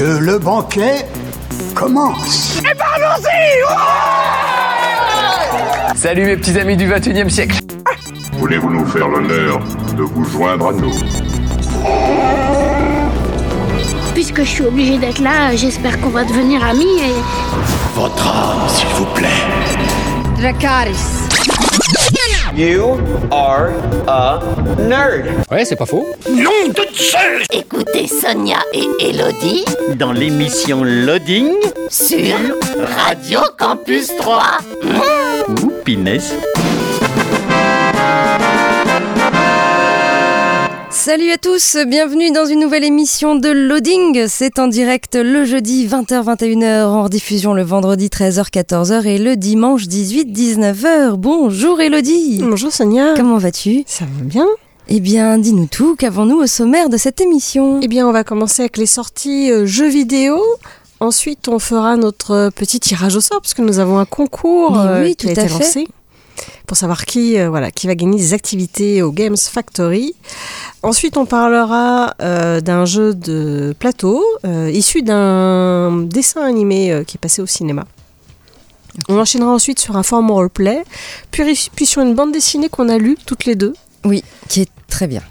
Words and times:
que 0.00 0.18
le 0.18 0.38
banquet 0.38 1.04
commence. 1.74 2.58
Et 2.60 2.74
ben 2.74 2.86
allons-y 2.96 3.66
Salut 5.94 6.24
mes 6.24 6.38
petits 6.38 6.58
amis 6.58 6.78
du 6.78 6.86
21 6.86 7.26
e 7.26 7.28
siècle 7.28 7.58
Voulez-vous 8.38 8.70
nous 8.70 8.86
faire 8.86 9.08
l'honneur 9.08 9.60
de 9.98 10.02
vous 10.02 10.24
joindre 10.24 10.68
à 10.68 10.72
nous? 10.72 10.94
Puisque 14.14 14.38
je 14.38 14.48
suis 14.48 14.64
obligé 14.64 14.96
d'être 14.96 15.20
là, 15.20 15.54
j'espère 15.54 16.00
qu'on 16.00 16.08
va 16.08 16.24
devenir 16.24 16.64
amis 16.64 17.00
et... 17.00 17.12
Votre 17.94 18.26
âme, 18.26 18.68
s'il 18.68 18.88
vous 18.96 19.04
plaît. 19.14 19.28
Dracaris. 20.38 21.29
You 22.60 23.00
are 23.32 23.72
a 24.06 24.38
nerd. 24.86 25.24
Ouais, 25.50 25.64
c'est 25.64 25.76
pas 25.76 25.86
faux. 25.86 26.06
Nom 26.28 26.68
de 26.68 26.86
Zeus 26.94 27.46
Écoutez 27.50 28.06
Sonia 28.06 28.58
et 28.74 28.86
Elodie 29.00 29.64
dans 29.96 30.12
l'émission 30.12 30.84
Loading 30.84 31.54
sur 31.88 32.36
Radio 32.98 33.40
Campus 33.58 34.08
3. 34.14 34.58
Mmh. 34.82 35.64
Ouh, 35.64 35.72
pinesse. 35.86 36.34
Salut 41.02 41.30
à 41.30 41.38
tous, 41.38 41.78
bienvenue 41.86 42.30
dans 42.30 42.44
une 42.44 42.60
nouvelle 42.60 42.84
émission 42.84 43.34
de 43.34 43.48
Loading. 43.48 44.26
C'est 44.28 44.58
en 44.58 44.68
direct 44.68 45.16
le 45.16 45.46
jeudi 45.46 45.88
20h-21h, 45.88 46.84
en 46.84 47.04
rediffusion 47.04 47.54
le 47.54 47.62
vendredi 47.62 48.08
13h-14h 48.08 49.06
et 49.06 49.16
le 49.16 49.36
dimanche 49.36 49.84
18-19h. 49.84 51.14
Bonjour 51.16 51.80
Elodie. 51.80 52.40
Bonjour 52.42 52.70
Sonia. 52.70 53.14
Comment 53.16 53.38
vas-tu? 53.38 53.82
Ça 53.86 54.04
va 54.04 54.24
bien. 54.24 54.46
Eh 54.88 55.00
bien, 55.00 55.38
dis-nous 55.38 55.68
tout, 55.68 55.96
qu'avons-nous 55.96 56.36
au 56.36 56.46
sommaire 56.46 56.90
de 56.90 56.98
cette 56.98 57.22
émission? 57.22 57.80
Eh 57.82 57.88
bien, 57.88 58.06
on 58.06 58.12
va 58.12 58.22
commencer 58.22 58.60
avec 58.60 58.76
les 58.76 58.84
sorties 58.84 59.50
euh, 59.50 59.64
jeux 59.64 59.88
vidéo. 59.88 60.38
Ensuite, 61.00 61.48
on 61.48 61.58
fera 61.58 61.96
notre 61.96 62.50
petit 62.54 62.78
tirage 62.78 63.16
au 63.16 63.22
sort, 63.22 63.40
parce 63.40 63.54
que 63.54 63.62
nous 63.62 63.78
avons 63.78 63.98
un 63.98 64.04
concours 64.04 64.72
oui, 64.72 64.78
euh, 64.86 65.08
qui 65.08 65.16
tout 65.16 65.28
a 65.28 65.30
été 65.30 65.40
à 65.40 65.48
fait. 65.48 65.86
Pour 66.66 66.76
savoir 66.76 67.04
qui, 67.04 67.38
euh, 67.38 67.48
voilà, 67.48 67.70
qui 67.70 67.86
va 67.86 67.94
gagner 67.94 68.16
des 68.16 68.34
activités 68.34 69.02
au 69.02 69.12
Games 69.12 69.36
Factory. 69.36 70.14
Ensuite, 70.82 71.16
on 71.16 71.26
parlera 71.26 72.14
euh, 72.22 72.60
d'un 72.60 72.84
jeu 72.84 73.14
de 73.14 73.74
plateau 73.78 74.24
euh, 74.44 74.70
issu 74.72 75.02
d'un 75.02 75.98
dessin 76.02 76.42
animé 76.42 77.02
qui 77.06 77.16
est 77.16 77.20
passé 77.20 77.42
au 77.42 77.46
cinéma. 77.46 77.84
On 79.08 79.18
enchaînera 79.18 79.50
ensuite 79.50 79.78
sur 79.78 79.96
un 79.96 80.02
format 80.02 80.34
roleplay, 80.34 80.82
puis, 81.30 81.70
puis 81.74 81.86
sur 81.86 82.02
une 82.02 82.14
bande 82.14 82.32
dessinée 82.32 82.68
qu'on 82.68 82.88
a 82.88 82.98
lue 82.98 83.16
toutes 83.24 83.44
les 83.44 83.54
deux. 83.54 83.74
Oui, 84.04 84.24
qui 84.48 84.62
est 84.62 84.70
très 84.88 85.06
bien. 85.06 85.22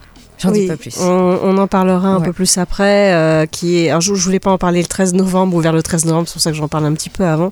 J'en 0.42 0.52
Oui, 0.52 0.62
dis 0.62 0.68
pas 0.68 0.78
plus. 0.78 0.98
On, 1.00 1.40
on 1.44 1.58
en 1.58 1.68
parlera 1.68 2.08
un 2.10 2.22
peu 2.22 2.32
plus 2.34 2.58
après. 2.58 3.14
euh, 3.14 3.46
qui 3.46 3.78
est, 3.80 3.90
alors 3.90 4.00
je, 4.02 4.14
je 4.16 4.24
voulais 4.24 4.40
pas 4.40 4.52
en 4.52 4.58
parler 4.58 4.82
le 4.82 4.88
13 4.88 5.14
novembre 5.14 5.56
ou 5.58 5.60
vers 5.60 5.74
le 5.74 5.84
13 5.84 6.06
novembre, 6.06 6.28
c'est 6.28 6.34
pour 6.34 6.42
ça 6.42 6.52
que 6.52 6.56
j'en 6.58 6.68
parle 6.70 6.86
un 6.86 6.94
petit 6.94 7.10
peu 7.10 7.26
avant, 7.26 7.52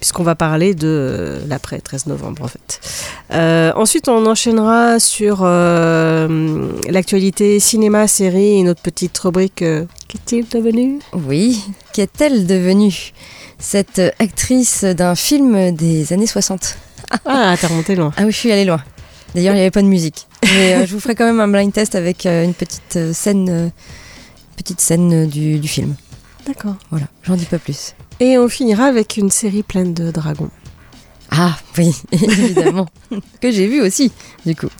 puisqu'on 0.00 0.22
va 0.22 0.34
parler 0.36 0.74
de 0.74 0.86
euh, 0.86 1.40
l'après 1.48 1.80
13 1.80 2.06
novembre 2.06 2.42
en 2.44 2.48
fait. 2.48 2.80
Euh, 3.32 3.72
ensuite, 3.74 4.08
on 4.08 4.24
enchaînera 4.26 5.00
sur 5.00 5.40
euh, 5.42 6.68
l'actualité 6.88 7.58
cinéma, 7.60 8.06
série 8.06 8.60
et 8.60 8.62
notre 8.62 8.82
petite 8.82 9.18
rubrique 9.18 9.62
euh, 9.62 9.84
Qu'est-il 10.06 10.48
devenu? 10.48 11.00
Oui, 11.12 11.60
qu'est-elle 11.92 12.46
devenue? 12.46 13.12
Cette 13.58 14.00
actrice 14.20 14.84
d'un 14.84 15.16
film 15.16 15.72
des 15.74 16.12
années 16.12 16.28
60. 16.28 16.76
Ah, 17.26 17.56
t'as 17.60 17.66
remonté 17.66 17.96
loin. 17.96 18.12
Ah 18.16 18.22
oui, 18.24 18.30
je 18.30 18.36
suis 18.36 18.52
allée 18.52 18.64
loin. 18.64 18.80
D'ailleurs, 19.34 19.54
il 19.54 19.56
n'y 19.56 19.62
avait 19.62 19.72
pas 19.72 19.82
de 19.82 19.88
musique. 19.88 20.27
Mais 20.44 20.74
euh, 20.74 20.86
je 20.86 20.94
vous 20.94 21.00
ferai 21.00 21.14
quand 21.14 21.24
même 21.24 21.40
un 21.40 21.48
blind 21.48 21.72
test 21.72 21.94
avec 21.94 22.26
euh, 22.26 22.44
une 22.44 22.54
petite 22.54 22.96
euh, 22.96 23.12
scène, 23.12 23.72
petite 24.56 24.80
scène 24.80 25.26
du, 25.26 25.58
du 25.58 25.68
film. 25.68 25.94
D'accord. 26.46 26.76
Voilà, 26.90 27.06
j'en 27.22 27.36
dis 27.36 27.44
pas 27.44 27.58
plus. 27.58 27.94
Et 28.20 28.38
on 28.38 28.48
finira 28.48 28.84
avec 28.84 29.16
une 29.16 29.30
série 29.30 29.62
pleine 29.62 29.94
de 29.94 30.10
dragons. 30.10 30.50
Ah 31.30 31.58
oui, 31.76 31.94
évidemment, 32.12 32.86
que 33.40 33.50
j'ai 33.50 33.66
vu 33.66 33.82
aussi, 33.82 34.12
du 34.46 34.56
coup. 34.56 34.70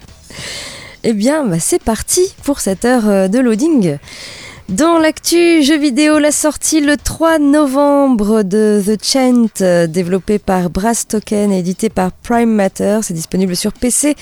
Eh 1.04 1.12
bien, 1.12 1.44
bah, 1.44 1.60
c'est 1.60 1.82
parti 1.82 2.34
pour 2.42 2.60
cette 2.60 2.84
heure 2.84 3.28
de 3.28 3.38
loading. 3.38 3.98
Dans 4.68 4.98
l'actu 4.98 5.62
jeu 5.62 5.78
vidéo, 5.78 6.18
la 6.18 6.30
sortie 6.30 6.82
le 6.82 6.98
3 6.98 7.38
novembre 7.38 8.42
de 8.42 8.82
The 8.84 9.02
Chant, 9.02 9.48
euh, 9.62 9.86
développé 9.86 10.38
par 10.38 10.68
Brass 10.68 11.08
Token 11.08 11.50
et 11.52 11.60
édité 11.60 11.88
par 11.88 12.12
Prime 12.12 12.52
Matter. 12.52 12.98
C'est 13.00 13.14
disponible 13.14 13.56
sur 13.56 13.72
PC, 13.72 14.14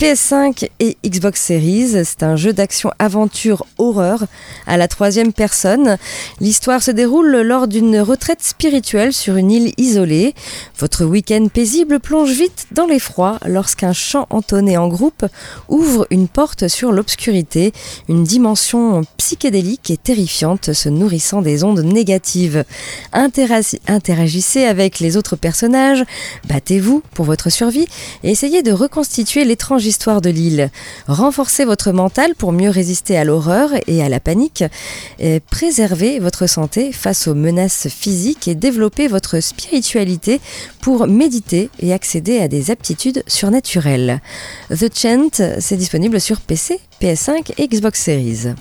PS5 0.00 0.68
et 0.80 0.96
Xbox 1.06 1.40
Series. 1.40 2.04
C'est 2.04 2.24
un 2.24 2.34
jeu 2.34 2.52
d'action-aventure 2.52 3.64
horreur 3.78 4.24
à 4.66 4.76
la 4.76 4.88
troisième 4.88 5.32
personne. 5.32 5.96
L'histoire 6.40 6.82
se 6.82 6.90
déroule 6.90 7.42
lors 7.42 7.68
d'une 7.68 8.00
retraite 8.00 8.42
spirituelle 8.42 9.12
sur 9.12 9.36
une 9.36 9.52
île 9.52 9.72
isolée. 9.76 10.34
Votre 10.80 11.04
week-end 11.04 11.46
paisible 11.46 12.00
plonge 12.00 12.32
vite 12.32 12.66
dans 12.72 12.86
l'effroi 12.86 13.38
lorsqu'un 13.46 13.92
chant 13.92 14.26
entonné 14.30 14.76
en 14.76 14.88
groupe 14.88 15.24
ouvre 15.68 16.08
une 16.10 16.26
porte 16.26 16.66
sur 16.66 16.90
l'obscurité, 16.90 17.72
une 18.08 18.24
dimension 18.24 19.02
psychédélique 19.16 19.91
terrifiante 19.96 20.72
se 20.72 20.88
nourrissant 20.88 21.42
des 21.42 21.64
ondes 21.64 21.80
négatives. 21.80 22.64
Interagissez 23.12 24.64
avec 24.64 25.00
les 25.00 25.16
autres 25.16 25.36
personnages, 25.36 26.04
battez-vous 26.48 27.02
pour 27.14 27.24
votre 27.24 27.50
survie 27.50 27.86
et 28.22 28.30
essayez 28.30 28.62
de 28.62 28.72
reconstituer 28.72 29.44
l'étrange 29.44 29.84
histoire 29.86 30.20
de 30.20 30.30
l'île. 30.30 30.70
Renforcez 31.06 31.64
votre 31.64 31.92
mental 31.92 32.34
pour 32.34 32.52
mieux 32.52 32.70
résister 32.70 33.16
à 33.16 33.24
l'horreur 33.24 33.70
et 33.86 34.02
à 34.02 34.08
la 34.08 34.20
panique. 34.20 34.64
Préservez 35.50 36.18
votre 36.18 36.46
santé 36.46 36.92
face 36.92 37.28
aux 37.28 37.34
menaces 37.34 37.88
physiques 37.88 38.48
et 38.48 38.54
développez 38.54 39.08
votre 39.08 39.40
spiritualité 39.40 40.40
pour 40.80 41.06
méditer 41.06 41.70
et 41.80 41.92
accéder 41.92 42.38
à 42.38 42.48
des 42.48 42.70
aptitudes 42.70 43.22
surnaturelles. 43.26 44.20
The 44.70 44.90
Chant, 44.94 45.30
c'est 45.58 45.76
disponible 45.76 46.20
sur 46.20 46.40
PC, 46.40 46.80
PS5 47.00 47.52
et 47.58 47.68
Xbox 47.68 48.00
Series. 48.02 48.54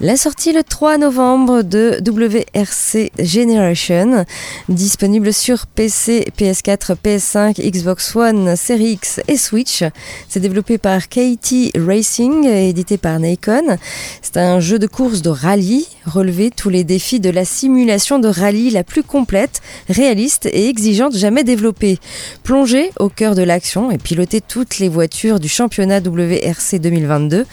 La 0.00 0.16
sortie 0.16 0.52
le 0.52 0.62
3 0.62 0.98
novembre 0.98 1.62
de 1.62 2.00
WRC 2.08 3.10
Generation, 3.18 4.24
disponible 4.68 5.32
sur 5.32 5.66
PC, 5.66 6.28
PS4, 6.38 6.94
PS5, 7.04 7.60
Xbox 7.60 8.14
One, 8.14 8.54
Series 8.54 8.92
X 8.92 9.20
et 9.26 9.36
Switch. 9.36 9.82
C'est 10.28 10.38
développé 10.38 10.78
par 10.78 11.08
KT 11.08 11.76
Racing 11.76 12.46
et 12.46 12.68
édité 12.68 12.96
par 12.96 13.18
Nikon. 13.18 13.76
C'est 14.22 14.36
un 14.36 14.60
jeu 14.60 14.78
de 14.78 14.86
course 14.86 15.20
de 15.20 15.30
rallye. 15.30 15.88
Relevez 16.06 16.52
tous 16.52 16.70
les 16.70 16.84
défis 16.84 17.18
de 17.18 17.30
la 17.30 17.44
simulation 17.44 18.20
de 18.20 18.28
rallye 18.28 18.70
la 18.70 18.84
plus 18.84 19.02
complète, 19.02 19.62
réaliste 19.88 20.46
et 20.46 20.68
exigeante 20.68 21.16
jamais 21.16 21.42
développée. 21.42 21.98
Plongez 22.44 22.92
au 23.00 23.08
cœur 23.08 23.34
de 23.34 23.42
l'action 23.42 23.90
et 23.90 23.98
pilotez 23.98 24.42
toutes 24.42 24.78
les 24.78 24.88
voitures 24.88 25.40
du 25.40 25.48
championnat 25.48 25.98
WRC 25.98 26.78
2022, 26.78 27.46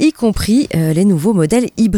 y 0.00 0.12
compris 0.12 0.68
euh, 0.74 0.92
les 0.92 1.04
nouveaux 1.04 1.32
modèles 1.32 1.68
hybrides. 1.76 1.91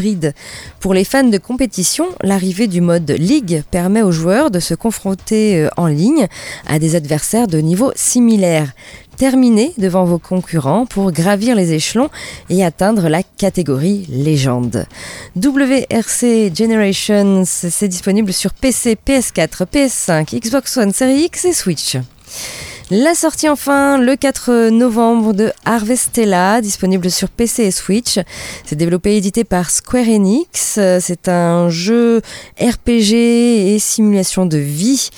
Pour 0.81 0.94
les 0.94 1.05
fans 1.05 1.25
de 1.25 1.38
compétition, 1.38 2.06
l'arrivée 2.22 2.66
du 2.66 2.81
mode 2.81 3.10
Ligue 3.10 3.62
permet 3.71 4.03
aux 4.03 4.12
joueurs 4.12 4.50
de 4.50 4.60
se 4.60 4.75
confronter 4.75 5.60
euh, 5.60 5.69
en 5.77 5.87
ligne 5.87 6.27
à 6.66 6.78
des 6.78 6.97
adversaires 6.97 7.47
de 7.47 7.59
niveau 7.59 7.93
similaire. 7.94 8.72
Terminez 9.16 9.72
devant 9.78 10.04
vos 10.04 10.19
concurrents 10.19 10.87
pour 10.87 11.12
gravir 11.12 11.54
les 11.54 11.72
échelons 11.72 12.10
et 12.50 12.65
atteindre 12.65 13.09
la 13.09 13.22
catégorie 13.22 14.06
légende. 14.09 14.87
WRC 15.37 16.53
Generations, 16.54 17.44
c'est 17.47 17.88
disponible 17.88 18.33
sur 18.33 18.53
PC, 18.53 18.97
PS4, 19.06 19.66
PS5, 19.72 20.41
Xbox 20.41 20.77
One, 20.77 20.93
Series 20.93 21.25
X 21.27 21.44
et 21.44 21.53
Switch. 21.53 21.97
La 22.91 23.15
sortie 23.15 23.49
enfin 23.49 23.97
le 23.97 24.15
4 24.15 24.69
novembre 24.69 25.33
de 25.33 25.50
Harvestella, 25.65 26.61
disponible 26.61 27.11
sur 27.11 27.31
PC 27.31 27.62
et 27.62 27.71
Switch. 27.71 28.19
C'est 28.66 28.77
développé 28.77 29.15
et 29.15 29.16
édité 29.16 29.42
par 29.42 29.71
Square 29.71 30.07
Enix. 30.07 30.78
C'est 31.01 31.28
un 31.28 31.71
jeu 31.71 32.21
RPG 32.60 33.15
et 33.15 33.78
simulation 33.78 34.45
de 34.45 34.59
vie. 34.59 35.09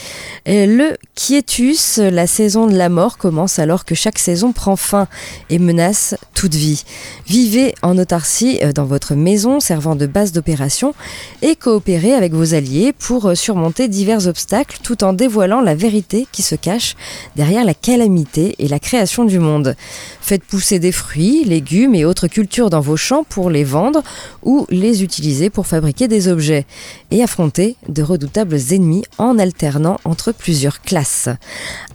Le 0.47 0.97
Quietus, 1.17 1.99
la 1.99 2.29
saison 2.29 2.69
de 2.69 2.77
la 2.77 2.89
mort, 2.89 3.19
commence 3.19 3.59
alors 3.59 3.85
que 3.85 3.97
chaque 3.97 4.21
saison 4.21 4.53
prend 4.53 4.77
fin 4.77 5.09
et 5.51 5.59
menace 5.59 6.15
toute 6.35 6.55
vie. 6.55 6.85
Vivez 7.27 7.75
en 7.83 7.99
autarcie 7.99 8.61
euh, 8.63 8.73
dans 8.73 8.85
votre 8.85 9.15
maison 9.15 9.59
servant 9.59 9.97
de 9.97 10.07
base 10.07 10.33
d'opération 10.33 10.95
et 11.41 11.57
coopérez 11.57 12.13
avec 12.13 12.35
vos 12.35 12.55
alliés 12.55 12.93
pour 12.93 13.31
euh, 13.31 13.35
surmonter 13.35 13.89
divers 13.89 14.27
obstacles 14.27 14.79
tout 14.83 15.03
en 15.03 15.15
dévoilant 15.15 15.63
la 15.63 15.75
vérité 15.75 16.29
qui 16.31 16.43
se 16.43 16.55
cache 16.55 16.95
derrière 17.35 17.56
la 17.65 17.75
calamité 17.75 18.55
et 18.59 18.69
la 18.69 18.79
création 18.79 19.25
du 19.25 19.39
monde. 19.39 19.77
Faites 20.21 20.45
pousser 20.45 20.79
des 20.79 20.93
fruits, 20.93 21.45
légumes 21.45 21.95
et 21.95 22.05
autres 22.05 22.29
cultures 22.29 22.71
dans 22.71 22.81
vos 22.81 22.97
champs 22.97 23.25
pour 23.25 23.51
les 23.51 23.65
vendre 23.65 24.03
ou 24.43 24.67
les 24.71 25.03
utiliser 25.03 25.51
pour 25.51 25.67
fabriquer 25.67 26.09
des 26.09 26.29
objets 26.29 26.67
et 27.11 27.23
affronter 27.23 27.77
de 27.89 28.03
redoutables 28.03 28.59
ennemis 28.71 29.05
en 29.19 29.39
alternant 29.39 29.99
entre 30.05 30.33
plusieurs 30.33 30.81
classes. 30.83 31.29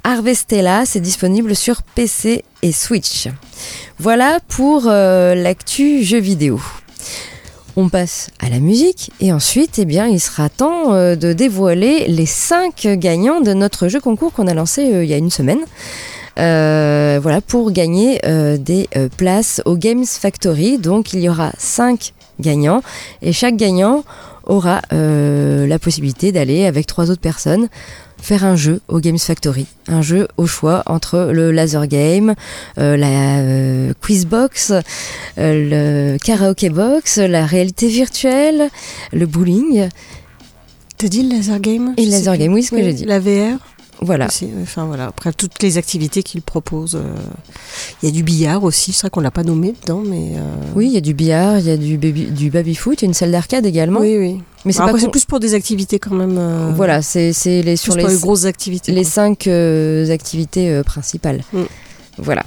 Harvestella, 0.03 0.85
c'est 0.85 0.99
disponible 0.99 1.55
sur 1.55 1.83
PC 1.83 2.43
et 2.61 2.71
Switch. 2.71 3.27
Voilà 3.99 4.39
pour 4.47 4.83
euh, 4.87 5.35
l'actu 5.35 6.03
jeux 6.03 6.19
vidéo. 6.19 6.59
On 7.77 7.88
passe 7.88 8.31
à 8.39 8.50
la 8.50 8.59
musique 8.59 9.12
et 9.21 9.31
ensuite, 9.31 9.79
eh 9.79 9.85
bien, 9.85 10.06
il 10.06 10.19
sera 10.19 10.50
temps 10.50 10.94
euh, 10.94 11.15
de 11.15 11.31
dévoiler 11.31 12.06
les 12.07 12.25
5 12.25 12.85
gagnants 12.97 13.39
de 13.39 13.53
notre 13.53 13.88
jeu 13.88 14.01
concours 14.01 14.33
qu'on 14.33 14.47
a 14.47 14.53
lancé 14.53 14.94
euh, 14.94 15.06
il 15.06 15.09
y 15.09 15.13
a 15.13 15.18
une 15.18 15.29
semaine. 15.29 15.62
Euh, 16.38 17.19
voilà, 17.21 17.39
pour 17.39 17.71
gagner 17.71 18.19
des 18.57 18.88
places 19.15 19.62
au 19.65 19.75
Games 19.77 20.06
Factory. 20.06 20.79
Donc, 20.79 21.13
il 21.13 21.19
y 21.19 21.29
aura 21.29 21.51
5 21.57 22.13
gagnants 22.39 22.81
et 23.21 23.31
chaque 23.31 23.56
gagnant 23.56 24.03
aura 24.45 24.81
la 24.91 25.79
possibilité 25.79 26.31
d'aller 26.31 26.65
avec 26.65 26.88
trois 26.88 27.12
autres 27.12 27.21
personnes 27.21 27.68
faire 28.21 28.45
un 28.45 28.56
jeu 28.56 28.81
au 28.88 29.00
Games 29.00 29.18
Factory. 29.18 29.65
Un 29.88 30.01
jeu 30.01 30.27
au 30.38 30.45
choix 30.45 30.83
entre 30.85 31.31
le 31.33 31.51
laser 31.51 31.88
game, 31.88 32.35
euh, 32.77 32.95
la 32.95 33.39
euh, 33.39 33.94
quiz 34.01 34.25
box, 34.25 34.71
euh, 34.71 36.13
le 36.15 36.18
karaoke 36.18 36.69
box, 36.69 37.18
la 37.18 37.45
réalité 37.45 37.88
virtuelle, 37.88 38.69
le 39.12 39.25
bowling 39.25 39.89
T'as 40.97 41.07
dit 41.07 41.23
le 41.23 41.35
laser 41.35 41.59
game? 41.59 41.95
Et 41.97 42.06
le 42.06 42.12
laser 42.12 42.38
game. 42.38 42.53
Oui, 42.53 42.62
ce 42.62 42.69
que 42.69 42.83
j'ai 42.83 42.94
dit. 42.94 43.06
La 43.06 43.19
VR 43.19 43.57
Voilà. 44.03 44.25
aussi. 44.27 44.50
Enfin 44.63 44.86
voilà. 44.86 45.06
Après 45.07 45.31
toutes 45.31 45.62
les 45.62 45.77
activités 45.77 46.24
qu'il 46.24 46.42
propose. 46.42 46.95
euh, 46.95 47.01
Il 48.01 48.09
y 48.09 48.12
a 48.12 48.12
du 48.15 48.24
billard 48.24 48.63
aussi. 48.63 48.94
C'est 48.94 49.01
vrai 49.01 49.09
qu'on 49.12 49.19
l'a 49.21 49.30
pas 49.31 49.44
nommé 49.44 49.75
dedans, 49.81 50.01
mais. 50.06 50.31
euh, 50.36 50.42
Oui, 50.75 50.88
il 50.88 50.94
y 50.94 50.98
a 50.98 51.01
du 51.01 51.13
billard, 51.13 51.59
il 51.59 51.65
y 51.68 51.71
a 51.71 51.77
du 51.77 51.98
baby, 51.98 52.25
du 52.25 52.50
baby 52.50 52.74
foot, 52.75 53.01
il 53.01 53.06
y 53.06 53.07
a 53.07 53.09
une 53.09 53.13
salle 53.13 53.31
d'arcade 53.31 53.65
également. 53.65 54.00
Oui, 54.00 54.18
oui. 54.18 54.39
Mais 54.65 54.71
c'est 54.74 54.81
con- 54.81 55.09
plus 55.12 55.25
pour 55.25 55.39
des 55.39 55.53
activités 55.53 56.00
quand 56.00 56.13
même. 56.15 56.36
euh, 56.38 56.71
Voilà, 56.75 57.01
c'est 57.01 57.31
c'est 57.33 57.62
les 57.62 57.75
sur 57.75 57.95
les 57.95 58.06
les 58.07 58.15
grosses 58.18 58.45
activités. 58.45 58.92
les 58.92 59.01
quoi. 59.03 59.12
cinq 59.12 59.48
euh, 59.48 60.09
activités 60.12 60.69
euh, 60.69 60.83
principales. 60.83 61.44
Mm. 61.54 61.62
Voilà. 62.18 62.44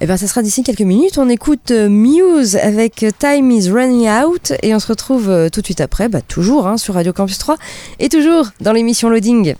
Et 0.00 0.06
ben 0.06 0.16
ça 0.16 0.26
sera 0.26 0.42
d'ici 0.42 0.62
quelques 0.62 0.80
minutes. 0.82 1.18
On 1.18 1.28
écoute 1.28 1.70
Muse 1.72 2.56
avec 2.56 3.04
Time 3.18 3.50
is 3.50 3.68
Running 3.70 4.08
Out 4.08 4.52
et 4.62 4.74
on 4.74 4.78
se 4.78 4.86
retrouve 4.86 5.50
tout 5.52 5.60
de 5.60 5.66
suite 5.66 5.80
après, 5.80 6.08
bah, 6.08 6.20
toujours 6.22 6.66
hein, 6.66 6.76
sur 6.78 6.94
Radio 6.94 7.12
Campus 7.12 7.36
3 7.38 7.56
et 7.98 8.08
toujours 8.08 8.46
dans 8.60 8.72
l'émission 8.72 9.10
Loading. 9.10 9.54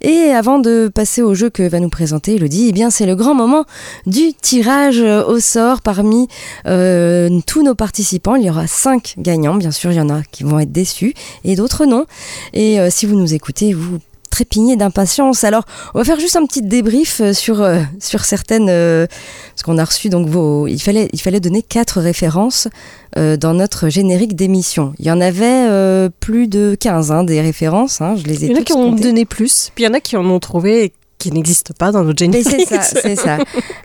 Et 0.00 0.30
avant 0.32 0.58
de 0.58 0.90
passer 0.94 1.22
au 1.22 1.34
jeu 1.34 1.50
que 1.50 1.62
va 1.62 1.80
nous 1.80 1.88
présenter 1.88 2.36
Elodie, 2.36 2.66
eh 2.68 2.72
bien 2.72 2.90
c'est 2.90 3.06
le 3.06 3.16
grand 3.16 3.34
moment 3.34 3.64
du 4.06 4.32
tirage 4.32 5.00
au 5.00 5.40
sort 5.40 5.82
parmi 5.82 6.28
euh, 6.66 7.40
tous 7.46 7.62
nos 7.62 7.74
participants. 7.74 8.36
Il 8.36 8.44
y 8.44 8.50
aura 8.50 8.66
cinq 8.66 9.14
gagnants, 9.18 9.56
bien 9.56 9.72
sûr, 9.72 9.90
il 9.90 9.96
y 9.96 10.00
en 10.00 10.10
a 10.10 10.22
qui 10.30 10.44
vont 10.44 10.60
être 10.60 10.72
déçus 10.72 11.14
et 11.44 11.56
d'autres 11.56 11.84
non. 11.84 12.06
Et 12.52 12.78
euh, 12.78 12.90
si 12.90 13.06
vous 13.06 13.16
nous 13.16 13.34
écoutez, 13.34 13.72
vous 13.72 13.98
trépignez 14.28 14.76
d'impatience. 14.76 15.44
Alors, 15.44 15.64
on 15.94 15.98
va 15.98 16.04
faire 16.04 16.20
juste 16.20 16.36
un 16.36 16.46
petit 16.46 16.62
débrief 16.62 17.20
euh, 17.20 17.32
sur, 17.32 17.62
euh, 17.62 17.80
sur 18.00 18.24
certaines... 18.24 18.68
euh, 18.68 19.06
parce 19.54 19.62
qu'on 19.64 19.78
a 19.78 19.84
reçu 19.84 20.08
donc 20.08 20.28
vos... 20.28 20.66
Il 20.66 20.80
fallait, 20.80 21.08
il 21.12 21.20
fallait 21.20 21.40
donner 21.40 21.62
quatre 21.62 22.00
références 22.00 22.68
euh, 23.16 23.36
dans 23.36 23.54
notre 23.54 23.88
générique 23.88 24.36
d'émission. 24.36 24.92
Il 24.98 25.06
y 25.06 25.10
en 25.10 25.20
avait 25.20 26.08
plus 26.20 26.48
de 26.48 26.76
15 26.78 27.10
hein, 27.12 27.24
des 27.24 27.40
références. 27.40 28.00
hein, 28.00 28.14
je 28.16 28.24
les 28.24 28.44
ai 28.44 28.48
Il 28.48 28.52
y 28.52 28.56
en 28.56 28.60
a 28.60 28.64
qui 28.64 28.72
ont 28.72 28.92
donné 28.92 29.24
plus, 29.24 29.70
puis 29.74 29.84
il 29.84 29.86
y 29.86 29.90
en 29.90 29.94
a 29.94 30.00
qui 30.00 30.16
en 30.16 30.24
ont 30.26 30.40
trouvé 30.40 30.92
qui 31.18 31.32
n'existent 31.32 31.74
pas 31.76 31.90
dans 31.92 32.04
notre 32.04 32.18
générique. 32.18 32.48
c'est 32.48 32.64
ça, 32.64 32.82
c'est 32.82 33.16
ça. 33.16 33.38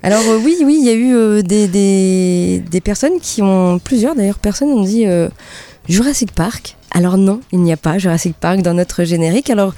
Alors 0.04 0.22
euh, 0.28 0.40
oui, 0.44 0.58
oui, 0.64 0.78
il 0.80 0.86
y 0.86 0.90
a 0.90 0.94
eu 0.94 1.16
euh, 1.16 1.42
des, 1.42 1.68
des, 1.68 2.64
des 2.70 2.82
personnes 2.82 3.20
qui 3.20 3.42
ont, 3.42 3.80
plusieurs 3.80 4.16
d'ailleurs 4.16 4.40
personnes 4.40 4.70
ont 4.70 4.84
dit 4.84 5.08
euh, 5.08 5.30
Jurassic 5.90 6.32
Park. 6.32 6.78
Alors 6.92 7.18
non, 7.18 7.42
il 7.52 7.60
n'y 7.62 7.74
a 7.74 7.78
pas 7.78 7.98
Jurassic 7.98 8.36
Park 8.40 8.62
dans 8.62 8.76
notre 8.76 9.04
générique. 9.04 9.50
Alors 9.50 9.74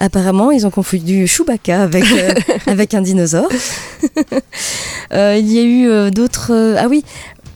apparemment, 0.00 0.50
ils 0.50 0.66
ont 0.66 0.70
confondu 0.70 1.26
Chewbacca 1.26 1.82
avec, 1.82 2.04
euh, 2.12 2.32
avec 2.66 2.94
un 2.94 3.02
dinosaure. 3.02 3.48
Euh, 5.12 5.36
il 5.36 5.52
y 5.52 5.58
a 5.58 5.62
eu 5.62 5.88
euh, 5.88 6.10
d'autres... 6.10 6.52
ah 6.78 6.86
oui, 6.88 7.04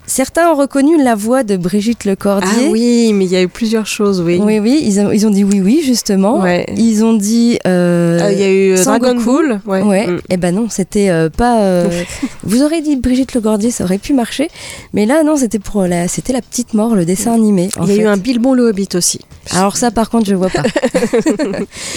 certains 0.07 0.51
ont 0.51 0.55
reconnu 0.57 1.03
la 1.03 1.15
voix 1.15 1.43
de 1.43 1.57
Brigitte 1.57 2.01
Ah 2.05 2.11
Lecordier. 2.11 2.69
oui, 2.71 3.13
mais 3.15 3.25
il 3.25 3.31
y 3.31 3.37
a 3.37 3.43
eu 3.43 3.49
plusieurs 3.49 3.87
choses, 3.87 4.21
oui. 4.21 4.39
Oui, 4.43 4.59
oui, 4.59 4.81
ils 4.85 5.01
ont, 5.01 5.11
ils 5.13 5.27
ont 5.27 5.31
dit 5.31 5.45
oui, 5.45 5.61
oui, 5.63 5.83
justement. 5.85 6.41
Ouais. 6.41 6.67
Ils 6.77 7.05
ont 7.05 7.15
dit... 7.15 7.59
euh, 7.67 8.19
Euh, 8.21 8.33
Il 8.33 8.39
y 8.39 8.43
a 8.43 8.51
eu 8.51 8.73
euh, 8.79 8.85
Dragon. 8.85 9.15
Ball. 9.17 9.61
Ouais. 9.67 9.83
Ouais, 9.83 10.07
Mm. 10.07 10.21
et 10.31 10.37
ben 10.37 10.55
non, 10.55 10.69
c'était 10.69 11.09
euh, 11.11 11.29
pas. 11.31 11.61
euh, 11.61 11.89
vous 12.45 12.63
aurez 12.63 12.81
dit 12.83 12.97
Brigitte 12.97 13.35
Legordier, 13.35 13.71
ça 13.71 13.85
aurait 13.85 13.99
pu 13.99 14.13
marcher, 14.13 14.49
mais 14.93 15.07
là 15.07 15.23
non, 15.23 15.37
c'était 15.37 15.59
pour 15.59 15.83
la, 15.87 16.09
c'était 16.09 16.33
la 16.33 16.43
petite 16.43 16.75
mort, 16.75 16.95
le 16.95 17.05
dessin 17.05 17.33
animé. 17.33 17.69
Il 17.83 17.89
y 17.89 17.93
a 17.93 17.95
fait. 17.97 18.03
eu 18.03 18.07
un 18.07 18.17
Bilbon 18.17 18.53
le 18.55 18.69
Hobbit 18.69 18.89
aussi. 18.95 19.21
Alors 19.51 19.77
ça, 19.77 19.91
par 19.91 20.09
contre, 20.11 20.27
je 20.27 20.35
vois 20.35 20.49
pas. 20.51 20.63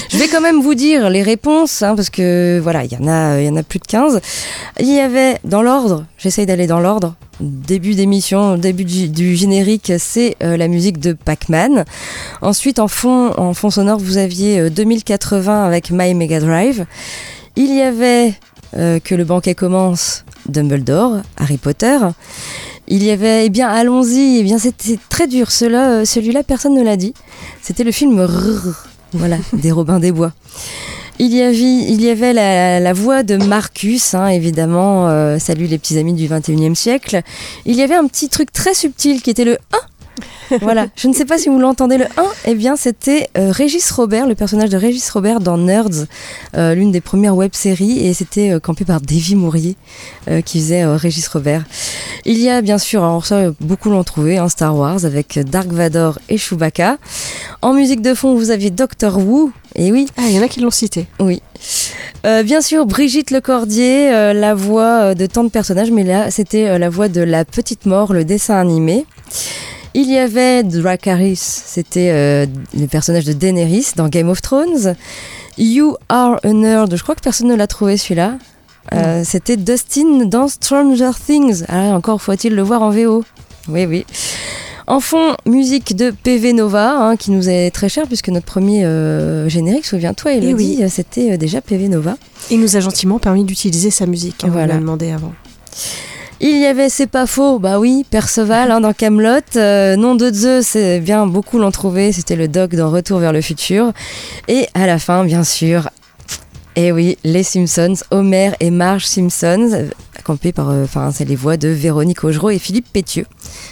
je 0.09 0.17
vais 0.17 0.27
quand 0.27 0.41
même 0.41 0.61
vous 0.61 0.75
dire 0.75 1.09
les 1.09 1.23
réponses, 1.23 1.81
hein, 1.81 1.95
parce 1.95 2.09
que 2.09 2.59
voilà, 2.61 2.83
il 2.83 2.91
y 2.91 2.97
en 2.97 3.07
a, 3.07 3.39
il 3.39 3.45
y 3.45 3.49
en 3.49 3.55
a 3.55 3.63
plus 3.63 3.79
de 3.79 3.85
15. 3.87 4.19
Il 4.79 4.93
y 4.93 4.99
avait 4.99 5.37
dans 5.43 5.61
l'ordre. 5.61 6.05
J'essaye 6.17 6.45
d'aller 6.45 6.67
dans 6.67 6.79
l'ordre. 6.79 7.15
Début 7.39 7.93
d'émission, 7.97 8.57
début 8.57 8.85
du, 8.85 9.35
générique, 9.35 9.91
c'est 9.99 10.37
euh, 10.41 10.55
la 10.55 10.69
musique 10.69 10.99
de 10.99 11.13
Pac-Man. 11.13 11.83
Ensuite, 12.41 12.79
en 12.79 12.87
fond, 12.87 13.33
en 13.37 13.53
fond 13.53 13.69
sonore, 13.69 13.99
vous 13.99 14.17
aviez 14.17 14.59
euh, 14.59 14.69
2080 14.69 15.65
avec 15.65 15.91
My 15.91 16.13
Mega 16.13 16.39
Drive. 16.39 16.85
Il 17.57 17.75
y 17.75 17.81
avait 17.81 18.35
euh, 18.75 18.99
que 18.99 19.15
le 19.15 19.23
banquet 19.23 19.55
commence, 19.55 20.25
Dumbledore, 20.47 21.17
Harry 21.37 21.57
Potter. 21.57 21.97
Il 22.87 23.03
y 23.03 23.11
avait, 23.11 23.45
eh 23.45 23.49
bien, 23.49 23.69
allons-y, 23.69 24.37
eh 24.39 24.43
bien, 24.43 24.59
c'était 24.59 24.99
très 25.09 25.27
dur. 25.27 25.51
Celui-là, 25.51 25.89
euh, 25.89 26.05
celui-là, 26.05 26.43
personne 26.43 26.75
ne 26.75 26.83
l'a 26.83 26.97
dit. 26.97 27.13
C'était 27.61 27.83
le 27.83 27.91
film 27.91 28.19
Rrr, 28.19 28.73
voilà, 29.13 29.37
des 29.53 29.71
Robins 29.71 29.99
des 29.99 30.11
Bois. 30.11 30.33
Il 31.19 31.33
y 31.33 31.41
avait, 31.41 31.57
il 31.57 31.99
y 31.99 32.09
avait 32.09 32.33
la, 32.33 32.93
voix 32.93 33.23
de 33.23 33.37
Marcus, 33.37 34.13
hein, 34.13 34.27
évidemment. 34.27 35.09
euh, 35.09 35.39
salut 35.39 35.65
les 35.65 35.79
petits 35.79 35.97
amis 35.97 36.13
du 36.13 36.27
21e 36.27 36.75
siècle. 36.75 37.21
Il 37.65 37.75
y 37.75 37.81
avait 37.81 37.95
un 37.95 38.05
petit 38.05 38.29
truc 38.29 38.51
très 38.51 38.75
subtil 38.75 39.21
qui 39.23 39.31
était 39.31 39.45
le 39.45 39.57
1. 39.73 39.77
voilà, 40.61 40.87
je 40.95 41.07
ne 41.07 41.13
sais 41.13 41.25
pas 41.25 41.37
si 41.37 41.49
vous 41.49 41.59
l'entendez 41.59 41.97
le 41.97 42.05
1. 42.05 42.07
Eh 42.45 42.55
bien, 42.55 42.75
c'était 42.75 43.29
euh, 43.37 43.51
Régis 43.51 43.89
Robert, 43.91 44.27
le 44.27 44.35
personnage 44.35 44.69
de 44.69 44.77
Régis 44.77 45.09
Robert 45.09 45.39
dans 45.39 45.57
Nerds, 45.57 46.05
euh, 46.55 46.73
l'une 46.73 46.91
des 46.91 47.01
premières 47.01 47.35
web-séries, 47.35 48.05
et 48.05 48.13
c'était 48.13 48.51
euh, 48.51 48.59
campé 48.59 48.85
par 48.85 49.01
Davy 49.01 49.35
Mourier 49.35 49.75
qui 50.43 50.59
faisait 50.59 50.85
Régis 50.85 51.27
Robert. 51.29 51.63
Il 52.25 52.37
y 52.39 52.49
a 52.49 52.61
bien 52.61 52.77
sûr, 52.77 53.03
alors 53.03 53.25
ça, 53.25 53.51
beaucoup 53.61 53.89
l'ont 53.89 54.03
trouvé, 54.03 54.37
hein, 54.37 54.49
Star 54.49 54.75
Wars 54.75 55.05
avec 55.05 55.39
Dark 55.39 55.67
Vador 55.67 56.19
et 56.27 56.37
Chewbacca. 56.37 56.97
En 57.61 57.73
musique 57.73 58.01
de 58.01 58.13
fond, 58.13 58.35
vous 58.35 58.51
aviez 58.51 58.69
Doctor 58.69 59.17
Who, 59.17 59.51
et 59.75 59.91
oui, 59.91 60.07
Ah, 60.17 60.23
il 60.27 60.35
y 60.35 60.39
en 60.39 60.43
a 60.43 60.47
qui 60.47 60.59
l'ont 60.59 60.71
cité. 60.71 61.07
oui. 61.19 61.41
Euh, 62.25 62.43
bien 62.43 62.61
sûr, 62.61 62.85
Brigitte 62.85 63.31
Lecordier, 63.31 64.11
euh, 64.13 64.33
la 64.33 64.53
voix 64.53 65.15
de 65.15 65.25
tant 65.27 65.43
de 65.43 65.49
personnages, 65.49 65.91
mais 65.91 66.03
là, 66.03 66.31
c'était 66.31 66.67
euh, 66.67 66.77
la 66.77 66.89
voix 66.89 67.09
de 67.09 67.21
la 67.21 67.45
petite 67.45 67.85
mort, 67.85 68.11
le 68.13 68.25
dessin 68.25 68.55
animé. 68.55 69.05
Il 69.93 70.09
y 70.11 70.17
avait 70.17 70.63
Dracarys, 70.63 71.35
c'était 71.37 72.09
euh, 72.11 72.45
le 72.77 72.85
personnage 72.87 73.25
de 73.25 73.33
Daenerys 73.33 73.87
dans 73.95 74.07
Game 74.09 74.29
of 74.29 74.41
Thrones. 74.41 74.95
You 75.57 75.95
Are 76.09 76.39
a 76.43 76.53
Nerd, 76.53 76.95
je 76.95 77.01
crois 77.01 77.15
que 77.15 77.21
personne 77.21 77.47
ne 77.47 77.55
l'a 77.55 77.67
trouvé 77.67 77.97
celui-là. 77.97 78.37
Euh, 78.93 79.23
c'était 79.25 79.57
Dustin 79.57 80.25
dans 80.25 80.47
Stranger 80.47 81.11
Things. 81.25 81.63
Ah, 81.67 81.95
encore 81.95 82.21
faut-il 82.21 82.53
le 82.55 82.61
voir 82.61 82.83
en 82.83 82.91
VO. 82.91 83.23
Oui, 83.67 83.85
oui. 83.85 84.05
En 84.85 84.99
fond, 85.01 85.35
musique 85.45 85.95
de 85.97 86.11
PV 86.11 86.53
Nova, 86.53 86.91
hein, 86.97 87.15
qui 87.17 87.31
nous 87.31 87.49
est 87.49 87.71
très 87.71 87.89
cher, 87.89 88.05
puisque 88.07 88.29
notre 88.29 88.45
premier 88.45 88.85
euh, 88.85 89.49
générique, 89.49 89.85
souviens-toi, 89.85 90.31
Eh 90.35 90.51
a 90.51 90.53
oui. 90.53 90.79
c'était 90.89 91.37
déjà 91.37 91.59
PV 91.59 91.89
Nova. 91.89 92.15
Il 92.51 92.61
nous 92.61 92.77
a 92.77 92.79
gentiment 92.79 93.19
permis 93.19 93.43
d'utiliser 93.43 93.89
sa 93.91 94.05
musique. 94.05 94.43
hein, 94.45 94.49
Voilà. 94.51 94.75
On 94.75 94.77
l'a 94.77 94.81
demandé 94.81 95.11
avant. 95.11 95.33
Il 96.39 96.57
y 96.59 96.65
avait 96.65 96.89
C'est 96.89 97.07
pas 97.07 97.25
faux, 97.25 97.59
bah 97.59 97.79
oui, 97.79 98.05
Perceval 98.09 98.71
hein, 98.71 98.81
dans 98.81 98.93
Camelot. 98.93 99.41
nom 99.97 100.15
de 100.15 100.31
Zeus, 100.31 100.67
c'est 100.67 100.99
bien, 100.99 101.25
beaucoup 101.25 101.57
l'ont 101.57 101.71
trouvé, 101.71 102.11
c'était 102.11 102.35
le 102.35 102.47
doc 102.47 102.75
dans 102.75 102.89
Retour 102.91 103.19
vers 103.19 103.33
le 103.33 103.41
futur. 103.41 103.91
Et 104.47 104.67
à 104.73 104.85
la 104.85 104.99
fin, 104.99 105.23
bien 105.25 105.43
sûr, 105.43 105.89
et 106.77 106.91
oui, 106.91 107.17
les 107.23 107.41
Simpsons, 107.41 107.95
Homer 108.11 108.51
et 108.59 108.69
Marge 108.69 109.05
Simpson, 109.05 109.67
euh, 109.73 109.89
campés 110.23 110.51
par, 110.51 110.69
euh, 110.69 110.83
enfin, 110.83 111.09
c'est 111.11 111.25
les 111.25 111.35
voix 111.35 111.57
de 111.57 111.69
Véronique 111.69 112.23
Augereau 112.23 112.51
et 112.51 112.59
Philippe 112.59 112.85
Pétieux. 112.93 113.25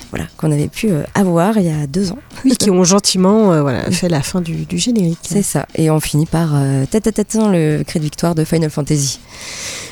Voilà, 0.10 0.26
qu'on 0.38 0.52
avait 0.52 0.70
pu 0.70 0.90
euh, 0.90 1.04
avoir 1.14 1.60
il 1.60 1.68
y 1.68 1.70
a 1.70 1.86
deux 1.86 2.12
ans. 2.12 2.18
Oui, 2.44 2.58
qui 2.58 2.72
ont 2.72 2.84
gentiment 2.84 3.54
euh, 3.54 3.62
voilà, 3.62 3.92
fait 3.92 4.10
la 4.10 4.24
fin 4.24 4.42
du, 4.42 4.66
du 4.66 4.80
générique. 4.80 5.20
C'est 5.22 5.44
ça. 5.44 5.68
Et 5.76 5.92
on 5.92 6.00
finit 6.00 6.26
par 6.26 6.54
euh, 6.56 6.86
tête 6.90 7.06
à 7.06 7.12
tête 7.12 7.38
dans 7.38 7.50
le 7.50 7.84
cri 7.86 8.00
de 8.00 8.06
victoire 8.06 8.34
de 8.34 8.44
Final 8.44 8.72
Fantasy. 8.72 9.20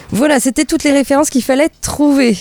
Voilà, 0.10 0.40
c'était 0.40 0.66
toutes 0.66 0.84
les 0.84 0.92
références 0.92 1.30
qu'il 1.30 1.44
fallait 1.44 1.70
trouver. 1.82 2.36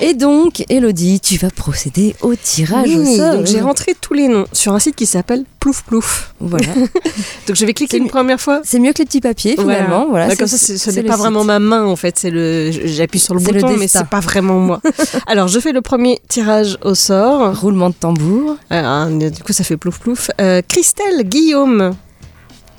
Et 0.00 0.14
donc, 0.14 0.64
Elodie, 0.68 1.18
tu 1.18 1.38
vas 1.38 1.50
procéder 1.50 2.14
au 2.22 2.34
tirage 2.36 2.88
au 2.94 3.04
sort. 3.04 3.34
donc 3.36 3.46
j'ai 3.46 3.60
rentré 3.60 3.96
tous 4.00 4.14
les 4.14 4.28
noms 4.28 4.46
sur 4.52 4.72
un 4.72 4.78
site 4.78 4.94
qui 4.94 5.06
s'appelle 5.06 5.44
Plouf 5.58 5.82
Plouf. 5.82 6.34
Voilà. 6.38 6.72
Donc 7.48 7.56
je 7.56 7.66
vais 7.66 7.74
cliquer 7.74 7.96
une 7.96 8.08
première 8.08 8.40
fois. 8.40 8.60
C'est 8.64 8.78
mieux 8.78 8.92
que 8.92 8.98
les 8.98 9.06
petits 9.06 9.20
papiers 9.20 9.56
finalement. 9.58 10.06
Voilà. 10.08 10.28
Bah, 10.28 10.36
comme 10.36 10.46
ça, 10.46 10.56
ce 10.56 10.90
n'est 10.90 11.02
pas 11.02 11.14
site. 11.14 11.20
vraiment 11.20 11.42
ma 11.42 11.58
main 11.58 11.84
en 11.84 11.96
fait, 11.96 12.16
c'est 12.16 12.30
le, 12.30 12.70
j'appuie 12.70 13.18
sur 13.18 13.34
le 13.34 13.40
C'est 13.40 13.52
le 13.52 13.60
bouton, 13.60 13.76
mais 13.76 13.88
c'est 13.88 14.06
pas 14.06 14.20
vraiment 14.20 14.60
moi. 14.60 14.80
Alors 15.26 15.48
je 15.48 15.58
fais 15.58 15.72
le 15.72 15.80
premier 15.80 16.20
tirage 16.28 16.78
au 16.82 16.94
sort. 16.94 17.58
Roulement 17.58 17.90
de 17.90 17.94
tambour. 17.94 18.56
Ah, 18.70 19.08
du 19.10 19.42
coup 19.42 19.52
ça 19.52 19.64
fait 19.64 19.76
plouf 19.76 19.98
plouf. 19.98 20.30
Euh, 20.40 20.62
Christelle 20.66 21.24
Guillaume, 21.24 21.96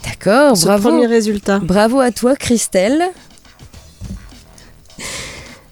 D'accord, 0.03 0.57
bravo. 0.57 0.89
premier 0.89 1.07
résultat. 1.07 1.59
Bravo 1.59 1.99
à 1.99 2.11
toi, 2.11 2.35
Christelle. 2.35 3.03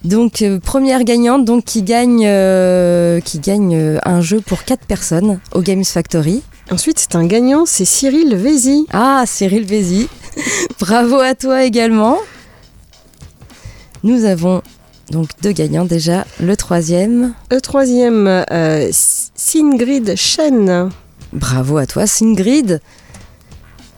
Donc 0.04 0.42
euh, 0.42 0.60
première 0.60 1.02
gagnante 1.04 1.44
donc 1.44 1.64
qui 1.64 1.82
gagne 1.82 2.24
euh, 2.24 3.20
qui 3.20 3.40
gagne 3.40 3.74
euh, 3.76 3.98
un 4.04 4.20
jeu 4.20 4.40
pour 4.40 4.64
4 4.64 4.86
personnes 4.86 5.40
au 5.52 5.60
Games 5.60 5.84
Factory. 5.84 6.42
Ensuite, 6.70 6.98
c'est 6.98 7.16
un 7.16 7.26
gagnant, 7.26 7.64
c'est 7.66 7.84
Cyril 7.84 8.36
Vézy. 8.36 8.86
Ah, 8.92 9.24
Cyril 9.26 9.64
Vézy. 9.64 10.08
Bravo 10.80 11.16
à 11.16 11.34
toi 11.34 11.64
également. 11.64 12.18
Nous 14.04 14.24
avons 14.24 14.62
donc 15.10 15.30
deux 15.42 15.52
gagnants 15.52 15.86
déjà. 15.86 16.26
Le 16.40 16.56
troisième. 16.56 17.34
Le 17.50 17.60
troisième, 17.60 18.44
Singrid 18.92 20.14
Chen. 20.14 20.90
Bravo 21.32 21.78
à 21.78 21.86
toi, 21.86 22.06
Singrid. 22.06 22.80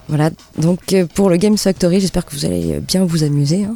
Voilà, 0.09 0.31
donc 0.57 0.81
pour 1.15 1.29
le 1.29 1.37
Games 1.37 1.59
Factory, 1.59 2.01
j'espère 2.01 2.25
que 2.25 2.35
vous 2.35 2.45
allez 2.45 2.81
bien 2.81 3.05
vous 3.05 3.23
amuser. 3.25 3.65
hein. 3.65 3.75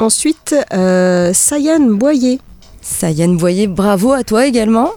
Ensuite, 0.00 0.54
euh, 0.72 1.32
Sayan 1.34 1.80
Boyer. 1.90 2.38
Sayan 2.80 3.34
Boyer, 3.34 3.66
bravo 3.66 4.12
à 4.12 4.24
toi 4.24 4.46
également. 4.46 4.90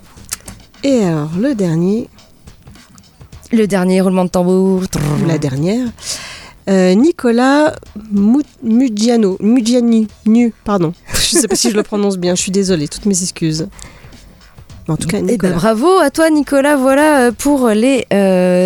Et 0.83 1.03
alors, 1.03 1.29
le 1.39 1.53
dernier, 1.55 2.09
Le 3.51 3.67
dernier 3.67 4.01
roulement 4.01 4.25
de 4.25 4.29
tambour. 4.29 4.81
ou 4.81 5.27
la 5.27 5.37
dernière, 5.37 5.87
euh, 6.69 6.93
Nicolas 6.95 7.75
Mu- 8.11 8.41
Mugiano. 8.63 9.37
Mugiani, 9.41 10.07
nu, 10.25 10.53
pardon. 10.63 10.93
Je 11.13 11.37
sais 11.37 11.47
pas 11.47 11.55
si 11.55 11.69
je 11.69 11.75
le 11.75 11.83
prononce 11.83 12.17
bien, 12.17 12.35
je 12.35 12.41
suis 12.41 12.51
désolée, 12.51 12.87
toutes 12.87 13.05
mes 13.05 13.21
excuses. 13.21 13.67
Mais 14.87 14.93
en 14.93 14.97
tout 14.97 15.07
cas, 15.07 15.17
Eh 15.19 15.21
ben, 15.21 15.31
Nicolas. 15.31 15.53
bravo 15.55 15.97
à 15.99 16.09
toi 16.09 16.29
Nicolas, 16.29 16.75
voilà 16.77 17.27
euh, 17.27 17.31
pour 17.31 17.69
les 17.69 18.05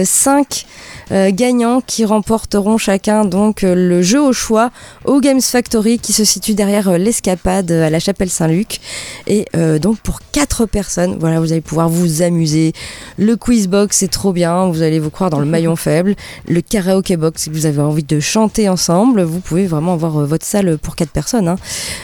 5 0.05 0.65
gagnants 1.11 1.81
qui 1.81 2.05
remporteront 2.05 2.77
chacun 2.77 3.25
donc 3.25 3.63
euh, 3.63 3.75
le 3.75 4.01
jeu 4.01 4.21
au 4.21 4.33
choix 4.33 4.71
au 5.05 5.19
Games 5.19 5.41
Factory 5.41 5.99
qui 5.99 6.13
se 6.13 6.23
situe 6.23 6.53
derrière 6.53 6.89
euh, 6.89 6.97
l'escapade 6.97 7.71
euh, 7.71 7.87
à 7.87 7.89
la 7.89 7.99
chapelle 7.99 8.29
Saint-Luc 8.29 8.79
et 9.25 9.45
euh, 9.55 9.79
donc 9.79 9.97
pour 9.99 10.19
4 10.31 10.65
personnes, 10.65 11.17
voilà 11.19 11.39
vous 11.39 11.51
allez 11.51 11.61
pouvoir 11.61 11.89
vous 11.89 12.21
amuser. 12.21 12.73
Le 13.17 13.35
quiz 13.35 13.67
box 13.67 13.97
c'est 13.97 14.11
trop 14.11 14.33
bien, 14.33 14.67
vous 14.67 14.81
allez 14.81 14.99
vous 14.99 15.09
croire 15.09 15.29
dans 15.29 15.39
le 15.39 15.45
maillon 15.45 15.75
faible. 15.87 16.15
Le 16.47 16.61
karaoke 16.61 17.15
box 17.17 17.43
si 17.43 17.49
vous 17.49 17.65
avez 17.65 17.81
envie 17.81 18.03
de 18.03 18.19
chanter 18.19 18.69
ensemble, 18.69 19.21
vous 19.23 19.39
pouvez 19.39 19.67
vraiment 19.67 19.93
avoir 19.93 20.17
euh, 20.17 20.25
votre 20.25 20.45
salle 20.45 20.77
pour 20.77 20.95
4 20.95 21.09
personnes, 21.09 21.55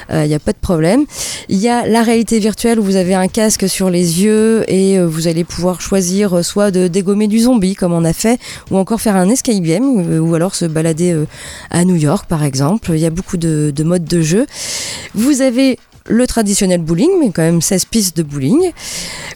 il 0.09 0.27
n'y 0.27 0.33
a 0.33 0.39
pas 0.39 0.53
de 0.53 0.57
problème. 0.57 1.05
Il 1.49 1.57
y 1.57 1.67
a 1.67 1.85
la 1.85 2.03
réalité 2.03 2.39
virtuelle 2.39 2.79
où 2.79 2.83
vous 2.83 2.95
avez 2.95 3.13
un 3.13 3.27
casque 3.27 3.67
sur 3.67 3.89
les 3.89 4.23
yeux 4.23 4.63
et 4.71 4.97
euh, 4.97 5.05
vous 5.05 5.27
allez 5.27 5.43
pouvoir 5.43 5.81
choisir 5.81 6.37
euh, 6.37 6.41
soit 6.41 6.71
de 6.71 6.87
dégommer 6.87 7.27
du 7.27 7.39
zombie 7.39 7.75
comme 7.75 7.93
on 7.93 8.05
a 8.05 8.13
fait, 8.13 8.39
ou 8.71 8.77
encore 8.77 8.92
faire 9.01 9.15
un 9.15 9.29
escape 9.29 9.61
game, 9.61 9.99
euh, 10.11 10.19
ou 10.19 10.35
alors 10.35 10.55
se 10.55 10.65
balader 10.65 11.11
euh, 11.11 11.25
à 11.69 11.85
New 11.85 11.95
York 11.95 12.25
par 12.27 12.43
exemple. 12.43 12.91
Il 12.93 12.99
y 12.99 13.05
a 13.05 13.09
beaucoup 13.09 13.37
de, 13.37 13.71
de 13.75 13.83
modes 13.83 14.05
de 14.05 14.21
jeu. 14.21 14.45
Vous 15.13 15.41
avez 15.41 15.77
le 16.07 16.27
traditionnel 16.27 16.81
bowling, 16.81 17.09
mais 17.19 17.31
quand 17.31 17.41
même 17.41 17.61
16 17.61 17.85
pistes 17.85 18.17
de 18.17 18.23
bowling. 18.23 18.71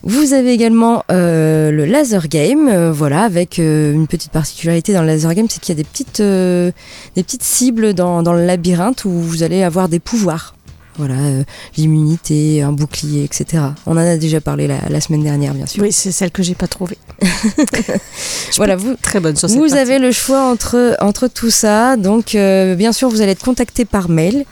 Vous 0.03 0.33
avez 0.33 0.51
également 0.51 1.03
euh, 1.11 1.71
le 1.71 1.85
laser 1.85 2.27
game, 2.27 2.67
euh, 2.67 2.91
voilà, 2.91 3.23
avec 3.23 3.59
euh, 3.59 3.93
une 3.93 4.07
petite 4.07 4.31
particularité 4.31 4.93
dans 4.93 5.01
le 5.01 5.07
laser 5.07 5.33
game, 5.33 5.47
c'est 5.49 5.61
qu'il 5.61 5.75
y 5.75 5.79
a 5.79 5.81
des 5.81 5.87
petites, 5.87 6.19
euh, 6.19 6.71
des 7.15 7.23
petites 7.23 7.43
cibles 7.43 7.93
dans, 7.93 8.21
dans 8.23 8.33
le 8.33 8.45
labyrinthe 8.45 9.05
où 9.05 9.11
vous 9.11 9.43
allez 9.43 9.63
avoir 9.63 9.89
des 9.89 9.99
pouvoirs. 9.99 10.56
Voilà, 10.97 11.13
euh, 11.15 11.43
l'immunité, 11.77 12.61
un 12.63 12.71
bouclier, 12.71 13.23
etc. 13.23 13.63
On 13.85 13.91
en 13.93 13.97
a 13.97 14.17
déjà 14.17 14.41
parlé 14.41 14.65
la, 14.67 14.79
la 14.89 14.99
semaine 15.01 15.23
dernière, 15.23 15.53
bien 15.53 15.65
sûr. 15.67 15.83
Oui, 15.83 15.91
c'est 15.91 16.11
celle 16.11 16.31
que 16.31 16.41
j'ai 16.41 16.55
pas 16.55 16.67
trouvée. 16.67 16.97
voilà, 18.57 18.75
vous, 18.75 18.95
Très 19.01 19.19
bonne 19.19 19.35
sur 19.35 19.47
cette 19.49 19.57
vous 19.57 19.65
partie. 19.67 19.77
avez 19.79 19.99
le 19.99 20.11
choix 20.11 20.49
entre, 20.49 20.95
entre 20.99 21.27
tout 21.27 21.49
ça. 21.51 21.97
Donc, 21.97 22.35
euh, 22.35 22.75
bien 22.75 22.91
sûr, 22.91 23.09
vous 23.09 23.21
allez 23.21 23.33
être 23.33 23.43
contacté 23.43 23.85
par 23.85 24.09
mail. 24.09 24.45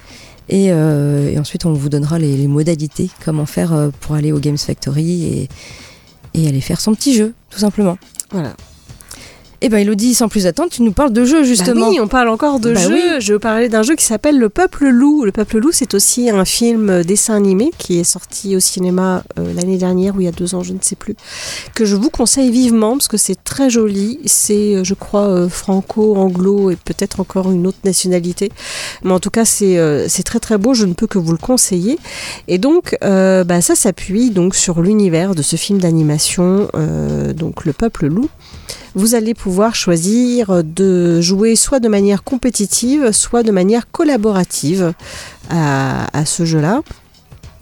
Et, 0.50 0.68
euh, 0.72 1.32
et 1.32 1.40
ensuite, 1.40 1.66
on 1.66 1.74
vous 1.74 1.90
donnera 1.90 2.20
les, 2.20 2.38
les 2.38 2.48
modalités, 2.48 3.10
comment 3.24 3.48
faire 3.48 3.74
euh, 3.74 3.90
pour 4.02 4.14
aller 4.16 4.32
au 4.32 4.38
Games 4.40 4.58
Factory 4.60 5.24
et, 5.26 5.50
et 6.36 6.48
aller 6.48 6.62
faire 6.62 6.80
son 6.80 6.94
petit 6.94 7.16
jeu, 7.16 7.34
tout 7.50 7.58
simplement. 7.60 7.98
Voilà. 8.32 8.54
Et 9.66 9.70
ben, 9.70 9.80
Elodie, 9.80 10.14
sans 10.14 10.30
plus 10.30 10.46
attendre, 10.46 10.70
tu 10.70 10.84
nous 10.84 10.92
parles 10.92 11.12
de 11.12 11.26
jeu, 11.26 11.44
justement. 11.44 11.88
Bah 11.88 11.88
oui, 11.90 12.00
on 12.00 12.08
parle 12.08 12.30
encore 12.30 12.60
de 12.60 12.72
Bah 12.72 12.80
jeu. 12.80 12.94
oui. 12.94 13.02
Je 13.18 13.30
vais 13.30 13.34
vous 13.34 13.40
parler 13.40 13.68
d'un 13.68 13.82
jeu 13.82 13.96
qui 13.96 14.06
s'appelle 14.06 14.38
Le 14.38 14.48
Peuple 14.48 14.88
Loup. 14.90 15.26
Le 15.26 15.32
Peuple 15.32 15.58
Loup, 15.58 15.72
c'est 15.72 15.96
aussi 15.96 16.30
un 16.30 16.46
film 16.46 16.92
euh, 16.92 17.04
dessin 17.04 17.34
animé 17.34 17.72
qui 17.80 17.98
est 18.00 18.04
sorti 18.04 18.56
au 18.56 18.60
cinéma 18.60 19.24
euh, 19.40 19.52
l'année 19.56 19.80
dernière 19.80 20.16
ou 20.16 20.22
il 20.22 20.26
y 20.26 20.28
a 20.28 20.32
deux 20.32 20.54
ans, 20.54 20.62
je 20.62 20.72
ne 20.72 20.78
sais 20.82 20.96
plus, 20.96 21.16
que 21.74 21.84
je 21.84 21.96
vous 21.96 22.12
conseille 22.12 22.52
vivement 22.52 22.92
parce 22.92 23.08
que 23.08 23.18
c'est 23.18 23.44
très 23.44 23.72
joli. 23.72 24.20
C'est, 24.26 24.76
euh, 24.76 24.84
je 24.84 24.94
crois, 24.94 25.30
euh, 25.30 25.50
franco-anglo 25.50 26.70
et 26.70 26.76
peut-être 26.76 27.20
encore 27.20 27.52
une 27.52 27.66
autre 27.66 27.80
nationalité. 27.86 28.52
Mais 29.04 29.14
en 29.14 29.20
tout 29.20 29.32
cas, 29.32 29.46
c'est 29.46 29.80
euh, 29.80 30.08
très 30.24 30.40
très 30.40 30.60
beau. 30.60 30.76
Je 30.76 30.86
ne 30.86 30.94
peux 30.94 31.08
que 31.08 31.18
vous 31.18 31.32
le 31.32 31.40
conseiller. 31.40 31.98
Et 32.48 32.60
donc, 32.60 32.96
bah, 33.02 33.62
ça 33.62 33.74
s'appuie 33.74 34.30
donc 34.30 34.54
sur 34.54 34.84
l'univers 34.84 35.34
de 35.34 35.42
ce 35.42 35.56
film 35.56 35.80
d'animation, 35.80 36.68
donc 37.36 37.66
Le 37.66 37.74
Peuple 37.74 38.08
Loup 38.08 38.30
vous 38.96 39.14
allez 39.14 39.34
pouvoir 39.34 39.76
choisir 39.76 40.64
de 40.64 41.20
jouer 41.20 41.56
soit 41.56 41.80
de 41.82 41.90
manière 41.90 42.24
compétitive, 42.24 43.12
soit 43.12 43.44
de 43.44 43.52
manière 43.52 43.92
collaborative 43.92 44.94
à, 45.50 46.26
ce 46.26 46.46
jeu-là. 46.46 46.82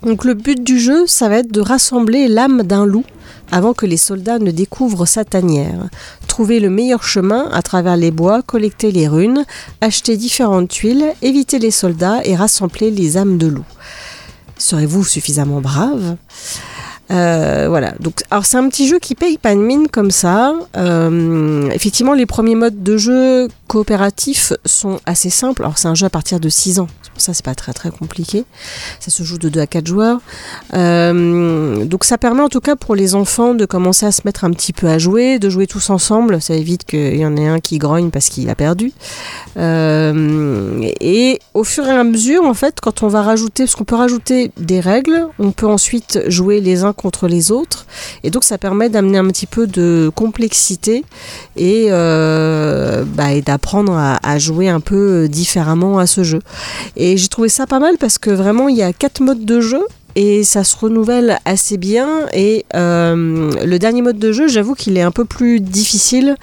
Donc 0.03 0.25
le 0.25 0.35
but 0.35 0.63
du 0.63 0.79
jeu, 0.79 1.05
ça 1.07 1.29
va 1.29 1.37
être 1.37 1.51
de 1.51 1.61
rassembler 1.61 2.27
l'âme 2.27 2.63
d'un 2.63 2.85
loup 2.85 3.05
avant 3.51 3.73
que 3.73 3.85
les 3.85 3.97
soldats 3.97 4.39
ne 4.39 4.51
découvrent 4.51 5.05
sa 5.05 5.25
tanière. 5.25 5.89
Trouver 6.27 6.59
le 6.59 6.69
meilleur 6.69 7.03
chemin 7.03 7.49
à 7.51 7.61
travers 7.61 7.97
les 7.97 8.11
bois, 8.11 8.41
collecter 8.41 8.91
les 8.91 9.07
runes, 9.07 9.45
acheter 9.81 10.17
différentes 10.17 10.69
tuiles, 10.69 11.13
éviter 11.21 11.59
les 11.59 11.71
soldats 11.71 12.21
et 12.23 12.35
rassembler 12.35 12.91
les 12.91 13.17
âmes 13.17 13.37
de 13.37 13.47
loup. 13.47 13.65
Serez-vous 14.57 15.03
suffisamment 15.03 15.61
brave? 15.61 16.15
Euh, 17.11 17.67
voilà, 17.67 17.93
donc 17.99 18.23
alors 18.31 18.45
c'est 18.45 18.57
un 18.57 18.67
petit 18.69 18.87
jeu 18.87 18.97
qui 18.97 19.13
paye 19.13 19.37
pas 19.37 19.53
de 19.53 19.59
mine 19.59 19.87
comme 19.89 20.11
ça. 20.11 20.53
Euh, 20.77 21.69
effectivement, 21.71 22.13
les 22.13 22.25
premiers 22.25 22.55
modes 22.55 22.81
de 22.81 22.97
jeu 22.97 23.49
coopératifs 23.67 24.53
sont 24.65 24.99
assez 25.05 25.29
simples. 25.29 25.63
Alors 25.63 25.77
c'est 25.77 25.87
un 25.87 25.95
jeu 25.95 26.05
à 26.05 26.09
partir 26.09 26.39
de 26.39 26.49
6 26.49 26.79
ans, 26.79 26.87
ça 27.23 27.33
c'est 27.33 27.45
pas 27.45 27.55
très 27.55 27.73
très 27.73 27.91
compliqué. 27.91 28.45
Ça 28.99 29.11
se 29.11 29.23
joue 29.23 29.37
de 29.37 29.49
2 29.49 29.59
à 29.59 29.67
4 29.67 29.87
joueurs. 29.87 30.19
Euh, 30.73 31.85
donc 31.85 32.03
ça 32.03 32.17
permet 32.17 32.41
en 32.41 32.49
tout 32.49 32.59
cas 32.59 32.75
pour 32.75 32.95
les 32.95 33.15
enfants 33.15 33.53
de 33.53 33.65
commencer 33.65 34.05
à 34.05 34.11
se 34.11 34.21
mettre 34.25 34.43
un 34.43 34.51
petit 34.51 34.73
peu 34.73 34.87
à 34.87 34.97
jouer, 34.97 35.39
de 35.39 35.49
jouer 35.49 35.67
tous 35.67 35.89
ensemble. 35.89 36.41
Ça 36.41 36.53
évite 36.55 36.83
qu'il 36.83 37.15
y 37.17 37.25
en 37.25 37.35
ait 37.37 37.47
un 37.47 37.59
qui 37.59 37.77
grogne 37.77 38.09
parce 38.09 38.29
qu'il 38.29 38.49
a 38.49 38.55
perdu. 38.55 38.91
Euh, 39.57 40.81
et 40.99 41.39
au 41.53 41.63
fur 41.63 41.85
et 41.85 41.91
à 41.91 42.03
mesure, 42.03 42.43
en 42.43 42.53
fait, 42.53 42.79
quand 42.81 43.03
on 43.03 43.07
va 43.07 43.21
rajouter, 43.21 43.63
parce 43.63 43.75
qu'on 43.75 43.83
peut 43.83 43.95
rajouter 43.95 44.51
des 44.57 44.79
règles, 44.79 45.27
on 45.39 45.51
peut 45.51 45.67
ensuite 45.67 46.19
jouer 46.27 46.59
les 46.61 46.83
uns 46.83 46.93
contre 46.93 47.27
les 47.27 47.51
autres, 47.51 47.85
et 48.23 48.29
donc 48.29 48.43
ça 48.43 48.57
permet 48.57 48.89
d'amener 48.89 49.17
un 49.17 49.27
petit 49.27 49.45
peu 49.45 49.67
de 49.67 50.11
complexité 50.13 51.03
et, 51.55 51.87
euh, 51.89 53.03
bah, 53.05 53.39
d'apprendre 53.41 53.93
à, 53.93 54.19
à 54.23 54.37
jouer 54.37 54.69
un 54.69 54.79
peu 54.79 55.27
différemment 55.29 55.99
à 55.99 56.07
ce 56.07 56.23
jeu. 56.23 56.39
Et 56.95 57.12
j'ai 57.17 57.27
trouvé 57.27 57.49
ça 57.49 57.67
pas 57.67 57.79
mal 57.79 57.97
parce 57.97 58.17
que 58.17 58.29
vraiment 58.29 58.69
il 58.69 58.75
y 58.75 58.83
a 58.83 58.93
quatre 58.93 59.21
modes 59.21 59.45
de 59.45 59.61
jeu 59.61 59.81
et 60.15 60.43
ça 60.43 60.63
se 60.63 60.77
renouvelle 60.77 61.39
assez 61.45 61.77
bien. 61.77 62.27
Et 62.33 62.65
euh, 62.75 63.51
le 63.65 63.79
dernier 63.79 64.01
mode 64.01 64.19
de 64.19 64.31
jeu, 64.31 64.47
j'avoue 64.47 64.75
qu'il 64.75 64.97
est 64.97 65.01
un 65.01 65.11
peu 65.11 65.25
plus 65.25 65.59
difficile. 65.59 66.35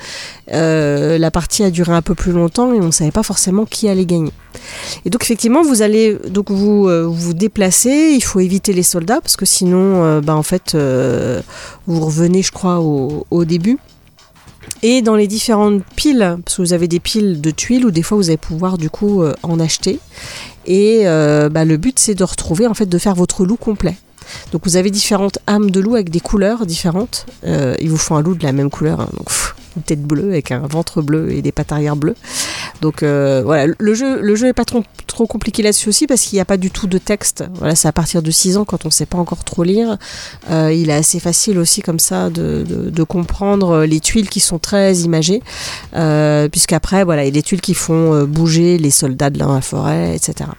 Euh, 0.52 1.18
la 1.18 1.30
partie 1.30 1.62
a 1.62 1.70
duré 1.70 1.92
un 1.92 2.02
peu 2.02 2.14
plus 2.14 2.32
longtemps 2.32 2.72
et 2.72 2.80
on 2.80 2.86
ne 2.86 2.90
savait 2.90 3.12
pas 3.12 3.22
forcément 3.22 3.64
qui 3.64 3.88
allait 3.88 4.06
gagner. 4.06 4.32
Et 5.04 5.10
donc 5.10 5.22
effectivement, 5.22 5.62
vous 5.62 5.82
allez 5.82 6.18
donc 6.28 6.50
vous 6.50 6.88
euh, 6.88 7.06
vous 7.06 7.34
déplacer. 7.34 8.12
Il 8.14 8.22
faut 8.22 8.40
éviter 8.40 8.72
les 8.72 8.82
soldats 8.82 9.20
parce 9.20 9.36
que 9.36 9.46
sinon, 9.46 10.20
bah, 10.20 10.34
en 10.34 10.42
fait, 10.42 10.76
vous 11.86 12.00
revenez, 12.00 12.42
je 12.42 12.52
crois, 12.52 12.80
au, 12.80 13.44
début. 13.44 13.78
Et 14.82 15.02
dans 15.02 15.14
les 15.14 15.26
différentes 15.26 15.82
piles, 15.94 16.38
parce 16.44 16.56
que 16.56 16.62
vous 16.62 16.72
avez 16.72 16.88
des 16.88 17.00
piles 17.00 17.40
de 17.40 17.50
tuiles 17.50 17.84
où 17.84 17.90
des 17.90 18.02
fois 18.02 18.16
vous 18.16 18.28
allez 18.28 18.38
pouvoir 18.38 18.78
du 18.78 18.88
coup 18.88 19.22
en 19.42 19.60
acheter. 19.60 20.00
Et 20.66 21.02
euh, 21.04 21.48
bah, 21.48 21.64
le 21.64 21.76
but 21.76 21.98
c'est 21.98 22.14
de 22.14 22.24
retrouver 22.24 22.66
en 22.66 22.74
fait 22.74 22.86
de 22.86 22.98
faire 22.98 23.14
votre 23.14 23.44
loup 23.44 23.56
complet. 23.56 23.96
Donc 24.52 24.62
vous 24.64 24.76
avez 24.76 24.90
différentes 24.90 25.38
âmes 25.48 25.70
de 25.70 25.80
loup 25.80 25.94
avec 25.94 26.10
des 26.10 26.20
couleurs 26.20 26.66
différentes. 26.66 27.26
Euh, 27.44 27.74
il 27.80 27.90
vous 27.90 27.96
faut 27.96 28.14
un 28.14 28.22
loup 28.22 28.34
de 28.34 28.44
la 28.44 28.52
même 28.52 28.70
couleur, 28.70 29.00
hein, 29.00 29.08
donc 29.16 29.28
une 29.76 29.82
tête 29.82 30.02
bleue 30.02 30.30
avec 30.30 30.50
un 30.50 30.66
ventre 30.66 31.02
bleu 31.02 31.32
et 31.32 31.42
des 31.42 31.52
pattes 31.52 31.72
arrière 31.72 31.96
bleues. 31.96 32.16
Donc 32.80 33.02
euh, 33.02 33.42
voilà, 33.44 33.72
le 33.78 33.94
jeu, 33.94 34.20
le 34.20 34.34
jeu 34.36 34.48
est 34.48 34.52
pas 34.52 34.64
trop, 34.64 34.82
trop 35.06 35.26
compliqué 35.26 35.62
là-dessus 35.62 35.88
aussi 35.88 36.06
parce 36.06 36.22
qu'il 36.22 36.36
n'y 36.36 36.40
a 36.40 36.44
pas 36.44 36.56
du 36.56 36.70
tout 36.70 36.86
de 36.86 36.98
texte. 36.98 37.44
Voilà, 37.54 37.74
c'est 37.74 37.88
à 37.88 37.92
partir 37.92 38.22
de 38.22 38.30
6 38.30 38.56
ans 38.56 38.64
quand 38.64 38.84
on 38.84 38.88
ne 38.88 38.92
sait 38.92 39.06
pas 39.06 39.18
encore 39.18 39.44
trop 39.44 39.62
lire. 39.62 39.98
Euh, 40.50 40.72
il 40.72 40.90
est 40.90 40.94
assez 40.94 41.20
facile 41.20 41.58
aussi 41.58 41.82
comme 41.82 41.98
ça 41.98 42.30
de, 42.30 42.64
de, 42.66 43.02
comprendre 43.02 43.84
les 43.84 44.00
tuiles 44.00 44.28
qui 44.28 44.40
sont 44.40 44.58
très 44.58 44.98
imagées, 44.98 45.42
euh, 45.96 46.48
puisqu'après 46.48 47.02
voilà, 47.04 47.24
il 47.24 47.26
y 47.26 47.28
a 47.28 47.32
des 47.32 47.42
tuiles 47.42 47.60
qui 47.60 47.74
font 47.74 48.14
euh, 48.14 48.24
bouger 48.24 48.78
les 48.78 48.90
soldats 48.90 49.30
de 49.30 49.38
la 49.38 49.60
forêt, 49.60 50.14
etc. 50.14 50.50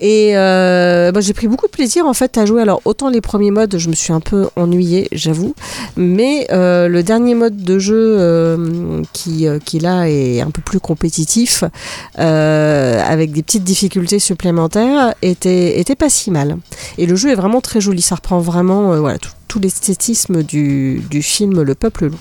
Et 0.00 0.36
euh, 0.36 1.10
bah, 1.12 1.20
j'ai 1.20 1.32
pris 1.32 1.48
beaucoup 1.48 1.66
de 1.66 1.72
plaisir 1.72 2.06
en 2.06 2.14
fait 2.14 2.38
à 2.38 2.46
jouer. 2.46 2.62
Alors 2.62 2.80
autant 2.84 3.08
les 3.08 3.20
premiers 3.20 3.50
modes, 3.50 3.76
je 3.78 3.88
me 3.88 3.94
suis 3.94 4.12
un 4.12 4.20
peu 4.20 4.48
ennuyée, 4.56 5.08
j'avoue, 5.12 5.54
mais 5.96 6.46
euh, 6.52 6.88
le 6.88 7.02
dernier 7.02 7.34
mode 7.34 7.56
de 7.56 7.78
jeu 7.78 8.16
euh, 8.18 9.02
qui, 9.12 9.46
qui 9.64 9.78
là 9.80 10.08
est 10.08 10.40
un 10.40 10.50
peu 10.50 10.62
plus 10.62 10.80
compétitif, 10.80 11.64
avec 12.16 13.32
des 13.32 13.42
petites 13.42 13.64
difficultés 13.64 14.18
supplémentaires, 14.18 15.14
était, 15.22 15.84
pas 15.98 16.08
si 16.08 16.30
mal. 16.30 16.58
Et 16.96 17.06
le 17.06 17.16
jeu 17.16 17.30
est 17.30 17.34
vraiment 17.34 17.60
très 17.60 17.80
joli. 17.80 18.02
Ça 18.02 18.14
reprend 18.14 18.38
vraiment 18.38 18.96
voilà 19.00 19.18
tout, 19.18 19.30
tout 19.48 19.58
l'esthétisme 19.58 20.42
du, 20.42 21.02
du 21.10 21.22
film 21.22 21.62
Le 21.62 21.74
Peuple 21.74 22.06
Loup. 22.08 22.18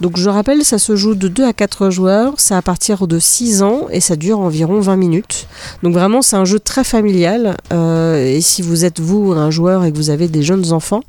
Donc 0.00 0.18
je 0.18 0.28
rappelle, 0.28 0.64
ça 0.64 0.78
se 0.78 0.94
joue 0.96 1.14
de 1.14 1.28
2 1.28 1.44
à 1.44 1.52
4 1.52 1.90
joueurs, 1.90 2.34
c'est 2.36 2.54
à 2.54 2.62
partir 2.62 3.06
de 3.06 3.18
6 3.18 3.62
ans 3.62 3.88
et 3.90 4.00
ça 4.00 4.16
dure 4.16 4.38
environ 4.40 4.80
20 4.80 4.96
minutes. 4.96 5.48
Donc 5.82 5.94
vraiment 5.94 6.22
c'est 6.22 6.36
un 6.36 6.44
jeu 6.44 6.60
très 6.60 6.84
familial 6.84 7.56
euh, 7.72 8.24
et 8.24 8.40
si 8.40 8.62
vous 8.62 8.84
êtes 8.84 9.00
vous 9.00 9.32
un 9.32 9.50
joueur 9.50 9.84
et 9.84 9.92
que 9.92 9.96
vous 9.96 10.10
avez 10.10 10.28
des 10.28 10.42
jeunes 10.42 10.72
enfants, 10.72 11.02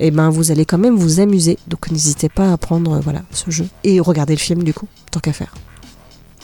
eh 0.00 0.10
ben 0.10 0.30
vous 0.30 0.50
allez 0.50 0.64
quand 0.64 0.78
même 0.78 0.96
vous 0.96 1.20
amuser. 1.20 1.58
Donc 1.68 1.90
n'hésitez 1.90 2.28
pas 2.28 2.52
à 2.52 2.56
prendre 2.56 3.00
voilà 3.00 3.22
ce 3.30 3.50
jeu 3.50 3.68
et 3.84 4.00
regarder 4.00 4.34
le 4.34 4.40
film 4.40 4.62
du 4.62 4.74
coup, 4.74 4.88
tant 5.10 5.20
qu'à 5.20 5.32
faire. 5.32 5.54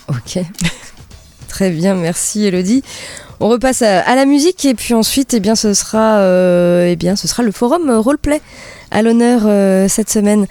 Ok. 0.08 0.38
Très 1.54 1.70
bien, 1.70 1.94
merci 1.94 2.44
Elodie. 2.46 2.82
On 3.38 3.48
repasse 3.48 3.82
à, 3.82 4.16
la 4.16 4.24
musique 4.24 4.64
et 4.64 4.74
puis 4.74 4.92
ensuite, 4.92 5.34
eh 5.34 5.38
bien, 5.38 5.54
ce 5.54 5.72
sera, 5.72 6.18
euh, 6.18 6.88
eh 6.90 6.96
bien, 6.96 7.14
ce 7.14 7.28
sera 7.28 7.44
le 7.44 7.52
forum 7.52 7.88
euh, 7.90 8.00
roleplay 8.00 8.40
à 8.90 9.02
l'honneur 9.02 9.42
euh, 9.46 9.86
cette 9.86 10.10
semaine. 10.10 10.48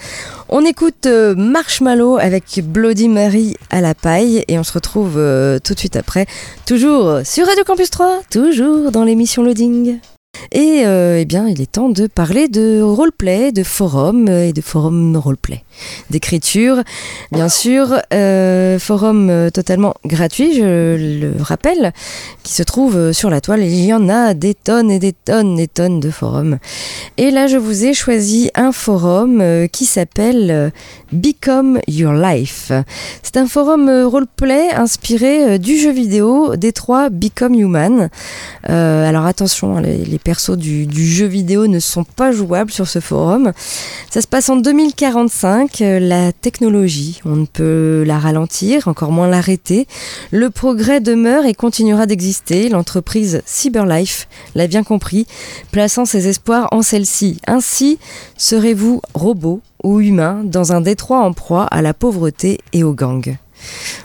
On 0.47 0.63
écoute 0.63 1.05
Marshmallow 1.05 2.19
avec 2.19 2.61
Bloody 2.63 3.09
Mary 3.09 3.57
à 3.69 3.81
la 3.81 3.93
paille 3.93 4.45
et 4.47 4.57
on 4.57 4.63
se 4.63 4.71
retrouve 4.71 5.15
tout 5.61 5.73
de 5.73 5.79
suite 5.79 5.97
après, 5.97 6.25
toujours 6.65 7.19
sur 7.25 7.47
Radio 7.47 7.65
Campus 7.65 7.89
3, 7.89 8.21
toujours 8.31 8.89
dans 8.89 9.03
l'émission 9.03 9.43
Loading. 9.43 9.99
Et 10.51 10.83
euh, 10.85 11.17
eh 11.19 11.25
bien, 11.25 11.47
il 11.47 11.61
est 11.61 11.71
temps 11.71 11.89
de 11.89 12.05
parler 12.05 12.47
de 12.47 12.81
roleplay, 12.81 13.51
de 13.51 13.63
forum 13.63 14.27
euh, 14.29 14.49
et 14.49 14.53
de 14.53 14.61
forum 14.61 15.17
roleplay, 15.17 15.63
d'écriture, 16.11 16.83
bien 17.31 17.49
sûr, 17.49 17.99
euh, 18.13 18.77
forum 18.77 19.49
totalement 19.51 19.95
gratuit, 20.05 20.55
je 20.55 20.95
le 21.21 21.41
rappelle, 21.41 21.91
qui 22.43 22.53
se 22.53 22.61
trouve 22.61 23.13
sur 23.13 23.31
la 23.31 23.41
toile. 23.41 23.63
Il 23.63 23.83
y 23.83 23.93
en 23.93 24.09
a 24.09 24.35
des 24.35 24.53
tonnes 24.53 24.91
et 24.91 24.99
des 24.99 25.13
tonnes 25.13 25.59
et 25.59 25.67
tonnes 25.67 25.99
de 25.99 26.11
forums. 26.11 26.59
Et 27.17 27.31
là, 27.31 27.47
je 27.47 27.57
vous 27.57 27.85
ai 27.85 27.95
choisi 27.95 28.51
un 28.53 28.71
forum 28.71 29.43
qui 29.71 29.85
s'appelle 29.85 30.71
Become 31.11 31.79
Your 31.87 32.13
Life. 32.13 32.71
C'est 33.23 33.37
un 33.37 33.47
forum 33.47 33.89
roleplay 33.89 34.71
inspiré 34.71 35.57
du 35.57 35.77
jeu 35.77 35.91
vidéo 35.91 36.55
Détroit 36.55 37.09
Become 37.09 37.55
Human. 37.55 38.09
Alors 38.63 39.25
attention, 39.25 39.77
hein, 39.77 39.81
les 39.81 40.19
persos 40.23 40.57
du, 40.57 40.85
du 40.85 41.05
jeu 41.05 41.25
vidéo 41.25 41.67
ne 41.67 41.79
sont 41.79 42.03
pas 42.03 42.31
jouables 42.31 42.71
sur 42.71 42.87
ce 42.87 42.99
forum. 42.99 43.51
Ça 44.09 44.21
se 44.21 44.27
passe 44.27 44.49
en 44.49 44.55
2045. 44.55 45.81
euh, 45.81 45.99
la 45.99 46.31
technologie, 46.31 47.19
on 47.25 47.35
ne 47.35 47.45
peut 47.45 48.03
la 48.05 48.19
ralentir, 48.19 48.87
encore 48.87 49.11
moins 49.11 49.27
l'arrêter. 49.27 49.87
Le 50.31 50.49
progrès 50.49 51.01
demeure 51.01 51.45
et 51.45 51.53
continuera 51.53 52.05
d'exister. 52.05 52.69
L'entreprise 52.69 53.41
Cyberlife 53.45 54.27
l'a 54.55 54.67
bien 54.67 54.83
compris, 54.83 55.27
plaçant 55.71 56.05
ses 56.05 56.27
espoirs 56.27 56.67
en 56.71 56.81
celle-ci. 56.81 57.39
Ainsi, 57.47 57.99
serez-vous 58.37 59.01
robot 59.13 59.61
ou 59.83 59.99
humain 59.99 60.41
dans 60.43 60.71
un 60.71 60.81
détroit 60.81 61.19
en 61.19 61.33
proie 61.33 61.65
à 61.65 61.81
la 61.81 61.93
pauvreté 61.93 62.59
et 62.71 62.83
au 62.83 62.93
gang 62.93 63.37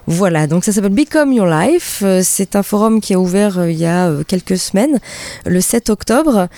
voilà, 0.07 0.47
donc 0.47 0.65
ça 0.65 0.73
s'appelle 0.73 0.95
Become 0.95 1.33
Your 1.33 1.47
Life. 1.47 2.01
Euh, 2.03 2.21
C'est 2.25 2.57
un 2.57 2.63
forum 2.63 3.01
qui 3.01 3.15
a 3.15 3.21
ouvert 3.21 3.59
euh, 3.59 3.71
il 3.71 3.79
y 3.79 3.85
a 3.85 4.09
euh, 4.09 4.23
quelques 4.27 4.57
semaines, 4.57 4.99
le 5.47 5.61
7 5.61 5.91
octobre. 5.91 6.49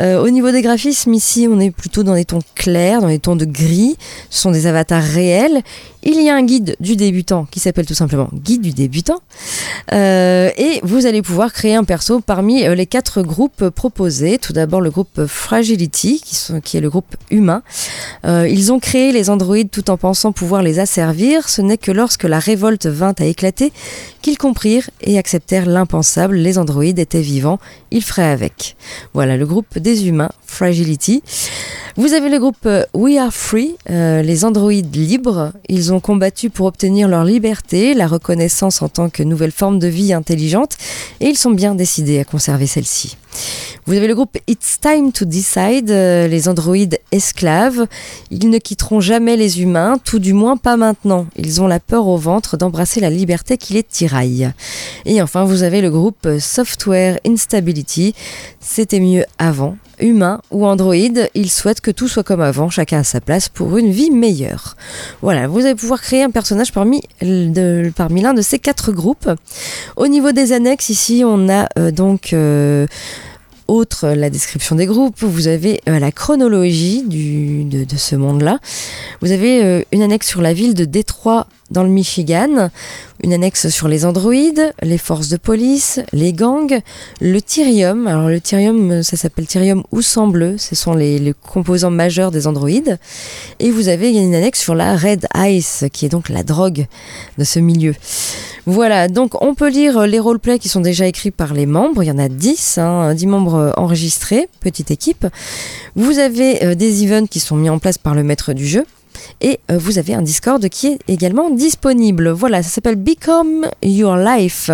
Au 0.00 0.30
niveau 0.30 0.50
des 0.52 0.62
graphismes, 0.62 1.12
ici, 1.14 1.48
on 1.50 1.58
est 1.58 1.70
plutôt 1.70 2.02
dans 2.02 2.14
des 2.14 2.24
tons 2.24 2.42
clairs, 2.54 3.00
dans 3.00 3.08
des 3.08 3.18
tons 3.18 3.36
de 3.36 3.44
gris. 3.44 3.96
Ce 4.30 4.42
sont 4.42 4.50
des 4.50 4.66
avatars 4.66 5.02
réels. 5.02 5.62
Il 6.02 6.22
y 6.22 6.28
a 6.30 6.34
un 6.34 6.44
guide 6.44 6.76
du 6.80 6.96
débutant 6.96 7.46
qui 7.50 7.58
s'appelle 7.60 7.86
tout 7.86 7.94
simplement 7.94 8.28
Guide 8.32 8.62
du 8.62 8.70
débutant. 8.70 9.20
Euh, 9.92 10.50
et 10.56 10.80
vous 10.82 11.06
allez 11.06 11.22
pouvoir 11.22 11.52
créer 11.52 11.74
un 11.74 11.84
perso 11.84 12.20
parmi 12.20 12.64
euh, 12.64 12.74
les 12.74 12.86
quatre 12.86 13.22
groupes 13.22 13.68
proposés. 13.70 14.38
Tout 14.38 14.52
d'abord 14.52 14.80
le 14.80 14.90
groupe 14.90 15.26
Fragility, 15.26 16.22
qui, 16.62 16.76
est 16.76 16.80
le 16.80 16.88
groupe 16.88 17.16
humain. 17.30 17.62
Euh, 18.24 18.48
ils 18.48 18.72
ont 18.72 18.78
créé 18.78 19.12
les 19.12 19.28
androïdes 19.28 19.70
tout 19.70 19.90
en 19.90 19.96
pensant 19.96 20.32
pouvoir 20.32 20.62
les 20.62 20.78
asservir. 20.78 21.48
Ce 21.48 21.62
n'est 21.62 21.78
que 21.78 21.90
lorsque 21.90 22.24
la 22.24 22.38
révolte 22.38 22.86
vint 22.86 23.14
à 23.18 23.24
éclater 23.24 23.72
qu'ils 24.22 24.38
comprirent 24.38 24.90
et 25.00 25.18
acceptèrent 25.18 25.66
l'impensable. 25.66 26.36
Les 26.36 26.58
androïdes 26.58 26.98
étaient 26.98 27.20
vivants, 27.20 27.58
ils 27.90 28.02
feraient 28.02 28.30
avec. 28.30 28.76
Voilà 29.14 29.36
le 29.36 29.46
groupe 29.46 29.78
des 29.78 30.08
humains, 30.08 30.30
Fragility. 30.46 31.22
Vous 31.96 32.12
avez 32.12 32.28
le 32.28 32.38
groupe 32.38 32.66
euh, 32.66 32.84
We 32.94 33.18
Are 33.18 33.32
Free, 33.32 33.74
euh, 33.90 34.22
les 34.22 34.44
androïdes 34.44 34.94
libres. 34.94 35.52
Ils 35.68 35.92
ont 35.92 36.00
combattu 36.00 36.48
pour 36.48 36.66
obtenir 36.66 37.08
leur 37.08 37.24
liberté, 37.24 37.94
la 37.94 38.06
reconnaissance 38.06 38.82
en 38.82 38.88
tant 38.88 39.10
que 39.10 39.22
nouvelle 39.22 39.52
forme 39.52 39.78
de 39.78 39.88
vie 39.88 40.12
intelligente, 40.12 40.76
et 41.20 41.26
ils 41.26 41.38
sont 41.38 41.50
bien 41.50 41.74
décidés 41.74 42.20
à 42.20 42.24
conserver 42.24 42.66
celle-ci. 42.66 43.16
Vous 43.86 43.94
avez 43.94 44.06
le 44.06 44.14
groupe 44.14 44.36
It's 44.46 44.78
Time 44.80 45.12
to 45.12 45.24
Decide, 45.24 45.90
euh, 45.90 46.28
les 46.28 46.48
androïdes 46.48 46.98
esclaves. 47.12 47.86
Ils 48.30 48.50
ne 48.50 48.58
quitteront 48.58 49.00
jamais 49.00 49.36
les 49.36 49.62
humains, 49.62 49.98
tout 50.04 50.18
du 50.18 50.32
moins 50.32 50.56
pas 50.56 50.76
maintenant. 50.76 51.26
Ils 51.36 51.62
ont 51.62 51.66
la 51.66 51.80
peur 51.80 52.06
au 52.06 52.16
ventre 52.16 52.56
d'embrasser 52.56 53.00
la 53.00 53.10
liberté 53.10 53.56
qui 53.56 53.74
les 53.74 53.82
tiraille. 53.82 54.50
Et 55.06 55.22
enfin, 55.22 55.44
vous 55.44 55.62
avez 55.62 55.80
le 55.80 55.90
groupe 55.90 56.28
Software 56.38 57.18
Instability. 57.26 58.14
C'était 58.60 59.00
mieux 59.00 59.24
avant. 59.38 59.76
Humain 60.00 60.40
ou 60.50 60.64
androïde, 60.64 61.28
ils 61.34 61.50
souhaitent 61.50 61.80
que 61.80 61.90
tout 61.90 62.08
soit 62.08 62.22
comme 62.22 62.40
avant, 62.40 62.70
chacun 62.70 63.00
à 63.00 63.04
sa 63.04 63.20
place 63.20 63.48
pour 63.48 63.78
une 63.78 63.90
vie 63.90 64.10
meilleure. 64.10 64.76
Voilà, 65.22 65.48
vous 65.48 65.60
allez 65.60 65.74
pouvoir 65.74 66.00
créer 66.00 66.22
un 66.22 66.30
personnage 66.30 66.72
parmi 66.72 67.02
l'un 67.20 68.34
de 68.34 68.42
ces 68.42 68.58
quatre 68.58 68.92
groupes. 68.92 69.28
Au 69.96 70.06
niveau 70.06 70.32
des 70.32 70.52
annexes, 70.52 70.88
ici, 70.88 71.22
on 71.26 71.48
a 71.48 71.68
euh, 71.78 71.90
donc 71.90 72.32
euh, 72.32 72.86
autre 73.68 74.08
la 74.08 74.30
description 74.30 74.74
des 74.74 74.86
groupes, 74.86 75.22
vous 75.22 75.46
avez 75.46 75.80
euh, 75.88 75.98
la 75.98 76.10
chronologie 76.10 77.04
de 77.04 77.96
ce 77.96 78.16
monde-là. 78.16 78.58
Vous 79.20 79.30
avez 79.30 79.62
euh, 79.62 79.82
une 79.92 80.02
annexe 80.02 80.26
sur 80.26 80.40
la 80.40 80.52
ville 80.54 80.74
de 80.74 80.84
Détroit 80.84 81.46
dans 81.70 81.82
le 81.82 81.88
Michigan, 81.88 82.70
une 83.22 83.32
annexe 83.32 83.68
sur 83.68 83.88
les 83.88 84.04
androïdes, 84.04 84.72
les 84.82 84.98
forces 84.98 85.28
de 85.28 85.36
police, 85.36 86.00
les 86.12 86.32
gangs, 86.32 86.80
le 87.20 87.42
Tyrium. 87.42 88.06
Alors 88.06 88.28
le 88.28 88.40
euh, 88.52 89.02
ça 89.02 89.16
s'appelle 89.16 89.46
Tyrium 89.46 89.82
ou 89.92 90.02
sang 90.02 90.28
bleu, 90.28 90.56
ce 90.58 90.74
sont 90.74 90.94
les, 90.94 91.18
les 91.18 91.34
composants 91.34 91.90
majeurs 91.90 92.30
des 92.30 92.46
androïdes. 92.46 92.98
Et 93.58 93.70
vous 93.70 93.88
avez 93.88 94.10
une 94.10 94.34
annexe 94.34 94.60
sur 94.60 94.74
la 94.74 94.96
Red 94.96 95.26
Ice, 95.36 95.84
qui 95.92 96.06
est 96.06 96.08
donc 96.10 96.28
la 96.28 96.42
drogue 96.42 96.86
de 97.36 97.44
ce 97.44 97.58
milieu. 97.58 97.94
Voilà, 98.66 99.08
donc 99.08 99.42
on 99.42 99.54
peut 99.54 99.70
lire 99.70 100.06
les 100.06 100.18
roleplays 100.18 100.58
qui 100.58 100.68
sont 100.68 100.80
déjà 100.80 101.06
écrits 101.06 101.30
par 101.30 101.54
les 101.54 101.64
membres. 101.64 102.02
Il 102.02 102.06
y 102.06 102.10
en 102.10 102.18
a 102.18 102.28
10, 102.28 102.78
hein, 102.78 103.14
10 103.14 103.26
membres 103.26 103.54
euh, 103.54 103.72
enregistrés, 103.76 104.48
petite 104.60 104.90
équipe. 104.90 105.26
Vous 105.96 106.18
avez 106.18 106.62
euh, 106.64 106.74
des 106.74 107.04
events 107.04 107.26
qui 107.26 107.40
sont 107.40 107.56
mis 107.56 107.70
en 107.70 107.78
place 107.78 107.98
par 107.98 108.14
le 108.14 108.22
maître 108.22 108.52
du 108.52 108.66
jeu. 108.66 108.84
Et 109.40 109.60
euh, 109.70 109.78
vous 109.78 109.98
avez 109.98 110.14
un 110.14 110.22
Discord 110.22 110.66
qui 110.68 110.88
est 110.88 110.98
également 111.08 111.50
disponible. 111.50 112.30
Voilà, 112.30 112.62
ça 112.62 112.70
s'appelle 112.70 112.96
Become 112.96 113.66
Your 113.82 114.16
Life. 114.16 114.70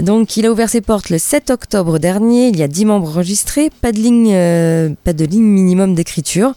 Donc 0.00 0.36
il 0.36 0.46
a 0.46 0.52
ouvert 0.52 0.68
ses 0.68 0.80
portes 0.80 1.10
le 1.10 1.18
7 1.18 1.50
octobre 1.50 1.98
dernier. 1.98 2.48
Il 2.48 2.56
y 2.58 2.62
a 2.62 2.68
10 2.68 2.84
membres 2.84 3.08
enregistrés, 3.08 3.70
pas 3.80 3.92
de 3.92 3.98
ligne, 3.98 4.32
euh, 4.34 4.90
pas 5.04 5.12
de 5.12 5.24
ligne 5.24 5.44
minimum 5.44 5.94
d'écriture. 5.94 6.54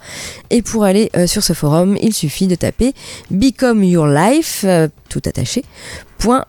Et 0.50 0.62
pour 0.62 0.84
aller 0.84 1.10
euh, 1.16 1.28
sur 1.28 1.44
ce 1.44 1.54
forum, 1.54 1.98
il 2.02 2.14
suffit 2.14 2.48
de 2.48 2.56
taper 2.56 2.94
Become 3.32 3.84
Your 3.84 4.08
Life, 4.08 4.66
tout 5.08 5.22
attaché, 5.26 5.64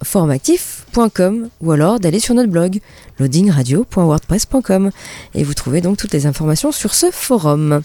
.formactif.com 0.03 1.49
ou 1.61 1.71
alors 1.71 2.01
d'aller 2.01 2.19
sur 2.19 2.35
notre 2.35 2.51
blog 2.51 2.81
loadingradio.wordpress.com 3.21 4.91
et 5.35 5.45
vous 5.45 5.55
trouvez 5.55 5.81
donc 5.81 5.97
toutes 5.97 6.13
les 6.13 6.27
informations 6.27 6.73
sur 6.73 6.95
ce 6.95 7.11
forum. 7.11 7.83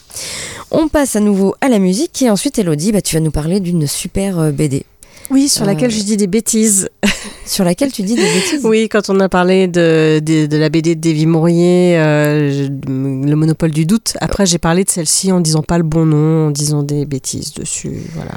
On 0.77 0.87
passe 0.87 1.15
à 1.15 1.19
nouveau 1.19 1.55
à 1.61 1.69
la 1.69 1.79
musique 1.79 2.21
et 2.21 2.29
ensuite 2.29 2.59
Elodie, 2.59 2.91
bah, 2.91 3.01
tu 3.01 3.15
vas 3.15 3.21
nous 3.21 3.31
parler 3.31 3.59
d'une 3.59 3.87
super 3.87 4.39
euh, 4.39 4.51
BD. 4.51 4.83
Oui, 5.31 5.47
sur 5.49 5.63
Euh, 5.63 5.65
laquelle 5.67 5.89
je 5.89 6.03
dis 6.03 6.17
des 6.17 6.27
bêtises. 6.27 6.89
Sur 7.47 7.63
laquelle 7.63 7.91
tu 7.91 8.01
dis 8.01 8.15
des 8.15 8.21
bêtises? 8.21 8.61
Oui, 8.63 8.89
quand 8.89 9.09
on 9.09 9.19
a 9.19 9.29
parlé 9.29 9.67
de, 9.67 10.19
de, 10.19 10.45
de 10.47 10.57
la 10.57 10.69
BD 10.69 10.95
de 10.95 11.01
Davy 11.01 11.25
Mourier, 11.27 11.95
euh, 11.97 12.51
je- 12.51 12.71
Le 12.91 13.35
Monopole 13.35 13.69
du 13.71 13.85
doute, 13.85 14.13
après 14.19 14.45
j'ai 14.47 14.57
parlé 14.57 14.83
de 14.83 14.89
celle-ci 14.89 15.31
en 15.31 15.39
disant 15.41 15.61
pas 15.63 15.77
le 15.77 15.83
bon 15.83 16.05
nom, 16.05 16.47
en 16.47 16.51
disant 16.51 16.81
des 16.83 17.05
bêtises 17.05 17.53
dessus. 17.53 18.01
Voilà. 18.15 18.31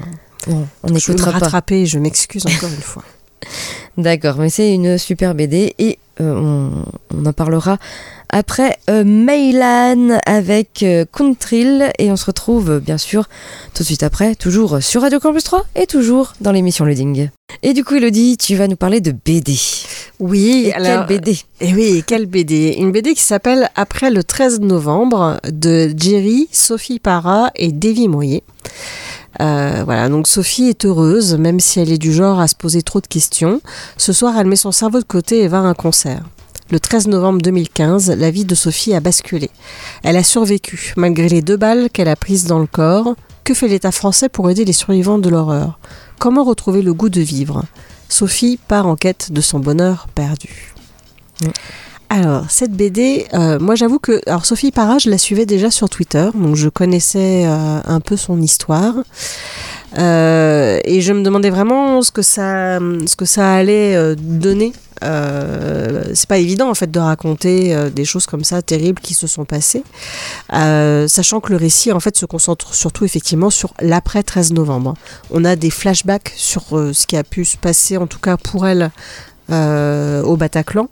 On 0.46 0.53
je 0.53 0.87
vais 0.87 0.88
me 0.88 0.94
n'écoutera 0.94 1.33
pas. 1.33 1.38
rattraper, 1.38 1.85
je 1.87 1.98
m'excuse 1.98 2.44
encore 2.46 2.68
une 2.70 2.83
fois. 2.83 3.03
D'accord, 3.96 4.37
mais 4.38 4.51
c'est 4.51 4.72
une 4.72 4.98
super 4.98 5.35
BD 5.35 5.74
et 5.79 5.98
euh, 6.20 6.35
on, 6.35 6.85
on 7.16 7.27
en 7.27 7.33
parlera 7.33 7.79
après 8.31 8.79
euh, 8.90 9.05
Meylan 9.05 10.18
avec 10.27 10.83
euh, 10.83 11.05
Kuntril 11.11 11.90
et 11.98 12.11
on 12.11 12.16
se 12.16 12.27
retrouve 12.27 12.72
euh, 12.72 12.81
bien 12.81 12.98
sûr 12.98 13.29
tout 13.74 13.83
de 13.83 13.87
suite 13.87 14.03
après, 14.03 14.35
toujours 14.35 14.83
sur 14.83 15.03
Radio 15.03 15.18
Campus 15.18 15.44
3 15.44 15.64
et 15.77 15.87
toujours 15.87 16.35
dans 16.40 16.53
l'émission 16.53 16.85
Loading. 16.85 17.31
Et 17.62 17.72
du 17.72 17.85
coup 17.85 17.94
Elodie, 17.94 18.37
tu 18.37 18.55
vas 18.57 18.68
nous 18.68 18.77
parler 18.77 19.01
de 19.01 19.12
BD. 19.12 19.57
Oui, 20.20 20.64
Et 20.66 20.74
alors, 20.74 21.07
quelle 21.07 21.20
BD 21.20 21.38
Et 21.61 21.74
oui, 21.74 22.05
quelle 22.07 22.27
BD 22.27 22.77
Une 22.79 22.92
BD 22.92 23.14
qui 23.14 23.22
s'appelle 23.22 23.70
Après 23.77 24.11
le 24.11 24.22
13 24.22 24.61
novembre 24.61 25.40
de 25.51 25.92
Jerry, 25.96 26.48
Sophie 26.53 26.98
Para 26.98 27.51
et 27.57 27.72
Davy 27.72 28.09
Moyer. 28.09 28.42
Euh, 29.40 29.83
voilà, 29.85 30.09
donc 30.09 30.27
Sophie 30.27 30.68
est 30.68 30.85
heureuse, 30.85 31.37
même 31.37 31.61
si 31.61 31.81
elle 31.81 31.92
est 31.92 31.98
du 31.98 32.12
genre 32.12 32.40
à 32.40 32.48
se 32.48 32.55
poser 32.55 32.83
trop 32.83 33.01
de 33.01 33.07
questions. 33.07 33.61
Ce 33.96 34.12
soir, 34.12 34.35
elle 34.38 34.46
met 34.46 34.57
son 34.57 34.72
cerveau 34.72 34.98
de 34.98 35.05
côté 35.05 35.42
et 35.42 35.48
va 35.48 35.59
à 35.59 35.62
un 35.62 35.74
concert. 35.74 36.22
Le 36.70 36.81
13 36.81 37.09
novembre 37.09 37.40
2015, 37.40 38.11
la 38.11 38.31
vie 38.31 38.44
de 38.44 38.55
Sophie 38.55 38.94
a 38.94 39.01
basculé. 39.01 39.51
Elle 40.03 40.16
a 40.16 40.22
survécu, 40.22 40.92
malgré 40.96 41.29
les 41.29 41.40
deux 41.40 41.57
balles 41.57 41.88
qu'elle 41.90 42.09
a 42.09 42.16
prises 42.16 42.44
dans 42.44 42.59
le 42.59 42.66
corps. 42.66 43.14
Que 43.44 43.55
fait 43.55 43.68
l'État 43.68 43.92
français 43.92 44.29
pour 44.29 44.51
aider 44.51 44.66
les 44.66 44.74
survivants 44.74 45.18
de 45.18 45.31
l'horreur? 45.31 45.79
Comment 46.18 46.44
retrouver 46.44 46.83
le 46.83 46.92
goût 46.92 47.09
de 47.09 47.22
vivre? 47.22 47.64
Sophie 48.11 48.59
part 48.68 48.87
en 48.87 48.96
quête 48.96 49.33
de 49.33 49.40
son 49.40 49.61
bonheur 49.61 50.09
perdu. 50.14 50.74
Alors, 52.10 52.50
cette 52.50 52.72
BD, 52.72 53.26
euh, 53.34 53.58
moi 53.58 53.74
j'avoue 53.74 53.98
que. 53.98 54.20
Alors, 54.26 54.46
Sophie 54.46 54.70
Parra, 54.70 54.98
je 54.98 55.10
la 55.10 55.18
suivais 55.18 55.44
déjà 55.44 55.70
sur 55.70 55.90
Twitter, 55.90 56.30
donc 56.34 56.56
je 56.56 56.70
connaissais 56.70 57.44
euh, 57.44 57.80
un 57.84 58.00
peu 58.00 58.16
son 58.16 58.40
histoire. 58.40 58.94
Euh, 59.98 60.80
et 60.84 61.02
je 61.02 61.12
me 61.12 61.22
demandais 61.22 61.50
vraiment 61.50 62.00
ce 62.00 62.10
que 62.10 62.22
ça, 62.22 62.78
ce 62.78 63.14
que 63.14 63.26
ça 63.26 63.52
allait 63.52 64.16
donner. 64.16 64.72
C'est 65.00 66.28
pas 66.28 66.38
évident 66.38 66.68
en 66.68 66.74
fait 66.74 66.90
de 66.90 66.98
raconter 66.98 67.76
des 67.90 68.04
choses 68.04 68.26
comme 68.26 68.42
ça 68.42 68.62
terribles 68.62 69.00
qui 69.00 69.14
se 69.14 69.26
sont 69.26 69.44
passées, 69.44 69.84
sachant 70.50 71.40
que 71.40 71.50
le 71.50 71.56
récit 71.56 71.92
en 71.92 72.00
fait 72.00 72.16
se 72.16 72.26
concentre 72.26 72.74
surtout 72.74 73.04
effectivement 73.04 73.48
sur 73.48 73.74
l'après 73.80 74.22
13 74.22 74.52
novembre. 74.54 74.94
On 75.30 75.44
a 75.44 75.56
des 75.56 75.70
flashbacks 75.70 76.32
sur 76.36 76.64
ce 76.70 77.06
qui 77.06 77.16
a 77.16 77.22
pu 77.22 77.44
se 77.44 77.56
passer 77.56 77.96
en 77.96 78.06
tout 78.06 78.18
cas 78.18 78.36
pour 78.36 78.66
elle 78.66 78.90
euh, 79.50 80.22
au 80.22 80.37
Bataclan, 80.37 80.88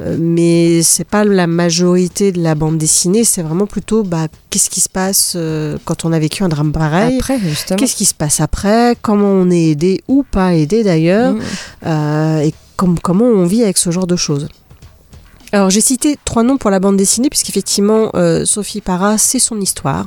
Euh, 0.00 0.16
mais 0.18 0.82
c'est 0.82 1.04
pas 1.06 1.24
la 1.24 1.46
majorité 1.46 2.32
de 2.32 2.40
la 2.42 2.54
bande 2.54 2.76
dessinée. 2.78 3.24
C'est 3.24 3.42
vraiment 3.42 3.66
plutôt 3.66 4.02
bah, 4.02 4.26
qu'est-ce 4.50 4.68
qui 4.70 4.80
se 4.80 4.88
passe 4.88 5.32
euh, 5.36 5.78
quand 5.84 6.04
on 6.04 6.12
a 6.12 6.18
vécu 6.18 6.42
un 6.44 6.48
drame 6.48 6.72
pareil? 6.72 7.16
Après 7.18 7.38
justement. 7.38 7.76
Qu'est-ce 7.78 7.96
qui 7.96 8.04
se 8.04 8.14
passe 8.14 8.40
après? 8.40 8.96
Comment 9.02 9.30
on 9.32 9.50
est 9.50 9.70
aidé 9.70 10.02
ou 10.08 10.22
pas 10.22 10.54
aidé 10.54 10.84
d'ailleurs? 10.84 11.32
Mm. 11.34 11.40
euh, 11.86 12.40
Et 12.40 12.54
com- 12.76 12.98
comment 13.02 13.24
on 13.24 13.46
vit 13.46 13.62
avec 13.62 13.78
ce 13.78 13.90
genre 13.90 14.06
de 14.06 14.16
choses? 14.16 14.48
Alors 15.52 15.70
j'ai 15.70 15.80
cité 15.80 16.18
trois 16.24 16.42
noms 16.42 16.58
pour 16.58 16.70
la 16.70 16.80
bande 16.80 16.96
dessinée 16.96 17.30
puisqu'effectivement 17.30 18.10
euh, 18.14 18.44
Sophie 18.44 18.80
Parra 18.80 19.16
c'est 19.18 19.38
son 19.38 19.60
histoire. 19.60 20.06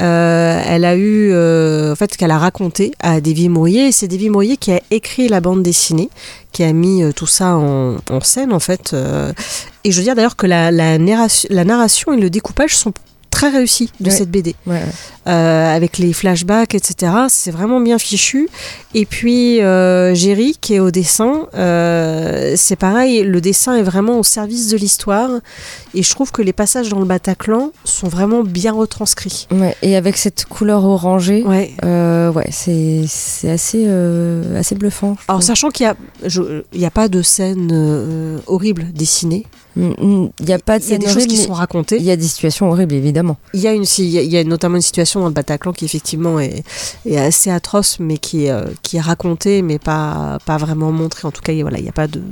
Euh, 0.00 0.62
elle 0.66 0.84
a 0.84 0.96
eu 0.96 1.30
euh, 1.32 1.92
en 1.92 1.96
fait 1.96 2.16
qu'elle 2.16 2.30
a 2.30 2.38
raconté 2.38 2.92
à 3.00 3.20
Davy 3.20 3.48
Mourier 3.48 3.88
et 3.88 3.92
c'est 3.92 4.08
Davy 4.08 4.30
Mourier 4.30 4.56
qui 4.56 4.72
a 4.72 4.80
écrit 4.90 5.28
la 5.28 5.40
bande 5.40 5.62
dessinée, 5.62 6.08
qui 6.52 6.64
a 6.64 6.72
mis 6.72 7.02
euh, 7.02 7.12
tout 7.12 7.26
ça 7.26 7.56
en, 7.56 7.98
scène 8.22 8.52
en 8.52 8.58
fait. 8.58 8.94
et 9.84 9.90
je 9.90 9.96
veux 9.96 10.02
dire 10.02 10.14
d'ailleurs 10.14 10.36
que 10.36 10.46
la 10.46 10.98
narration 11.64 12.12
et 12.12 12.16
le 12.20 12.30
découpage 12.30 12.76
sont 12.76 12.92
très 13.34 13.48
réussis 13.50 13.90
de 14.00 14.06
Ouais. 14.08 14.14
cette 14.16 14.30
BD 14.30 14.54
Ouais, 14.66 14.74
ouais. 14.74 14.82
euh, 15.28 15.74
avec 15.76 15.98
les 15.98 16.12
flashbacks, 16.12 16.74
etc. 16.74 17.12
C'est 17.28 17.50
vraiment 17.50 17.80
bien 17.80 17.98
fichu. 17.98 18.48
Et 18.94 19.06
puis, 19.06 19.60
euh, 19.60 20.14
Géry, 20.14 20.56
qui 20.60 20.74
est 20.74 20.78
au 20.80 20.90
dessin, 20.92 21.48
euh, 21.54 22.54
c'est 22.56 22.76
pareil, 22.76 23.22
le 23.24 23.40
dessin 23.40 23.74
est 23.76 23.82
vraiment 23.82 24.18
au 24.18 24.22
service 24.22 24.68
de 24.68 24.76
l'histoire. 24.76 25.30
Et 25.94 26.02
je 26.02 26.10
trouve 26.10 26.30
que 26.32 26.42
les 26.42 26.52
passages 26.52 26.88
dans 26.88 27.00
le 27.00 27.04
Bataclan 27.06 27.72
sont 27.84 28.08
vraiment 28.08 28.42
bien 28.44 28.72
retranscrits. 28.72 29.48
Et 29.82 29.96
avec 29.96 30.16
cette 30.16 30.44
couleur 30.44 30.84
orangée, 30.84 31.42
Ouais. 31.44 31.72
euh, 31.84 32.32
c'est 32.50 33.04
assez, 33.50 33.86
assez 34.56 34.74
bluffant. 34.76 35.16
Alors, 35.28 35.42
sachant 35.42 35.70
qu'il 35.70 35.86
n'y 35.86 35.90
a, 35.90 35.96
je- 36.28 36.62
il 36.72 36.80
y 36.80 36.86
a 36.86 36.90
pas 36.90 37.08
de 37.08 37.20
scène 37.22 38.40
horrible 38.46 38.86
dessinée, 38.92 39.46
Il 39.76 40.30
n'y 40.40 40.52
a 40.52 40.58
pas 40.58 40.78
de 40.78 40.84
y 40.84 40.94
a 40.94 40.98
des 40.98 41.08
choses 41.08 41.26
qui 41.26 41.36
sont 41.36 41.52
racontées. 41.52 41.96
Il 41.96 42.04
y 42.04 42.10
a 42.10 42.16
des 42.16 42.26
situations 42.26 42.70
horribles, 42.70 42.94
évidemment. 42.94 43.36
Il 43.54 43.60
y 43.60 43.66
a, 43.66 43.72
une, 43.72 43.84
il 43.98 44.04
y 44.08 44.36
a- 44.38 44.44
notamment 44.44 44.76
une 44.76 44.82
situation 44.82 45.20
dans 45.20 45.26
le 45.26 45.32
Bataclan 45.32 45.72
qui 45.72 45.84
effectivement 45.84 46.38
est, 46.38 46.62
est 47.06 47.16
assez 47.18 47.50
atroce, 47.50 47.98
mais 47.98 48.18
qui 48.18 48.44
est, 48.46 48.50
euh, 48.50 48.64
qui 48.82 48.98
est 48.98 49.00
racontée, 49.00 49.62
mais 49.62 49.78
pas, 49.78 50.38
pas 50.46 50.56
vraiment 50.58 50.92
montrée. 50.92 51.26
En 51.26 51.32
tout 51.32 51.42
cas, 51.42 51.52
il 51.52 51.62
voilà, 51.62 51.78
il 51.78 51.82
n'y 51.82 51.88
a 51.88 51.92
pas 51.92 52.06
de, 52.06 52.22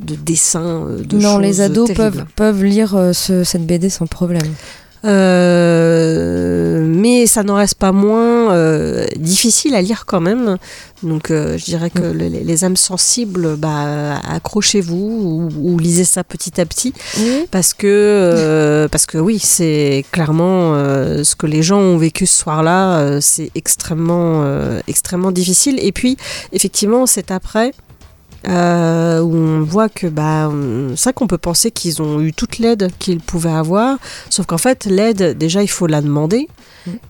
de 0.00 0.14
dessin 0.14 0.62
euh, 0.86 1.02
de 1.04 1.18
non, 1.18 1.38
les 1.38 1.60
ados 1.60 1.88
terribles. 1.92 2.16
peuvent, 2.16 2.26
peuvent 2.34 2.64
lire 2.64 2.94
euh, 2.96 3.12
ce- 3.12 3.44
cette 3.44 3.66
BD 3.66 3.90
sans 3.90 4.06
problème. 4.06 4.42
Euh, 5.04 6.84
mais 6.86 7.26
ça 7.26 7.42
n'en 7.42 7.56
reste 7.56 7.74
pas 7.76 7.92
moins 7.92 8.52
euh, 8.52 9.06
difficile 9.16 9.74
à 9.74 9.82
lire 9.82 10.04
quand 10.06 10.20
même. 10.20 10.56
Donc 11.02 11.30
euh, 11.30 11.58
je 11.58 11.64
dirais 11.64 11.90
que 11.90 12.00
Mm. 12.00 12.16
les, 12.18 12.28
les 12.44 12.64
âmes 12.64 12.76
sensibles, 12.76 13.56
bah, 13.56 14.20
accrochez-vous 14.28 14.96
ou, 14.96 15.48
ou 15.74 15.78
lisez 15.78 16.04
ça 16.04 16.24
petit 16.24 16.60
à 16.60 16.66
petit. 16.66 16.92
Parce 17.50 17.74
que, 17.74 17.86
euh, 17.86 18.88
parce 18.88 19.06
que 19.06 19.18
oui, 19.18 19.38
c'est 19.38 20.04
clairement 20.12 20.74
euh, 20.74 21.24
ce 21.24 21.34
que 21.36 21.46
les 21.46 21.62
gens 21.62 21.78
ont 21.78 21.98
vécu 21.98 22.26
ce 22.26 22.38
soir-là, 22.38 22.98
euh, 22.98 23.18
c'est 23.20 23.50
extrêmement, 23.54 24.42
euh, 24.44 24.80
extrêmement 24.88 25.32
difficile. 25.32 25.78
Et 25.80 25.92
puis, 25.92 26.16
effectivement, 26.52 27.06
c'est 27.06 27.30
après. 27.30 27.72
Euh, 28.48 29.20
où 29.20 29.34
on 29.34 29.62
voit 29.62 29.88
que 29.88 30.06
bah, 30.06 30.50
c'est 30.96 31.12
qu'on 31.12 31.26
peut 31.26 31.38
penser 31.38 31.70
qu'ils 31.70 32.02
ont 32.02 32.20
eu 32.20 32.32
toute 32.32 32.58
l'aide 32.58 32.90
qu'ils 32.98 33.20
pouvaient 33.20 33.50
avoir, 33.50 33.96
sauf 34.30 34.46
qu'en 34.46 34.58
fait 34.58 34.86
l'aide 34.86 35.36
déjà 35.36 35.62
il 35.62 35.70
faut 35.70 35.86
la 35.86 36.00
demander. 36.00 36.48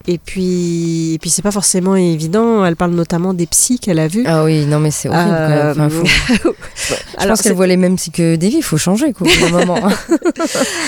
Et 0.07 0.19
puis 0.19 1.15
et 1.15 1.19
puis 1.19 1.31
c'est 1.31 1.43
pas 1.43 1.51
forcément 1.51 1.97
évident. 1.97 2.65
Elle 2.65 2.77
parle 2.77 2.93
notamment 2.93 3.35
des 3.35 3.47
psys 3.47 3.79
qu'elle 3.79 3.99
a 3.99 4.09
vus. 4.09 4.25
Ah 4.27 4.45
oui, 4.45 4.65
non 4.67 4.81
mais 4.81 4.91
c'est 4.91 5.09
horrible. 5.09 5.31
même. 5.31 5.71
Enfin, 5.71 5.89
faut- 5.89 6.05
Je 6.77 6.95
Alors, 7.23 7.37
pense 7.37 7.43
qu'elle 7.43 7.53
voit 7.55 7.67
les 7.67 7.77
mêmes 7.77 7.97
psy 7.97 8.11
que 8.11 8.37
Davy, 8.37 8.57
il 8.59 8.63
faut 8.63 8.77
changer 8.77 9.13
quoi, 9.13 9.27
au 9.47 9.49
moment. 9.51 9.79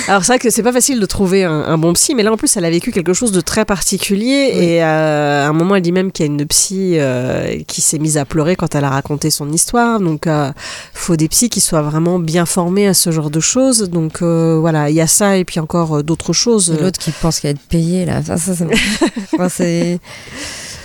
Alors 0.08 0.24
c'est 0.24 0.32
vrai 0.32 0.38
que 0.38 0.50
c'est 0.50 0.62
pas 0.62 0.72
facile 0.72 1.00
de 1.00 1.06
trouver 1.06 1.44
un, 1.44 1.52
un 1.52 1.78
bon 1.78 1.92
psy, 1.92 2.14
mais 2.14 2.22
là 2.22 2.32
en 2.32 2.36
plus 2.36 2.56
elle 2.56 2.64
a 2.64 2.70
vécu 2.70 2.90
quelque 2.92 3.12
chose 3.12 3.32
de 3.32 3.40
très 3.40 3.64
particulier 3.64 4.50
et 4.54 4.82
euh, 4.82 5.44
à 5.46 5.48
un 5.48 5.52
moment 5.52 5.76
elle 5.76 5.82
dit 5.82 5.92
même 5.92 6.12
qu'il 6.12 6.26
y 6.26 6.28
a 6.28 6.32
une 6.32 6.44
psy 6.46 6.94
euh, 6.96 7.58
qui 7.66 7.80
s'est 7.80 7.98
mise 7.98 8.16
à 8.18 8.24
pleurer 8.24 8.56
quand 8.56 8.74
elle 8.74 8.84
a 8.84 8.90
raconté 8.90 9.30
son 9.30 9.50
histoire. 9.52 10.00
Donc 10.00 10.26
euh, 10.26 10.50
faut 10.94 11.16
des 11.16 11.28
psys 11.28 11.48
qui 11.48 11.60
soient 11.60 11.82
vraiment 11.82 12.18
bien 12.18 12.46
formés 12.46 12.86
à 12.88 12.94
ce 12.94 13.10
genre 13.10 13.30
de 13.30 13.40
choses. 13.40 13.88
Donc 13.90 14.22
euh, 14.22 14.58
voilà, 14.60 14.90
il 14.90 14.96
y 14.96 15.00
a 15.00 15.06
ça 15.06 15.36
et 15.36 15.44
puis 15.44 15.60
encore 15.60 15.98
euh, 15.98 16.02
d'autres 16.02 16.32
choses. 16.32 16.74
L'autre 16.80 16.98
qui 16.98 17.10
pense 17.12 17.40
qu'à 17.40 17.50
être 17.50 17.60
payé 17.60 18.04
là, 18.04 18.22
ça, 18.22 18.36
ça, 18.36 18.54
ça 18.54 18.64
me- 18.64 18.70
Enfin, 19.34 19.48
c'est. 19.48 19.98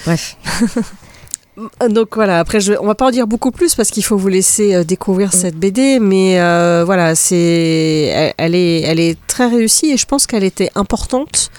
Bref. 0.05 0.35
Euh, 1.57 1.89
Donc 1.89 2.15
voilà, 2.15 2.39
après 2.39 2.59
je, 2.59 2.73
on 2.79 2.87
va 2.87 2.95
pas 2.95 3.07
en 3.07 3.11
dire 3.11 3.27
beaucoup 3.27 3.51
plus 3.51 3.75
parce 3.75 3.89
qu'il 3.89 4.03
faut 4.03 4.17
vous 4.17 4.29
laisser 4.29 4.73
euh, 4.73 4.83
découvrir 4.83 5.33
cette 5.33 5.55
BD, 5.55 5.99
mais 5.99 6.39
euh, 6.39 6.83
voilà, 6.85 7.13
c'est, 7.15 7.35
elle, 7.35 8.33
elle 8.37 8.55
est, 8.55 8.81
elle 8.81 8.99
est 8.99 9.17
très 9.27 9.47
réussie 9.47 9.91
et 9.91 9.97
je 9.97 10.05
pense 10.05 10.27
qu'elle 10.27 10.43
était 10.43 10.69
importante 10.75 11.51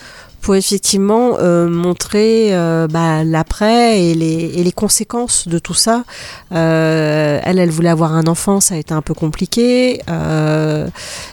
pour 0.43 0.57
effectivement 0.57 1.39
euh, 1.39 1.69
montrer 1.69 2.49
euh, 2.53 2.89
bah, 2.89 3.23
l'après 3.25 4.03
et 4.03 4.15
les, 4.15 4.53
et 4.57 4.65
les 4.65 4.73
conséquences 4.73 5.47
de 5.47 5.59
tout 5.59 5.73
ça. 5.73 6.05
Euh, 6.51 7.41
elle, 7.43 7.61
elle 7.61 7.71
voulait 7.71 7.89
avoir 7.89 8.13
un 8.13 8.27
enfant, 8.27 8.61
ça 8.61 8.75
a 8.75 8.79
été 8.79 8.93
un 8.93 9.03
peu 9.03 9.15
compliqué. 9.15 10.03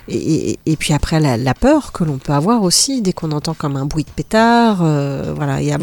et, 0.08 0.76
puis 0.78 0.94
après, 0.94 1.20
la, 1.20 1.38
la 1.38 1.54
peur 1.56 1.92
que 1.92 2.04
l'on 2.04 2.20
peut 2.20 2.34
avoir 2.34 2.62
aussi 2.62 3.02
dès 3.02 3.12
qu'on 3.12 3.32
entend 3.32 3.56
comme 3.56 3.76
un 3.76 3.86
bruit 3.86 4.04
de 4.04 4.12
pétard. 4.12 4.78
voilà, 4.78 5.60
il 5.60 5.68
y 5.68 5.72
a 5.72 5.80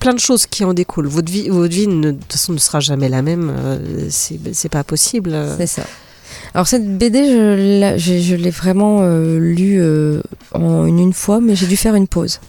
plein 0.00 0.14
de 0.14 0.18
choses 0.18 0.46
qui 0.46 0.64
en 0.64 0.72
découlent. 0.72 1.08
Votre 1.08 1.30
vie, 1.30 1.50
votre 1.50 1.74
vie 1.74 1.86
ne, 1.86 2.12
de 2.12 2.16
toute 2.16 2.32
façon 2.32 2.54
ne 2.54 2.58
sera 2.58 2.80
jamais 2.80 3.10
la 3.10 3.20
même. 3.20 3.52
c'est 4.08 4.70
pas 4.70 4.84
possible. 4.84 5.36
C'est 5.58 5.66
ça. 5.66 5.82
Alors 6.54 6.66
cette 6.66 6.98
BD, 6.98 7.24
je 7.26 8.34
l'ai- 8.34 8.50
vraiment 8.50 8.98
euh, 9.02 9.38
lue 9.38 9.80
euh, 9.80 10.20
en 10.52 10.84
une, 10.86 10.98
une 10.98 11.12
fois, 11.12 11.40
mais 11.40 11.54
j'ai 11.56 11.66
dû 11.66 11.76
faire 11.76 11.94
une 11.94 12.08
pause 12.08 12.40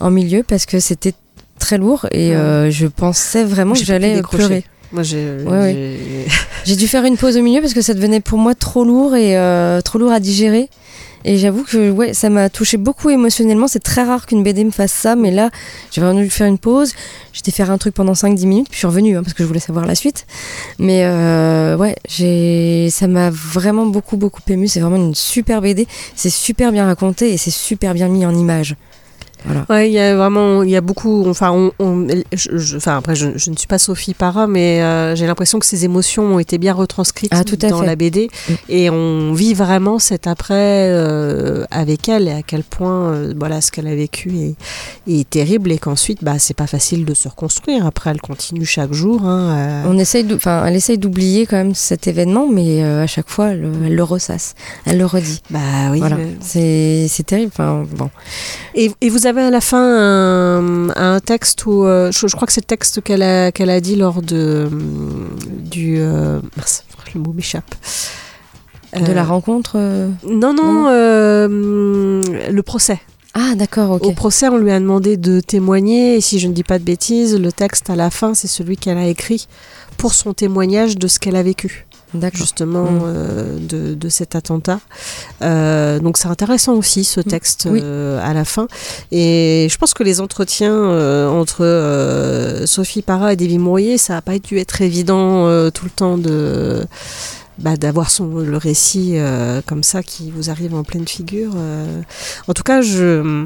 en 0.00 0.10
milieu 0.10 0.42
parce 0.42 0.66
que 0.66 0.78
c'était 0.80 1.14
très 1.58 1.78
lourd 1.78 2.06
et 2.12 2.34
euh, 2.36 2.70
je 2.70 2.86
pensais 2.86 3.44
vraiment 3.44 3.72
que 3.74 3.84
j'allais 3.84 4.20
pleurer. 4.22 4.64
Moi, 4.92 5.02
j'ai. 5.02 5.24
Ouais, 5.46 5.50
ouais. 6.66 6.76
dû 6.76 6.86
faire 6.86 7.04
une 7.04 7.16
pause 7.16 7.36
au 7.36 7.42
milieu 7.42 7.60
parce 7.60 7.74
que 7.74 7.80
ça 7.82 7.94
devenait 7.94 8.20
pour 8.20 8.38
moi 8.38 8.54
trop 8.54 8.84
lourd 8.84 9.16
et 9.16 9.36
trop 9.84 9.98
lourd 9.98 10.12
à 10.12 10.20
digérer. 10.20 10.68
Et 11.24 11.38
j'avoue 11.38 11.64
que 11.64 11.90
ouais, 11.90 12.12
ça 12.12 12.28
m'a 12.30 12.50
touché 12.50 12.76
beaucoup 12.76 13.10
émotionnellement. 13.10 13.68
C'est 13.68 13.82
très 13.82 14.02
rare 14.02 14.26
qu'une 14.26 14.42
BD 14.42 14.64
me 14.64 14.70
fasse 14.70 14.92
ça, 14.92 15.16
mais 15.16 15.30
là, 15.30 15.50
j'ai 15.90 16.00
vraiment 16.00 16.20
dû 16.20 16.28
faire 16.30 16.46
une 16.46 16.58
pause. 16.58 16.92
J'étais 17.32 17.50
faire 17.50 17.70
un 17.70 17.78
truc 17.78 17.94
pendant 17.94 18.12
5-10 18.12 18.46
minutes, 18.46 18.66
puis 18.68 18.74
je 18.74 18.78
suis 18.78 18.86
revenue 18.86 19.16
hein, 19.16 19.22
parce 19.22 19.34
que 19.34 19.42
je 19.42 19.48
voulais 19.48 19.60
savoir 19.60 19.86
la 19.86 19.94
suite. 19.94 20.26
Mais 20.78 21.04
euh, 21.04 21.76
ouais, 21.76 21.96
j'ai, 22.08 22.88
ça 22.90 23.06
m'a 23.06 23.30
vraiment 23.30 23.86
beaucoup, 23.86 24.16
beaucoup 24.16 24.40
ému. 24.48 24.68
C'est 24.68 24.80
vraiment 24.80 24.96
une 24.96 25.14
super 25.14 25.60
BD. 25.60 25.86
C'est 26.14 26.30
super 26.30 26.72
bien 26.72 26.86
raconté 26.86 27.32
et 27.32 27.36
c'est 27.38 27.50
super 27.50 27.94
bien 27.94 28.08
mis 28.08 28.26
en 28.26 28.34
image. 28.34 28.76
Voilà. 29.44 29.66
Ouais, 29.68 29.90
il 29.90 29.92
y 29.92 29.98
a 29.98 30.16
vraiment, 30.16 30.62
il 30.62 30.70
y 30.70 30.76
a 30.76 30.80
beaucoup. 30.80 31.28
Enfin, 31.28 31.50
on, 31.52 31.72
on- 31.78 32.06
je- 32.32 32.56
je- 32.56 32.76
enfin 32.76 32.96
après, 32.98 33.14
je, 33.14 33.28
je 33.36 33.50
ne 33.50 33.56
suis 33.56 33.66
pas 33.66 33.78
Sophie 33.78 34.14
Para, 34.14 34.46
mais 34.46 34.82
euh, 34.82 35.14
j'ai 35.16 35.26
l'impression 35.26 35.58
que 35.58 35.66
ces 35.66 35.84
émotions 35.84 36.24
ont 36.34 36.38
été 36.38 36.58
bien 36.58 36.72
retranscrites 36.72 37.30
Ah, 37.34 37.44
tout 37.44 37.56
dans 37.56 37.80
fait. 37.80 37.86
la 37.86 37.96
BD, 37.96 38.30
Mm. 38.48 38.52
et 38.68 38.90
on 38.90 39.32
vit 39.32 39.54
vraiment 39.54 39.98
cet 39.98 40.26
après 40.26 40.88
euh, 40.90 41.64
avec 41.70 42.08
elle 42.08 42.28
et 42.28 42.32
à 42.32 42.42
quel 42.42 42.62
point, 42.64 43.10
euh, 43.12 43.34
voilà, 43.38 43.60
ce 43.60 43.70
qu'elle 43.70 43.86
a 43.86 43.94
vécu 43.94 44.30
est, 44.38 44.54
est 45.10 45.28
terrible 45.28 45.72
et 45.72 45.78
qu'ensuite, 45.78 46.22
bah, 46.24 46.38
c'est 46.38 46.54
pas 46.56 46.66
facile 46.66 47.04
de 47.04 47.14
se 47.14 47.28
reconstruire. 47.28 47.86
Après, 47.86 48.10
elle 48.10 48.20
continue 48.20 48.64
chaque 48.64 48.92
jour. 48.92 49.24
hein, 49.24 49.82
On 49.86 49.98
essaye, 49.98 50.26
enfin, 50.34 50.64
elle 50.66 50.76
essaye 50.76 50.98
d'oublier 50.98 51.46
quand 51.46 51.56
même 51.56 51.74
cet 51.74 52.06
événement, 52.06 52.46
mais 52.50 52.82
à 52.82 53.06
chaque 53.06 53.28
fois, 53.28 53.48
elle, 53.50 53.68
elle 53.84 53.94
le 53.94 54.02
ressasse, 54.02 54.54
elle 54.86 54.98
le 54.98 55.06
redit. 55.06 55.42
bah 55.50 55.58
oui. 55.90 55.98
voilà, 55.98 56.16
c'est 56.40 57.06
c'est 57.08 57.24
terrible. 57.24 57.50
Enfin, 57.54 57.84
bon. 57.96 58.10
Et, 58.74 58.90
et 59.00 59.08
vous 59.10 59.26
avez 59.26 59.33
à 59.42 59.50
la 59.50 59.60
fin 59.60 59.78
un, 59.82 60.90
un 60.96 61.20
texte 61.20 61.66
où 61.66 61.84
euh, 61.84 62.10
je, 62.12 62.26
je 62.26 62.34
crois 62.36 62.46
que 62.46 62.52
c'est 62.52 62.60
le 62.62 62.66
texte 62.66 63.00
qu'elle 63.02 63.22
a, 63.22 63.52
qu'elle 63.52 63.70
a 63.70 63.80
dit 63.80 63.96
lors 63.96 64.22
de 64.22 64.64
hum, 64.70 65.28
du 65.48 65.96
euh, 65.98 66.40
mince, 66.56 66.84
le 67.14 67.20
mot 67.20 67.32
m'échappe. 67.32 67.74
De 68.94 69.10
Euh, 69.10 69.14
la 69.14 69.24
rencontre. 69.24 69.72
euh, 69.76 70.08
Non, 70.28 70.52
non, 70.54 70.72
Non. 70.72 70.88
euh, 70.88 71.46
hum, 71.46 72.20
le 72.50 72.62
procès. 72.62 73.00
Ah, 73.34 73.54
d'accord, 73.56 73.90
ok. 73.90 74.04
Au 74.04 74.12
procès, 74.12 74.46
on 74.48 74.56
lui 74.58 74.70
a 74.70 74.78
demandé 74.78 75.16
de 75.16 75.40
témoigner, 75.40 76.14
et 76.16 76.20
si 76.20 76.38
je 76.38 76.46
ne 76.46 76.52
dis 76.52 76.62
pas 76.62 76.78
de 76.78 76.84
bêtises, 76.84 77.36
le 77.36 77.50
texte 77.50 77.90
à 77.90 77.96
la 77.96 78.10
fin, 78.10 78.32
c'est 78.34 78.46
celui 78.46 78.76
qu'elle 78.76 78.96
a 78.98 79.08
écrit 79.08 79.48
pour 79.96 80.14
son 80.14 80.32
témoignage 80.34 80.96
de 80.96 81.08
ce 81.08 81.18
qu'elle 81.18 81.34
a 81.34 81.42
vécu. 81.42 81.86
Justement, 82.34 82.84
Mm. 82.84 83.02
euh, 83.04 83.58
de, 83.58 83.94
de 83.94 84.08
cet 84.08 84.34
attentat. 84.36 84.80
Euh, 85.42 85.98
donc 85.98 86.16
c'est 86.18 86.28
intéressant 86.28 86.74
aussi, 86.74 87.04
ce 87.04 87.20
texte, 87.20 87.66
Mm. 87.66 87.70
Oui. 87.72 87.80
euh, 87.82 88.20
à 88.22 88.32
la 88.34 88.44
fin. 88.44 88.66
Et 89.12 89.68
je 89.70 89.76
pense 89.78 89.94
que 89.94 90.02
les 90.02 90.20
entretiens 90.20 90.74
entre 91.30 92.62
Sophie 92.66 93.02
Para 93.02 93.32
et 93.32 93.36
Davy 93.36 93.58
Mourier, 93.58 93.98
ça 93.98 94.14
n'a 94.14 94.22
pas 94.22 94.38
dû 94.38 94.58
être 94.58 94.80
évident 94.82 95.46
tout 95.70 95.84
le 95.84 95.90
temps 95.90 96.18
de... 96.18 96.84
bah, 97.58 97.76
d'avoir 97.76 98.10
son 98.10 98.26
le 98.38 98.56
récit 98.56 99.12
euh, 99.14 99.60
comme 99.66 99.82
ça 99.82 100.02
qui 100.02 100.30
vous 100.30 100.50
arrive 100.50 100.74
en 100.74 100.82
pleine 100.84 101.06
figure. 101.06 101.52
euh. 101.56 102.00
En 102.48 102.52
tout 102.52 102.62
cas, 102.64 102.80
je 102.80 103.44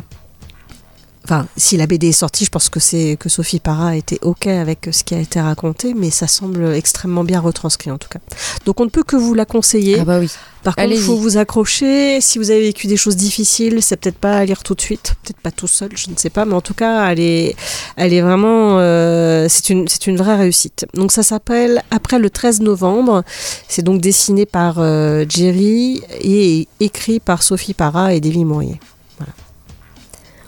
Enfin, 1.30 1.46
si 1.58 1.76
la 1.76 1.86
BD 1.86 2.08
est 2.08 2.12
sortie, 2.12 2.46
je 2.46 2.50
pense 2.50 2.70
que 2.70 2.80
c'est 2.80 3.18
que 3.20 3.28
Sophie 3.28 3.60
Para 3.60 3.94
était 3.96 4.18
ok 4.22 4.46
avec 4.46 4.88
ce 4.90 5.04
qui 5.04 5.14
a 5.14 5.18
été 5.18 5.38
raconté, 5.38 5.92
mais 5.92 6.08
ça 6.08 6.26
semble 6.26 6.72
extrêmement 6.72 7.22
bien 7.22 7.38
retranscrit 7.38 7.90
en 7.90 7.98
tout 7.98 8.08
cas. 8.08 8.20
Donc 8.64 8.80
on 8.80 8.86
ne 8.86 8.88
peut 8.88 9.02
que 9.02 9.14
vous 9.14 9.34
la 9.34 9.44
conseiller. 9.44 9.98
Ah 10.00 10.06
bah 10.06 10.20
oui. 10.20 10.30
Par 10.62 10.74
contre, 10.74 10.90
il 10.90 10.98
faut 10.98 11.16
vous 11.16 11.36
accrocher. 11.36 12.22
Si 12.22 12.38
vous 12.38 12.50
avez 12.50 12.62
vécu 12.62 12.86
des 12.86 12.96
choses 12.96 13.16
difficiles, 13.16 13.82
c'est 13.82 13.98
peut-être 13.98 14.16
pas 14.16 14.38
à 14.38 14.44
lire 14.46 14.62
tout 14.62 14.74
de 14.74 14.80
suite, 14.80 15.16
peut-être 15.22 15.40
pas 15.40 15.50
tout 15.50 15.66
seul, 15.66 15.90
je 15.94 16.08
ne 16.08 16.16
sais 16.16 16.30
pas, 16.30 16.46
mais 16.46 16.54
en 16.54 16.62
tout 16.62 16.72
cas, 16.72 17.10
elle 17.10 17.20
est, 17.20 17.54
elle 17.96 18.14
est 18.14 18.22
vraiment, 18.22 18.78
euh, 18.78 19.48
c'est 19.50 19.68
une, 19.68 19.86
c'est 19.86 20.06
une 20.06 20.16
vraie 20.16 20.36
réussite. 20.36 20.86
Donc 20.94 21.12
ça 21.12 21.22
s'appelle 21.22 21.82
Après 21.90 22.18
le 22.18 22.30
13 22.30 22.62
novembre. 22.62 23.22
C'est 23.68 23.82
donc 23.82 24.00
dessiné 24.00 24.46
par 24.46 24.76
euh, 24.78 25.26
Jerry 25.28 26.00
et 26.22 26.68
écrit 26.80 27.20
par 27.20 27.42
Sophie 27.42 27.74
Para 27.74 28.14
et 28.14 28.20
Davy 28.22 28.46
Mourier. 28.46 28.80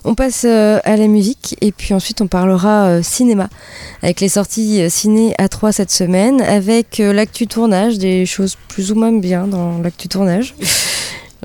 On 0.05 0.15
passe 0.15 0.45
euh, 0.47 0.81
à 0.85 0.97
la 0.97 1.07
musique 1.09 1.57
et 1.61 1.73
puis 1.73 1.93
ensuite 1.93 2.23
on 2.23 2.27
parlera 2.27 2.87
euh, 2.87 3.03
cinéma 3.03 3.49
avec 4.03 4.21
les 4.21 4.31
sorties 4.31 4.81
euh, 4.81 4.89
ciné 4.89 5.35
à 5.37 5.49
3 5.49 5.73
cette 5.73 5.91
semaine 5.91 6.41
avec 6.41 6.99
l'actu 6.99 7.47
tournage, 7.47 7.99
des 7.99 8.25
choses 8.25 8.57
plus 8.69 8.93
ou 8.93 8.95
moins 8.95 9.13
bien 9.13 9.47
dans 9.47 9.79
l'actu 9.79 10.09
tournage. 10.09 10.55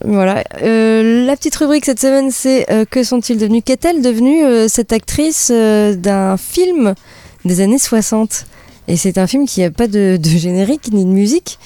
Voilà. 0.03 0.43
La 0.59 1.35
petite 1.37 1.55
rubrique 1.55 1.85
cette 1.85 2.01
semaine 2.01 2.29
c'est 2.29 2.67
que 2.91 3.01
sont-ils 3.01 3.37
devenus 3.37 3.63
Qu'est-elle 3.63 4.01
devenue 4.01 4.67
cette 4.67 4.91
actrice 4.91 5.49
d'un 5.49 6.35
film 6.35 6.95
des 7.45 7.61
années 7.61 7.79
60 7.79 8.45
Et 8.89 8.97
c'est 8.97 9.17
un 9.17 9.25
film 9.25 9.47
qui 9.47 9.61
n'a 9.61 9.71
pas 9.71 9.87
de, 9.87 10.19
générique 10.21 10.91
ni 10.91 11.05
de 11.05 11.09
musique. 11.09 11.59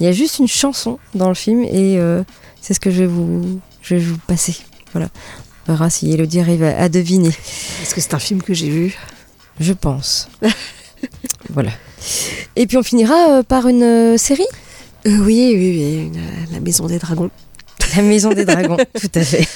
Il 0.00 0.04
y 0.04 0.08
a 0.08 0.12
juste 0.12 0.40
une 0.40 0.48
chanson 0.48 0.98
dans 1.14 1.28
le 1.28 1.36
film 1.36 1.62
et 1.62 1.96
c'est 2.60 2.74
ce 2.74 2.80
que 2.80 2.90
je 2.90 3.02
vais 3.02 3.06
vous, 3.06 3.60
je 3.82 3.94
vais 3.94 4.00
vous 4.00 4.18
passer. 4.26 4.56
Voilà. 4.92 5.08
On 5.68 5.72
verra 5.72 5.90
si 5.90 6.12
Elodie 6.12 6.40
arrive 6.40 6.62
à, 6.62 6.78
à 6.78 6.88
deviner. 6.88 7.28
Est-ce 7.82 7.94
que 7.94 8.00
c'est 8.00 8.14
un 8.14 8.18
film 8.18 8.42
que 8.42 8.54
j'ai 8.54 8.68
vu? 8.70 8.96
Je 9.58 9.72
pense. 9.72 10.28
voilà. 11.50 11.70
Et 12.54 12.66
puis 12.66 12.76
on 12.76 12.82
finira 12.82 13.38
euh, 13.38 13.42
par 13.42 13.66
une 13.66 13.82
euh, 13.82 14.16
série? 14.16 14.46
Euh, 15.06 15.18
Oui, 15.24 15.52
oui, 15.54 15.56
oui, 15.56 16.06
une- 16.06 16.52
La 16.52 16.60
Maison 16.60 16.86
des 16.86 16.98
Dragons. 16.98 17.30
La 17.96 18.02
Maison 18.02 18.30
des 18.30 18.44
Dragons, 18.44 18.76
tout 19.00 19.10
à 19.14 19.22
fait. 19.24 19.46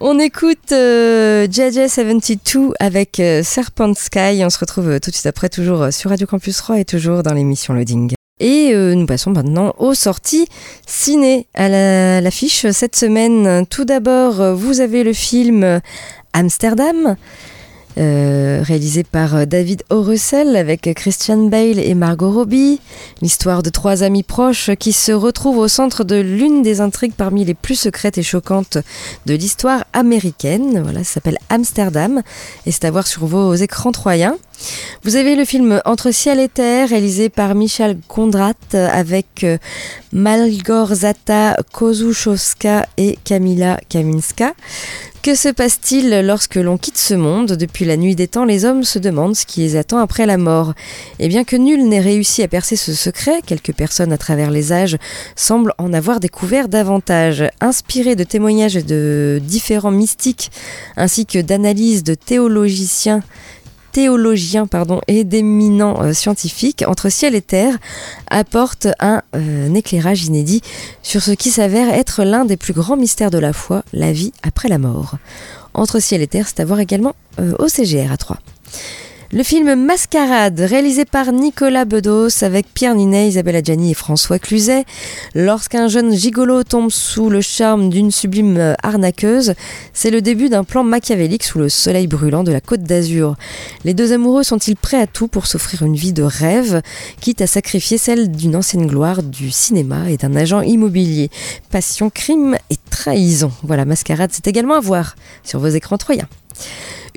on 0.00 0.18
écoute 0.18 0.72
euh, 0.72 1.46
JJ72 1.46 2.72
avec 2.80 3.20
euh, 3.20 3.42
Serpent 3.44 3.94
Sky. 3.94 4.42
On 4.44 4.50
se 4.50 4.58
retrouve 4.58 4.98
tout 5.00 5.10
de 5.10 5.14
suite 5.14 5.26
après, 5.26 5.48
toujours 5.48 5.92
sur 5.92 6.10
Radio 6.10 6.26
Campus 6.26 6.56
3 6.56 6.80
et 6.80 6.84
toujours 6.84 7.22
dans 7.22 7.34
l'émission 7.34 7.72
Loading. 7.72 8.15
Et 8.38 8.72
euh, 8.74 8.94
nous 8.94 9.06
passons 9.06 9.30
maintenant 9.30 9.74
aux 9.78 9.94
sorties 9.94 10.46
ciné 10.86 11.46
à 11.54 11.68
la- 11.68 12.20
l'affiche 12.20 12.66
cette 12.70 12.94
semaine. 12.94 13.64
Tout 13.66 13.84
d'abord, 13.86 14.54
vous 14.54 14.80
avez 14.80 15.04
le 15.04 15.12
film 15.14 15.80
Amsterdam. 16.34 17.16
Euh, 17.98 18.60
réalisé 18.62 19.04
par 19.04 19.34
euh, 19.34 19.44
David 19.44 19.82
O. 19.90 20.02
Russell 20.02 20.56
avec 20.56 20.92
Christian 20.94 21.48
Bale 21.48 21.78
et 21.78 21.94
Margot 21.94 22.30
Robbie. 22.30 22.80
L'histoire 23.22 23.62
de 23.62 23.70
trois 23.70 24.02
amis 24.02 24.22
proches 24.22 24.70
qui 24.78 24.92
se 24.92 25.12
retrouvent 25.12 25.58
au 25.58 25.68
centre 25.68 26.04
de 26.04 26.16
l'une 26.16 26.62
des 26.62 26.80
intrigues 26.80 27.14
parmi 27.16 27.44
les 27.44 27.54
plus 27.54 27.74
secrètes 27.74 28.18
et 28.18 28.22
choquantes 28.22 28.78
de 29.26 29.34
l'histoire 29.34 29.84
américaine. 29.92 30.80
Voilà, 30.82 31.04
ça 31.04 31.14
s'appelle 31.14 31.38
Amsterdam 31.48 32.22
et 32.66 32.72
c'est 32.72 32.84
à 32.84 32.90
voir 32.90 33.06
sur 33.06 33.26
vos 33.26 33.54
écrans 33.54 33.92
troyens. 33.92 34.36
Vous 35.02 35.16
avez 35.16 35.36
le 35.36 35.44
film 35.44 35.80
Entre 35.84 36.10
ciel 36.10 36.40
et 36.40 36.48
terre, 36.48 36.88
réalisé 36.88 37.28
par 37.28 37.54
Michal 37.54 37.96
Kondrat 38.08 38.54
avec 38.72 39.44
euh, 39.44 39.58
Malgorzata 40.12 41.56
Kozuszowska 41.72 42.86
et 42.96 43.18
Kamila 43.24 43.78
Kaminska. 43.88 44.54
Que 45.26 45.34
se 45.34 45.48
passe-t-il 45.48 46.20
lorsque 46.20 46.54
l'on 46.54 46.78
quitte 46.78 46.98
ce 46.98 47.14
monde 47.14 47.54
Depuis 47.54 47.84
la 47.84 47.96
nuit 47.96 48.14
des 48.14 48.28
temps, 48.28 48.44
les 48.44 48.64
hommes 48.64 48.84
se 48.84 49.00
demandent 49.00 49.34
ce 49.34 49.44
qui 49.44 49.58
les 49.58 49.74
attend 49.74 49.98
après 49.98 50.24
la 50.24 50.36
mort. 50.38 50.72
Et 51.18 51.26
bien 51.26 51.42
que 51.42 51.56
nul 51.56 51.88
n'ait 51.88 51.98
réussi 51.98 52.44
à 52.44 52.46
percer 52.46 52.76
ce 52.76 52.94
secret, 52.94 53.40
quelques 53.44 53.72
personnes 53.72 54.12
à 54.12 54.18
travers 54.18 54.52
les 54.52 54.72
âges 54.72 54.96
semblent 55.34 55.74
en 55.78 55.92
avoir 55.92 56.20
découvert 56.20 56.68
davantage. 56.68 57.42
Inspiré 57.60 58.14
de 58.14 58.22
témoignages 58.22 58.74
de 58.74 59.40
différents 59.42 59.90
mystiques 59.90 60.52
ainsi 60.96 61.26
que 61.26 61.40
d'analyses 61.40 62.04
de 62.04 62.14
théologiciens 62.14 63.24
théologiens 63.96 64.66
pardon, 64.66 65.00
et 65.08 65.24
d'éminents 65.24 66.02
euh, 66.02 66.12
scientifiques, 66.12 66.84
Entre 66.86 67.08
ciel 67.08 67.34
et 67.34 67.40
terre 67.40 67.78
apporte 68.28 68.88
un, 69.00 69.22
euh, 69.34 69.72
éclairage 69.72 70.24
inédit 70.24 70.60
sur 71.02 71.22
ce 71.22 71.30
qui 71.30 71.48
s'avère 71.48 71.88
être 71.88 72.22
l'un 72.22 72.44
des 72.44 72.58
plus 72.58 72.74
grands 72.74 72.98
mystères 72.98 73.30
de 73.30 73.38
la 73.38 73.54
foi, 73.54 73.84
la 73.94 74.12
vie 74.12 74.34
après 74.42 74.68
la 74.68 74.76
mort. 74.76 75.14
Entre 75.72 75.98
ciel 75.98 76.20
et 76.20 76.26
terre, 76.26 76.46
c'est 76.46 76.60
à 76.60 76.66
voir 76.66 76.80
également 76.80 77.16
euh, 77.40 77.54
au 77.58 77.68
CGR 77.68 78.12
à 78.12 78.18
3. 78.18 78.36
Le 79.32 79.42
film 79.42 79.74
Mascarade, 79.74 80.60
réalisé 80.60 81.04
par 81.04 81.32
Nicolas 81.32 81.84
Bedos 81.84 82.44
avec 82.44 82.72
Pierre 82.72 82.94
Ninet, 82.94 83.26
Isabelle 83.26 83.56
Adjani 83.56 83.90
et 83.90 83.94
François 83.94 84.38
Cluzet. 84.38 84.84
Lorsqu'un 85.34 85.88
jeune 85.88 86.14
gigolo 86.14 86.62
tombe 86.62 86.92
sous 86.92 87.28
le 87.28 87.40
charme 87.40 87.90
d'une 87.90 88.12
sublime 88.12 88.76
arnaqueuse, 88.84 89.54
c'est 89.92 90.12
le 90.12 90.22
début 90.22 90.48
d'un 90.48 90.62
plan 90.62 90.84
machiavélique 90.84 91.42
sous 91.42 91.58
le 91.58 91.68
soleil 91.68 92.06
brûlant 92.06 92.44
de 92.44 92.52
la 92.52 92.60
côte 92.60 92.84
d'Azur. 92.84 93.34
Les 93.84 93.94
deux 93.94 94.12
amoureux 94.12 94.44
sont-ils 94.44 94.76
prêts 94.76 95.00
à 95.00 95.08
tout 95.08 95.26
pour 95.26 95.48
s'offrir 95.48 95.82
une 95.82 95.96
vie 95.96 96.12
de 96.12 96.22
rêve, 96.22 96.80
quitte 97.20 97.40
à 97.40 97.48
sacrifier 97.48 97.98
celle 97.98 98.30
d'une 98.30 98.54
ancienne 98.54 98.86
gloire 98.86 99.24
du 99.24 99.50
cinéma 99.50 100.08
et 100.08 100.18
d'un 100.18 100.36
agent 100.36 100.60
immobilier? 100.60 101.30
Passion, 101.70 102.10
crime 102.10 102.56
et 102.70 102.76
trahison. 102.90 103.50
Voilà, 103.64 103.86
Mascarade, 103.86 104.30
c'est 104.32 104.46
également 104.46 104.74
à 104.74 104.80
voir 104.80 105.16
sur 105.42 105.58
vos 105.58 105.66
écrans 105.66 105.98
troyens. 105.98 106.28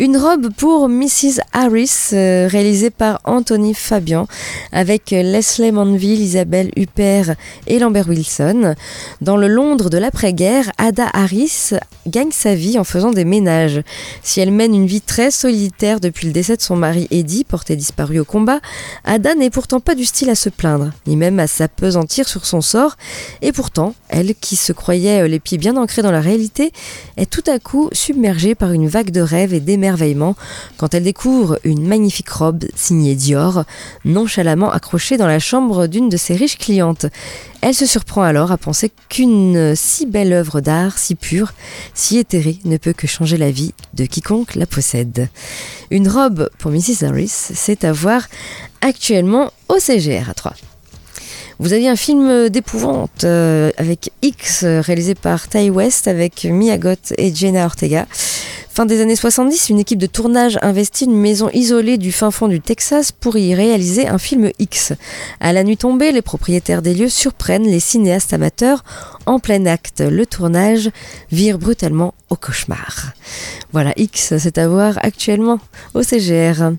Une 0.02 0.16
robe 0.16 0.48
pour 0.56 0.88
Mrs. 0.88 1.42
Harris, 1.52 2.12
euh, 2.14 2.48
réalisée 2.50 2.90
par 2.90 3.20
Anthony 3.26 3.74
Fabian, 3.74 4.28
avec 4.72 5.12
Leslie 5.12 5.74
Manville, 5.74 6.22
Isabelle 6.22 6.72
Huppert 6.78 7.36
et 7.68 7.80
Lambert 7.80 8.08
Wilson. 8.08 8.76
Dans 9.20 9.36
le 9.36 9.50
Londres 9.50 9.90
de 9.90 9.98
l'après-guerre, 9.98 10.72
Ada 10.78 11.10
Harris 11.12 11.72
gagne 12.08 12.32
sa 12.32 12.56
vie 12.56 12.80
en 12.80 12.86
faisant 12.86 13.12
des 13.12 13.26
ménages. 13.26 13.82
Si 14.24 14.40
elle 14.40 14.52
mène 14.52 14.74
une 14.74 14.86
vie 14.86 15.02
très 15.02 15.32
solitaire 15.32 16.00
depuis 16.00 16.28
le 16.28 16.34
décès 16.34 16.56
de 16.56 16.62
son 16.62 16.78
mari 16.78 17.10
Eddie, 17.12 17.44
porté 17.44 17.76
disparu 17.76 18.20
au 18.20 18.26
combat, 18.26 18.62
Ada 19.04 19.36
n'est 19.36 19.50
pourtant 19.50 19.82
pas 19.82 19.96
du 19.96 20.06
style 20.06 20.30
à 20.30 20.36
se 20.36 20.48
plaindre, 20.48 20.92
ni 21.08 21.18
même 21.18 21.42
à 21.42 21.48
s'apesantir 21.48 22.30
sur 22.30 22.46
son 22.46 22.62
sort. 22.62 22.96
Et 23.42 23.52
pourtant, 23.52 23.94
elle, 24.08 24.34
qui 24.34 24.56
se 24.56 24.72
croyait 24.72 25.28
les 25.28 25.42
pieds 25.42 25.58
bien 25.58 25.76
ancrés 25.76 26.04
dans 26.04 26.12
la 26.12 26.22
réalité, 26.22 26.72
est 27.18 27.30
tout 27.30 27.44
à 27.52 27.60
coup 27.60 27.90
submergée 27.92 28.56
par 28.56 28.72
une 28.72 28.88
vague 28.88 29.12
de 29.12 29.20
rêves 29.20 29.54
et 29.54 29.60
d'émerveillements 29.60 29.89
quand 30.78 30.94
elle 30.94 31.04
découvre 31.04 31.60
une 31.64 31.88
magnifique 31.88 32.30
robe 32.30 32.66
signée 32.76 33.16
Dior, 33.16 33.64
nonchalamment 34.06 34.72
accrochée 34.72 35.18
dans 35.18 35.28
la 35.28 35.40
chambre 35.40 35.88
d'une 35.88 36.10
de 36.10 36.18
ses 36.18 36.36
riches 36.36 36.58
clientes. 36.58 37.06
Elle 37.62 37.74
se 37.74 37.86
surprend 37.86 38.22
alors 38.22 38.52
à 38.52 38.58
penser 38.58 38.92
qu'une 39.10 39.74
si 39.76 40.06
belle 40.06 40.34
œuvre 40.34 40.62
d'art, 40.62 40.98
si 40.98 41.16
pure, 41.16 41.54
si 41.94 42.18
éthérée, 42.18 42.60
ne 42.66 42.78
peut 42.78 42.94
que 42.94 43.08
changer 43.08 43.38
la 43.38 43.52
vie 43.52 43.74
de 43.94 44.06
quiconque 44.06 44.56
la 44.56 44.66
possède. 44.66 45.30
Une 45.92 46.08
robe 46.08 46.50
pour 46.58 46.72
Mrs. 46.72 47.04
Harris, 47.06 47.28
c'est 47.30 47.84
à 47.84 47.92
voir 47.92 48.28
actuellement 48.82 49.52
au 49.68 49.80
CGR 49.80 50.30
à 50.30 50.34
3. 50.34 50.54
Vous 51.60 51.74
aviez 51.74 51.90
un 51.90 51.98
film 51.98 52.48
d'épouvante 52.48 53.26
euh, 53.26 53.72
avec 53.76 54.12
X 54.22 54.64
réalisé 54.64 55.14
par 55.14 55.50
Ty 55.50 55.70
West 55.70 56.08
avec 56.08 56.46
Mia 56.46 56.78
Goth 56.78 57.14
et 57.18 57.36
Jenna 57.36 57.66
Ortega. 57.66 58.08
Fin 58.80 58.86
des 58.86 59.02
années 59.02 59.18
70, 59.18 59.72
une 59.72 59.80
équipe 59.80 60.00
de 60.00 60.06
tournage 60.06 60.58
investit 60.62 61.04
une 61.04 61.18
maison 61.18 61.50
isolée 61.52 61.98
du 61.98 62.14
fin 62.14 62.32
fond 62.32 62.48
du 62.48 62.62
Texas 62.62 63.12
pour 63.12 63.38
y 63.38 63.54
réaliser 63.54 64.08
un 64.08 64.18
film 64.18 64.52
X. 64.58 64.94
À 65.42 65.52
la 65.52 65.66
nuit 65.66 65.76
tombée, 65.76 66.14
les 66.14 66.22
propriétaires 66.22 66.82
des 66.82 66.94
lieux 66.94 67.10
surprennent 67.10 67.68
les 67.68 67.82
cinéastes 67.82 68.32
amateurs 68.32 68.86
en 69.26 69.40
plein 69.40 69.66
acte. 69.66 70.00
Le 70.00 70.26
tournage 70.26 70.92
vire 71.30 71.60
brutalement 71.60 72.14
au 72.30 72.36
cauchemar. 72.36 73.14
Voilà, 73.72 73.94
X, 73.98 74.38
c'est 74.38 74.58
à 74.58 74.68
voir 74.68 74.98
actuellement 75.02 75.60
au 75.94 76.02
CGR. 76.02 76.72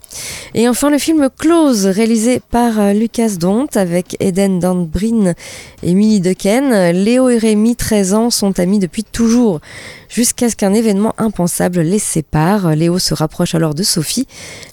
Et 0.54 0.68
enfin, 0.68 0.90
le 0.90 0.98
film 0.98 1.28
Close, 1.38 1.86
réalisé 1.86 2.40
par 2.50 2.80
euh, 2.80 2.92
Lucas 2.92 3.36
Dont 3.38 3.66
avec 3.74 4.16
Eden 4.20 4.58
Dandbrin 4.58 5.34
et 5.82 5.94
Millie 5.94 6.20
Decken. 6.20 6.90
Léo 6.92 7.28
et 7.28 7.38
Rémi, 7.38 7.76
13 7.76 8.14
ans, 8.14 8.30
sont 8.30 8.58
amis 8.58 8.78
depuis 8.78 9.04
toujours, 9.04 9.60
jusqu'à 10.08 10.50
ce 10.50 10.56
qu'un 10.56 10.74
événement 10.74 11.14
impensable 11.18 11.80
les 11.90 11.98
sépare. 11.98 12.74
Léo 12.74 12.98
se 12.98 13.12
rapproche 13.12 13.55
alors 13.55 13.74
de 13.74 13.83
Sophie, 13.83 14.26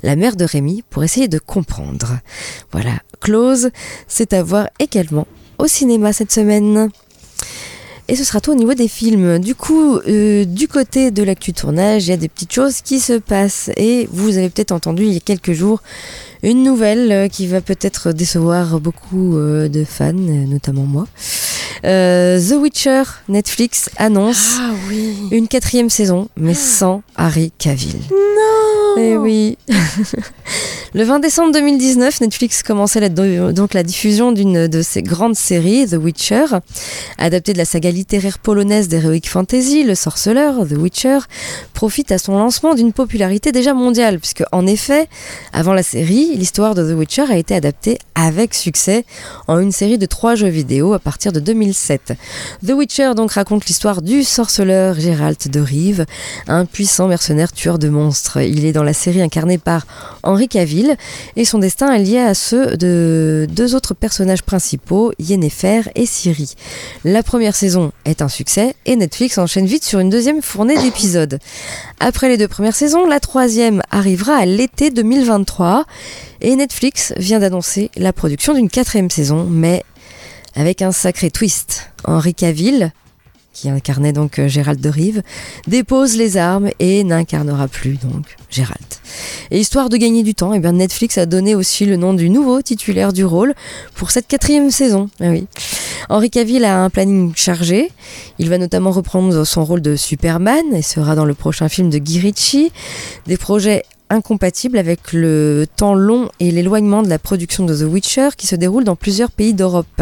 la 0.03 0.15
mère 0.15 0.35
de 0.35 0.45
Rémi, 0.45 0.83
pour 0.89 1.03
essayer 1.03 1.27
de 1.27 1.39
comprendre. 1.39 2.19
Voilà, 2.71 2.93
Close, 3.19 3.71
c'est 4.07 4.33
à 4.33 4.43
voir 4.43 4.69
également 4.79 5.27
au 5.57 5.67
cinéma 5.67 6.13
cette 6.13 6.31
semaine. 6.31 6.89
Et 8.09 8.15
ce 8.15 8.23
sera 8.23 8.39
tout 8.39 8.51
au 8.51 8.55
niveau 8.55 8.73
des 8.73 8.87
films. 8.87 9.39
Du 9.39 9.53
coup, 9.53 9.97
euh, 9.97 10.45
du 10.45 10.69
côté 10.69 11.11
de 11.11 11.23
l'actu 11.23 11.51
tournage, 11.51 12.05
il 12.05 12.11
y 12.11 12.13
a 12.13 12.17
des 12.17 12.29
petites 12.29 12.53
choses 12.53 12.79
qui 12.81 13.01
se 13.01 13.13
passent. 13.17 13.69
Et 13.75 14.07
vous 14.11 14.37
avez 14.37 14.49
peut-être 14.49 14.71
entendu 14.71 15.03
il 15.03 15.13
y 15.13 15.17
a 15.17 15.19
quelques 15.19 15.51
jours 15.51 15.81
une 16.41 16.63
nouvelle 16.63 17.11
euh, 17.11 17.27
qui 17.27 17.47
va 17.47 17.59
peut-être 17.59 18.13
décevoir 18.13 18.79
beaucoup 18.79 19.35
euh, 19.35 19.67
de 19.67 19.83
fans, 19.83 20.13
notamment 20.13 20.83
moi. 20.83 21.07
The 21.83 22.53
Witcher, 22.59 23.03
Netflix 23.29 23.89
annonce 23.97 24.57
Ah 24.59 24.71
oui. 24.89 25.15
une 25.31 25.47
quatrième 25.47 25.89
saison, 25.89 26.29
mais 26.37 26.53
sans 26.53 27.01
Harry 27.15 27.51
Cavill. 27.57 27.95
Non 28.11 28.95
Eh 28.97 29.17
oui. 29.17 29.57
Le 30.93 31.03
20 31.03 31.19
décembre 31.19 31.51
2019, 31.51 32.21
Netflix 32.21 32.63
commençait 32.63 33.01
la, 33.01 33.09
donc 33.09 33.73
la 33.73 33.83
diffusion 33.83 34.31
d'une 34.31 34.67
de 34.67 34.81
ses 34.81 35.03
grandes 35.03 35.35
séries, 35.35 35.85
The 35.85 35.95
Witcher, 36.01 36.45
adaptée 37.17 37.53
de 37.53 37.57
la 37.57 37.65
saga 37.65 37.91
littéraire 37.91 38.39
polonaise 38.39 38.87
d'Heroic 38.87 39.27
Fantasy, 39.27 39.83
Le 39.83 39.95
Sorceleur, 39.95 40.65
The 40.67 40.71
Witcher, 40.77 41.19
profite 41.73 42.11
à 42.11 42.17
son 42.17 42.37
lancement 42.37 42.73
d'une 42.73 42.93
popularité 42.93 43.51
déjà 43.51 43.73
mondiale, 43.73 44.17
puisque 44.19 44.43
en 44.51 44.65
effet, 44.65 45.07
avant 45.53 45.73
la 45.73 45.83
série, 45.83 46.35
l'histoire 46.35 46.73
de 46.73 46.89
The 46.91 46.97
Witcher 46.97 47.25
a 47.29 47.37
été 47.37 47.53
adaptée 47.53 47.99
avec 48.15 48.53
succès 48.53 49.05
en 49.47 49.59
une 49.59 49.73
série 49.73 49.97
de 49.97 50.05
trois 50.05 50.35
jeux 50.35 50.47
vidéo 50.47 50.93
à 50.93 50.99
partir 50.99 51.31
de 51.33 51.39
2007. 51.57 52.13
The 52.65 52.71
Witcher 52.71 53.13
donc 53.15 53.31
raconte 53.31 53.65
l'histoire 53.65 54.03
du 54.03 54.23
sorceleur 54.23 54.99
Gérald 54.99 55.37
de 55.49 55.59
Rive, 55.59 56.05
un 56.47 56.65
puissant 56.65 57.07
mercenaire 57.07 57.51
tueur 57.51 57.79
de 57.79 57.89
monstres. 57.89 58.41
Il 58.41 58.65
est 58.65 58.73
dans 58.73 58.83
la 58.83 58.93
série 58.93 59.21
incarné 59.21 59.57
par 59.57 59.87
Henri 60.21 60.47
Cavill 60.47 60.95
et 61.35 61.45
son 61.45 61.57
destin 61.57 61.91
est 61.93 62.03
lié 62.03 62.19
à 62.19 62.35
ceux 62.35 62.77
de 62.77 63.47
deux 63.49 63.73
autres 63.73 63.95
personnages 63.95 64.43
principaux, 64.43 65.13
Yennefer 65.17 65.81
et 65.95 66.05
Ciri. 66.05 66.53
La 67.03 67.23
première 67.23 67.55
saison 67.55 67.91
est 68.05 68.21
un 68.21 68.29
succès 68.29 68.75
et 68.85 68.95
Netflix 68.95 69.39
enchaîne 69.39 69.65
vite 69.65 69.83
sur 69.83 69.99
une 69.99 70.11
deuxième 70.11 70.43
fournée 70.43 70.77
d'épisodes. 70.77 71.39
Après 71.99 72.29
les 72.29 72.37
deux 72.37 72.47
premières 72.47 72.75
saisons, 72.75 73.07
la 73.07 73.19
troisième 73.19 73.81
arrivera 73.89 74.35
à 74.35 74.45
l'été 74.45 74.91
2023 74.91 75.85
et 76.41 76.55
Netflix 76.55 77.13
vient 77.17 77.39
d'annoncer 77.39 77.89
la 77.97 78.13
production 78.13 78.53
d'une 78.53 78.69
quatrième 78.69 79.09
saison, 79.09 79.47
mais 79.49 79.83
avec 80.55 80.81
un 80.81 80.91
sacré 80.91 81.31
twist. 81.31 81.91
Henri 82.05 82.33
Cavill, 82.33 82.91
qui 83.53 83.69
incarnait 83.69 84.13
donc 84.13 84.37
euh, 84.37 84.47
Gérald 84.47 84.79
de 84.79 84.89
Rive, 84.89 85.23
dépose 85.67 86.15
les 86.15 86.37
armes 86.37 86.69
et 86.79 87.03
n'incarnera 87.03 87.67
plus 87.67 87.97
donc 87.97 88.35
Gérald. 88.51 88.85
Et 89.49 89.59
histoire 89.59 89.89
de 89.89 89.97
gagner 89.97 90.21
du 90.21 90.35
temps, 90.35 90.53
et 90.53 90.57
eh 90.57 90.59
bien 90.59 90.73
Netflix 90.73 91.17
a 91.17 91.25
donné 91.25 91.55
aussi 91.55 91.85
le 91.85 91.95
nom 91.95 92.13
du 92.13 92.29
nouveau 92.29 92.61
titulaire 92.61 93.13
du 93.13 93.25
rôle 93.25 93.55
pour 93.95 94.11
cette 94.11 94.27
quatrième 94.27 94.69
saison. 94.69 95.09
Ah. 95.19 95.31
Henri 96.09 96.29
Cavill 96.29 96.65
a 96.65 96.83
un 96.83 96.89
planning 96.89 97.33
chargé. 97.35 97.91
Il 98.37 98.49
va 98.49 98.57
notamment 98.57 98.91
reprendre 98.91 99.43
son 99.43 99.65
rôle 99.65 99.81
de 99.81 99.95
Superman 99.95 100.73
et 100.73 100.81
sera 100.83 101.15
dans 101.15 101.25
le 101.25 101.33
prochain 101.33 101.67
film 101.67 101.89
de 101.89 101.97
Guy 101.97 102.19
Ritchie. 102.19 102.71
Des 103.25 103.37
projets 103.37 103.83
incompatible 104.09 104.77
avec 104.77 105.13
le 105.13 105.65
temps 105.75 105.93
long 105.93 106.29
et 106.39 106.51
l'éloignement 106.51 107.03
de 107.03 107.09
la 107.09 107.19
production 107.19 107.65
de 107.65 107.75
The 107.75 107.89
Witcher 107.89 108.29
qui 108.37 108.47
se 108.47 108.55
déroule 108.55 108.83
dans 108.83 108.95
plusieurs 108.95 109.31
pays 109.31 109.53
d'Europe. 109.53 110.01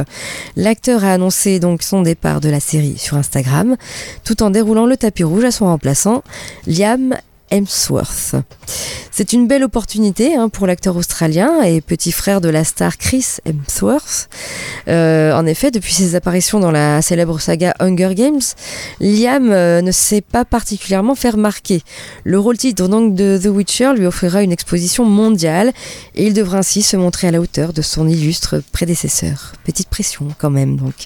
L'acteur 0.56 1.04
a 1.04 1.14
annoncé 1.14 1.60
donc 1.60 1.84
son 1.84 2.02
départ 2.02 2.42
de 2.42 2.50
la 2.50 2.60
série 2.60 2.98
sur 2.98 3.18
Instagram, 3.18 3.76
tout 4.24 4.44
en 4.44 4.50
déroulant 4.50 4.86
le 4.86 4.98
tapis 4.98 5.24
rouge 5.24 5.44
à 5.44 5.52
son 5.52 5.66
remplaçant, 5.66 6.24
Liam 6.68 7.16
Hemsworth. 7.52 8.36
C'est 9.18 9.32
une 9.32 9.48
belle 9.48 9.64
opportunité 9.64 10.36
hein, 10.36 10.50
pour 10.50 10.68
l'acteur 10.68 10.98
australien 10.98 11.62
et 11.62 11.80
petit 11.80 12.12
frère 12.12 12.42
de 12.42 12.50
la 12.50 12.66
star 12.66 12.98
Chris 12.98 13.38
Hemsworth. 13.46 14.28
Euh, 14.90 15.32
en 15.32 15.46
effet, 15.46 15.72
depuis 15.72 15.94
ses 15.94 16.16
apparitions 16.16 16.60
dans 16.60 16.72
la 16.72 17.02
célèbre 17.02 17.40
saga 17.40 17.74
Hunger 17.80 18.14
Games, 18.14 18.42
Liam 19.00 19.52
euh, 19.52 19.82
ne 19.82 19.92
s'est 19.92 20.20
pas 20.20 20.44
particulièrement 20.44 21.16
fait 21.16 21.30
remarquer. 21.30 21.82
Le 22.26 22.38
rôle 22.38 22.58
titre 22.58 22.90
donc 22.90 23.16
de 23.16 23.40
The 23.42 23.46
Witcher 23.46 23.94
lui 23.96 24.06
offrira 24.06 24.44
une 24.44 24.52
exposition 24.52 25.06
mondiale 25.06 25.72
et 26.16 26.28
il 26.28 26.34
devra 26.34 26.58
ainsi 26.58 26.82
se 26.82 26.98
montrer 26.98 27.30
à 27.30 27.32
la 27.32 27.40
hauteur 27.40 27.72
de 27.72 27.82
son 27.82 28.10
illustre 28.10 28.62
prédécesseur. 28.74 29.54
Petite 29.64 29.88
pression 29.88 30.28
quand 30.38 30.50
même 30.50 30.76
donc. 30.76 31.06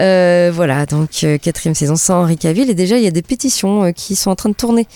Euh, 0.00 0.50
voilà, 0.54 0.86
donc 0.86 1.26
quatrième 1.42 1.74
saison 1.74 1.96
sans 1.96 2.22
Henry 2.22 2.38
Cavill 2.38 2.70
et 2.70 2.74
déjà 2.74 2.96
il 2.96 3.04
y 3.04 3.06
a 3.06 3.10
des 3.10 3.22
pétitions 3.22 3.92
qui 3.92 4.16
sont 4.16 4.30
en 4.30 4.36
train 4.36 4.48
de 4.48 4.54
tourner 4.54 4.86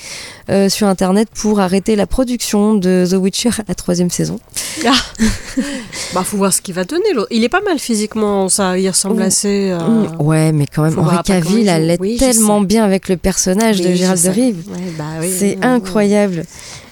sur 0.68 0.86
internet 0.86 1.28
pour 1.34 1.60
arrêter 1.60 1.96
la 1.96 2.06
production 2.06 2.74
de 2.74 3.06
The 3.08 3.14
Witcher 3.14 3.50
à 3.58 3.64
la 3.68 3.74
troisième 3.74 4.10
saison. 4.10 4.38
Ah. 4.86 4.92
bah 6.14 6.22
faut 6.24 6.36
voir 6.36 6.52
ce 6.52 6.60
qu'il 6.60 6.74
va 6.74 6.84
donner. 6.84 7.04
Il 7.30 7.44
est 7.44 7.48
pas 7.48 7.60
mal 7.60 7.78
physiquement, 7.78 8.48
ça, 8.48 8.78
il 8.78 8.88
ressemble 8.88 9.22
assez. 9.22 9.70
Euh... 9.70 10.08
Ouais, 10.18 10.52
mais 10.52 10.66
quand 10.66 10.82
même, 10.82 10.98
Henri 10.98 11.18
Cavill 11.24 11.68
allait 11.68 11.96
oui, 12.00 12.16
tellement 12.16 12.60
bien 12.60 12.84
avec 12.84 13.08
le 13.08 13.16
personnage 13.16 13.78
oui, 13.78 13.88
de 13.88 13.94
Gérald 13.94 14.22
de 14.22 14.30
Rive. 14.30 14.64
Ouais, 14.68 14.92
bah, 14.98 15.04
oui, 15.20 15.32
C'est 15.36 15.58
incroyable. 15.62 16.44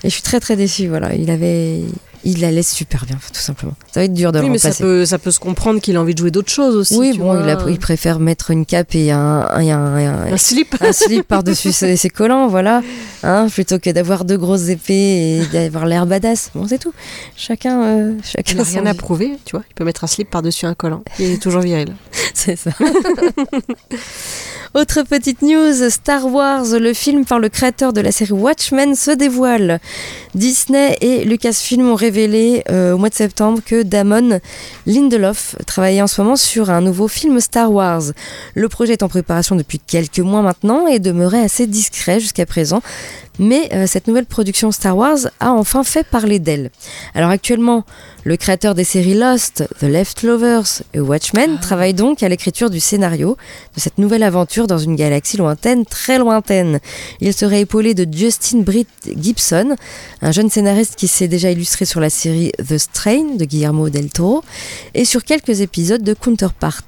Et 0.02 0.08
je 0.08 0.14
suis 0.14 0.22
très 0.22 0.40
très 0.40 0.56
déçue. 0.56 0.88
Voilà, 0.88 1.14
il 1.14 1.30
avait, 1.30 1.80
il 2.24 2.40
la 2.40 2.50
laisse 2.50 2.70
super 2.72 3.06
bien, 3.06 3.16
tout 3.32 3.40
simplement. 3.40 3.72
Ça 3.92 4.00
va 4.00 4.04
être 4.04 4.12
dur 4.12 4.32
de 4.32 4.38
oui, 4.40 4.46
le 4.46 4.52
mais 4.52 4.58
ça 4.58 4.68
remplacer. 4.68 4.82
peut, 4.84 5.04
ça 5.06 5.18
peut 5.18 5.30
se 5.30 5.40
comprendre 5.40 5.80
qu'il 5.80 5.96
a 5.96 6.00
envie 6.00 6.14
de 6.14 6.18
jouer 6.18 6.30
d'autres 6.30 6.50
choses 6.52 6.76
aussi. 6.76 6.96
Oui, 6.96 7.12
tu 7.12 7.18
bon, 7.18 7.32
vois. 7.32 7.42
il, 7.42 7.48
a- 7.50 7.64
il 7.70 7.78
préfère 7.78 8.18
mettre 8.20 8.50
une 8.50 8.66
cape 8.66 8.94
et 8.94 9.10
un, 9.10 9.18
un, 9.50 9.68
un- 9.68 9.96
un- 10.28 10.32
Un 10.32 10.36
slip. 10.36 10.74
un 10.80 10.92
slip 10.92 11.26
par-dessus 11.26 11.72
ses, 11.72 11.96
ses 11.96 12.10
collants, 12.10 12.48
voilà, 12.48 12.82
hein, 13.22 13.46
plutôt 13.50 13.78
que 13.78 13.90
d'avoir 13.90 14.24
deux 14.24 14.36
grosses 14.38 14.68
épées 14.68 15.38
et 15.38 15.42
d'avoir 15.52 15.86
l'air 15.86 16.06
badass. 16.06 16.50
Bon, 16.54 16.66
c'est 16.68 16.78
tout. 16.78 16.92
Chacun, 17.36 17.82
euh, 17.82 18.12
chacun 18.22 18.52
Il 18.52 18.56
n'a 18.58 18.64
rien 18.64 18.86
à 18.86 18.94
prouver, 18.94 19.32
tu 19.44 19.56
vois. 19.56 19.64
Il 19.70 19.74
peut 19.74 19.84
mettre 19.84 20.04
un 20.04 20.08
slip 20.08 20.28
par-dessus 20.30 20.66
un 20.66 20.74
collant. 20.74 21.02
Il 21.18 21.30
est 21.32 21.42
toujours 21.42 21.62
viril. 21.62 21.94
C'est 22.34 22.56
ça. 22.56 22.70
Autre 24.72 25.02
petite 25.02 25.42
news, 25.42 25.90
Star 25.90 26.32
Wars, 26.32 26.78
le 26.78 26.94
film 26.94 27.24
par 27.24 27.40
le 27.40 27.48
créateur 27.48 27.92
de 27.92 28.00
la 28.00 28.12
série 28.12 28.30
Watchmen 28.30 28.94
se 28.94 29.10
dévoile. 29.10 29.80
Disney 30.36 30.96
et 31.00 31.24
Lucasfilm 31.24 31.88
ont 31.88 31.96
révélé 31.96 32.62
euh, 32.70 32.92
au 32.92 32.98
mois 32.98 33.08
de 33.08 33.14
septembre 33.14 33.58
que 33.66 33.82
Damon 33.82 34.38
Lindelof 34.86 35.56
travaillait 35.66 36.02
en 36.02 36.06
ce 36.06 36.20
moment 36.20 36.36
sur 36.36 36.70
un 36.70 36.82
nouveau 36.82 37.08
film 37.08 37.40
Star 37.40 37.72
Wars. 37.72 38.12
Le 38.54 38.68
projet 38.68 38.92
est 38.92 39.02
en 39.02 39.08
préparation 39.08 39.56
depuis 39.56 39.80
quelques 39.80 40.20
mois 40.20 40.42
maintenant 40.42 40.86
et 40.86 41.00
demeurait 41.00 41.42
assez 41.42 41.66
discret 41.66 42.20
jusqu'à 42.20 42.46
présent. 42.46 42.80
Mais 43.40 43.70
euh, 43.72 43.88
cette 43.88 44.06
nouvelle 44.06 44.26
production 44.26 44.70
Star 44.70 44.96
Wars 44.96 45.18
a 45.40 45.50
enfin 45.50 45.82
fait 45.82 46.06
parler 46.06 46.38
d'elle. 46.38 46.70
Alors 47.14 47.30
actuellement, 47.30 47.84
le 48.24 48.36
créateur 48.36 48.74
des 48.74 48.84
séries 48.84 49.14
Lost, 49.14 49.64
The 49.80 49.84
Leftovers 49.84 50.82
et 50.92 51.00
Watchmen 51.00 51.58
travaille 51.58 51.94
donc 51.94 52.22
à 52.22 52.28
l'écriture 52.28 52.68
du 52.68 52.78
scénario 52.78 53.36
de 53.74 53.80
cette 53.80 53.96
nouvelle 53.96 54.22
aventure 54.22 54.66
dans 54.66 54.78
une 54.78 54.94
galaxie 54.94 55.38
lointaine, 55.38 55.86
très 55.86 56.18
lointaine. 56.18 56.80
Il 57.20 57.32
serait 57.32 57.60
épaulé 57.60 57.94
de 57.94 58.06
Justin 58.12 58.58
Britt 58.58 58.88
Gibson, 59.16 59.74
un 60.20 60.32
jeune 60.32 60.50
scénariste 60.50 60.96
qui 60.96 61.08
s'est 61.08 61.28
déjà 61.28 61.50
illustré 61.50 61.86
sur 61.86 62.00
la 62.00 62.10
série 62.10 62.52
The 62.58 62.76
Strain 62.76 63.36
de 63.36 63.44
Guillermo 63.44 63.88
del 63.88 64.10
Toro 64.10 64.44
et 64.94 65.06
sur 65.06 65.24
quelques 65.24 65.62
épisodes 65.62 66.02
de 66.02 66.12
Counterpart. 66.12 66.84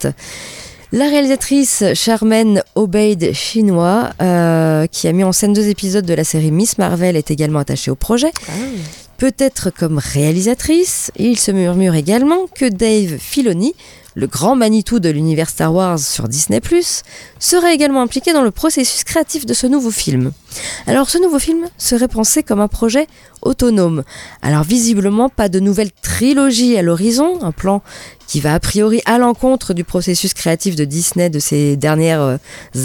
La 0.94 1.08
réalisatrice 1.08 1.84
Charmaine 1.94 2.62
Obeid 2.74 3.32
Chinois, 3.32 4.10
euh, 4.20 4.86
qui 4.86 5.08
a 5.08 5.12
mis 5.12 5.24
en 5.24 5.32
scène 5.32 5.54
deux 5.54 5.68
épisodes 5.68 6.04
de 6.04 6.12
la 6.12 6.24
série 6.24 6.50
Miss 6.50 6.76
Marvel, 6.76 7.16
est 7.16 7.30
également 7.30 7.60
attachée 7.60 7.90
au 7.90 7.94
projet. 7.94 8.30
Peut-être 9.22 9.70
comme 9.70 9.98
réalisatrice, 9.98 11.12
il 11.16 11.38
se 11.38 11.52
murmure 11.52 11.94
également 11.94 12.48
que 12.48 12.68
Dave 12.68 13.18
Filoni, 13.20 13.72
le 14.14 14.26
grand 14.26 14.56
Manitou 14.56 15.00
de 15.00 15.10
l'univers 15.10 15.48
Star 15.48 15.74
Wars 15.74 15.98
sur 15.98 16.28
Disney⁇ 16.28 16.58
serait 17.38 17.74
également 17.74 18.02
impliqué 18.02 18.32
dans 18.32 18.42
le 18.42 18.50
processus 18.50 19.04
créatif 19.04 19.46
de 19.46 19.54
ce 19.54 19.66
nouveau 19.66 19.90
film. 19.90 20.32
Alors 20.86 21.08
ce 21.08 21.18
nouveau 21.18 21.38
film 21.38 21.66
serait 21.78 22.08
pensé 22.08 22.42
comme 22.42 22.60
un 22.60 22.68
projet 22.68 23.06
autonome. 23.40 24.04
Alors 24.42 24.62
visiblement 24.62 25.28
pas 25.28 25.48
de 25.48 25.60
nouvelle 25.60 25.90
trilogie 26.02 26.76
à 26.76 26.82
l'horizon, 26.82 27.42
un 27.42 27.52
plan 27.52 27.82
qui 28.26 28.40
va 28.40 28.54
a 28.54 28.60
priori 28.60 29.02
à 29.04 29.18
l'encontre 29.18 29.74
du 29.74 29.84
processus 29.84 30.32
créatif 30.32 30.76
de 30.76 30.84
Disney 30.84 31.28
de 31.28 31.38
ces 31.38 31.76
dernières 31.76 32.22
euh, 32.22 32.36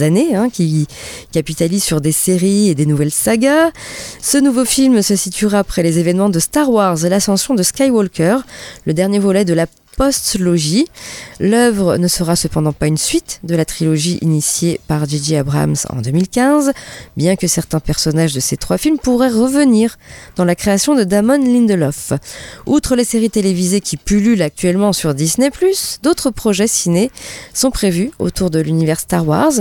années, 0.01 0.36
hein, 0.36 0.49
qui 0.49 0.88
capitalise 1.32 1.84
sur 1.84 2.01
des 2.01 2.11
séries 2.11 2.69
et 2.69 2.75
des 2.75 2.86
nouvelles 2.86 3.11
sagas. 3.11 3.71
Ce 4.21 4.38
nouveau 4.38 4.65
film 4.65 5.01
se 5.01 5.15
situera 5.15 5.59
après 5.59 5.84
les 5.84 5.99
événements 5.99 6.30
de 6.30 6.39
Star 6.39 6.69
Wars 6.69 7.05
et 7.05 7.09
l'ascension 7.09 7.55
de 7.55 7.63
Skywalker, 7.63 8.39
le 8.86 8.93
dernier 8.93 9.19
volet 9.19 9.45
de 9.45 9.53
la 9.53 9.67
post-logie. 9.98 10.86
L'œuvre 11.39 11.98
ne 11.98 12.08
sera 12.08 12.38
cependant 12.38 12.72
pas 12.72 12.88
une 12.88 12.98
suite 12.98 13.39
de 13.43 13.56
la 13.56 13.66
trilogie 13.66 14.20
initiée 14.22 14.80
par 14.88 15.06
J.J. 15.06 15.36
Abrams 15.38 15.76
en 15.89 15.98
2015, 16.02 16.72
bien 17.18 17.36
que 17.36 17.48
certains 17.48 17.82
personnages 17.82 18.34
de 18.34 18.39
ces 18.39 18.56
trois 18.56 18.78
films 18.78 19.00
pourraient 19.00 19.28
revenir 19.28 19.98
dans 20.36 20.45
la 20.45 20.56
création 20.56 20.95
de 20.95 21.04
Damon 21.04 21.43
Lindelof. 21.43 22.14
Outre 22.66 22.95
les 22.95 23.04
séries 23.04 23.32
télévisées 23.32 23.82
qui 23.82 23.98
pullulent 23.98 24.43
actuellement 24.43 24.93
sur 24.93 25.14
Disney+, 25.14 25.50
d'autres 26.04 26.30
projets 26.30 26.68
ciné 26.68 27.12
sont 27.54 27.72
prévus 27.72 28.12
autour 28.20 28.52
de 28.52 28.60
l'univers 28.60 29.00
Star 29.00 29.28
Wars, 29.28 29.54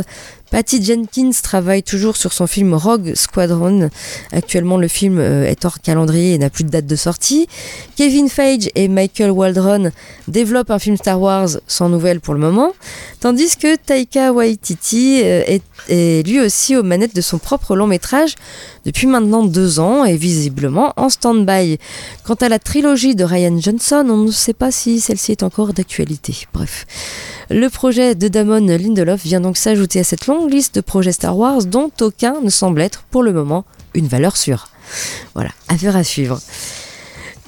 Patty 0.51 0.82
Jenkins 0.82 1.32
travaille 1.42 1.82
toujours 1.82 2.16
sur 2.16 2.32
son 2.32 2.47
film 2.47 2.74
Rogue 2.74 3.14
Squadron. 3.14 3.90
Actuellement, 4.32 4.76
le 4.76 4.88
film 4.88 5.18
euh, 5.18 5.44
est 5.44 5.64
hors 5.64 5.80
calendrier 5.80 6.34
et 6.34 6.38
n'a 6.38 6.51
plus 6.51 6.64
de 6.64 6.70
date 6.70 6.86
de 6.86 6.97
sortie. 6.97 7.49
Kevin 7.97 8.28
Feige 8.28 8.70
et 8.74 8.88
Michael 8.88 9.30
Waldron 9.30 9.90
développent 10.28 10.70
un 10.70 10.78
film 10.78 10.97
Star 10.97 11.20
Wars 11.20 11.49
sans 11.66 11.88
nouvelles 11.88 12.20
pour 12.20 12.34
le 12.34 12.40
moment, 12.40 12.72
tandis 13.20 13.57
que 13.57 13.76
Taika 13.76 14.32
Waititi 14.32 15.20
euh, 15.24 15.42
est, 15.47 15.62
est 15.88 16.26
lui 16.26 16.40
aussi 16.40 16.76
aux 16.76 16.82
manettes 16.82 17.16
de 17.16 17.20
son 17.20 17.38
propre 17.38 17.74
long 17.74 17.86
métrage 17.86 18.34
depuis 18.87 19.09
maintenant 19.09 19.45
deux 19.45 19.80
ans 19.80 20.05
et 20.05 20.16
visiblement 20.16 20.95
en 20.97 21.11
stand-by. 21.11 21.78
Quant 22.24 22.34
à 22.34 22.49
la 22.49 22.61
trilogie 22.61 23.16
de 23.16 23.24
Ryan 23.24 23.59
Johnson, 23.61 24.07
on 24.09 24.18
ne 24.18 24.30
sait 24.30 24.55
pas 24.55 24.70
si 24.70 25.01
celle-ci 25.01 25.32
est 25.32 25.43
encore 25.43 25.72
d'actualité. 25.72 26.47
Bref. 26.55 26.87
Le 27.51 27.68
projet 27.68 28.14
de 28.14 28.28
Damon 28.28 28.64
Lindelof 28.64 29.22
vient 29.24 29.41
donc 29.41 29.57
s'ajouter 29.57 30.01
à 30.01 30.05
cette 30.05 30.28
longue 30.28 30.51
liste 30.51 30.76
de 30.76 30.80
projets 30.80 31.12
Star 31.12 31.37
Wars 31.37 31.64
dont 31.64 31.91
aucun 32.01 32.41
ne 32.41 32.49
semble 32.49 32.80
être 32.80 33.03
pour 33.11 33.24
le 33.24 33.32
moment 33.32 33.64
une 33.95 34.07
valeur 34.07 34.37
sûre. 34.37 34.68
Voilà, 35.34 35.51
affaire 35.68 35.97
à 35.97 36.05
suivre. 36.05 36.41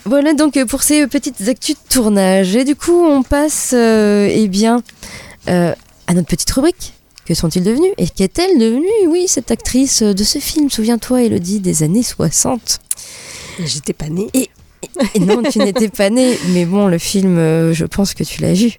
Voilà 0.05 0.34
donc 0.34 0.62
pour 0.64 0.82
ces 0.82 1.07
petites 1.07 1.47
actus 1.49 1.76
de 1.76 1.95
tournage. 1.95 2.57
Et 2.57 2.64
du 2.64 2.74
coup, 2.74 3.05
on 3.05 3.22
passe 3.22 3.72
euh, 3.74 4.28
eh 4.28 4.49
bien, 4.49 4.82
euh, 5.49 5.72
à 6.09 6.14
notre 6.14 6.28
petite 6.28 6.51
rubrique. 6.51 6.95
Que 7.28 7.34
sont-ils 7.34 7.62
devenus 7.62 7.92
Et 7.98 8.08
qu'est-elle 8.08 8.58
devenue? 8.58 8.88
Oui, 9.06 9.26
cette 9.28 9.50
actrice 9.50 10.02
de 10.02 10.24
ce 10.24 10.38
film, 10.38 10.70
souviens-toi, 10.70 11.24
Elodie, 11.24 11.60
des 11.60 11.82
années 11.82 12.02
60. 12.02 12.80
J'étais 13.66 13.92
pas 13.92 14.08
née. 14.08 14.30
Et, 14.32 14.48
et 15.14 15.20
non, 15.20 15.42
tu 15.42 15.58
n'étais 15.58 15.90
pas 15.90 16.08
née, 16.08 16.38
mais 16.54 16.64
bon, 16.64 16.86
le 16.86 16.96
film, 16.96 17.36
euh, 17.36 17.74
je 17.74 17.84
pense 17.84 18.14
que 18.14 18.24
tu 18.24 18.40
l'as 18.40 18.54
vu. 18.54 18.78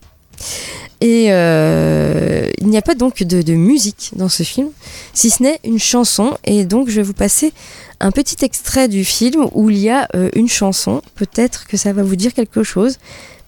Et 1.00 1.28
euh, 1.30 2.50
il 2.60 2.70
n'y 2.70 2.78
a 2.80 2.82
pas 2.82 2.96
donc 2.96 3.22
de, 3.22 3.44
de, 3.44 3.54
musique 3.54 4.14
dans 4.16 4.30
ce 4.30 4.42
film, 4.42 4.70
si 5.14 5.30
ce 5.30 5.44
n'est 5.44 5.60
une 5.64 5.78
chanson. 5.78 6.36
Et 6.44 6.66
donc 6.66 6.90
je 6.90 6.96
vais 6.96 7.04
vous 7.04 7.14
passer 7.14 7.54
un 8.00 8.10
petit 8.10 8.44
extrait 8.44 8.88
du 8.88 9.06
film 9.06 9.48
où 9.54 9.70
il 9.70 9.78
y 9.78 9.92
a 9.92 10.08
euh, 10.16 10.32
une 10.34 10.50
chanson. 10.50 11.04
Peut-être 11.14 11.68
que 11.68 11.78
ça 11.78 11.94
va 11.94 12.02
vous 12.02 12.16
dire 12.16 12.34
quelque 12.34 12.64
chose. 12.64 12.98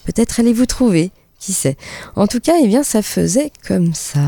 Peut-être 0.04 0.38
allez-vous 0.38 0.66
trouver. 0.66 1.10
Qui 1.40 1.52
sait? 1.54 1.76
En 2.14 2.28
tout 2.28 2.38
cas, 2.38 2.54
eh 2.62 2.68
bien, 2.68 2.84
ça 2.84 3.02
faisait 3.02 3.50
comme 3.66 3.94
ça. 3.94 4.20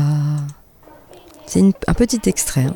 C'est 1.47 1.61
un 1.87 1.93
petit 1.93 2.19
extrait. 2.25 2.61
Hein. 2.61 2.75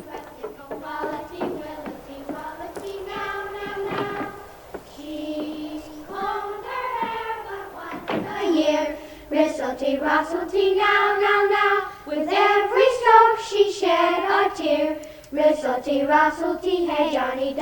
Johnny 17.12 17.54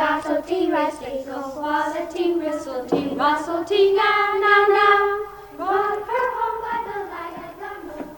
now, 3.95 4.39
now, 4.39 4.67
now. 4.69 5.29
Her 5.59 6.27
home 6.37 6.59
by 6.63 6.79
the 6.87 6.99
light 7.09 7.37
of 7.45 7.55
the 7.59 7.73
moon. 7.87 8.09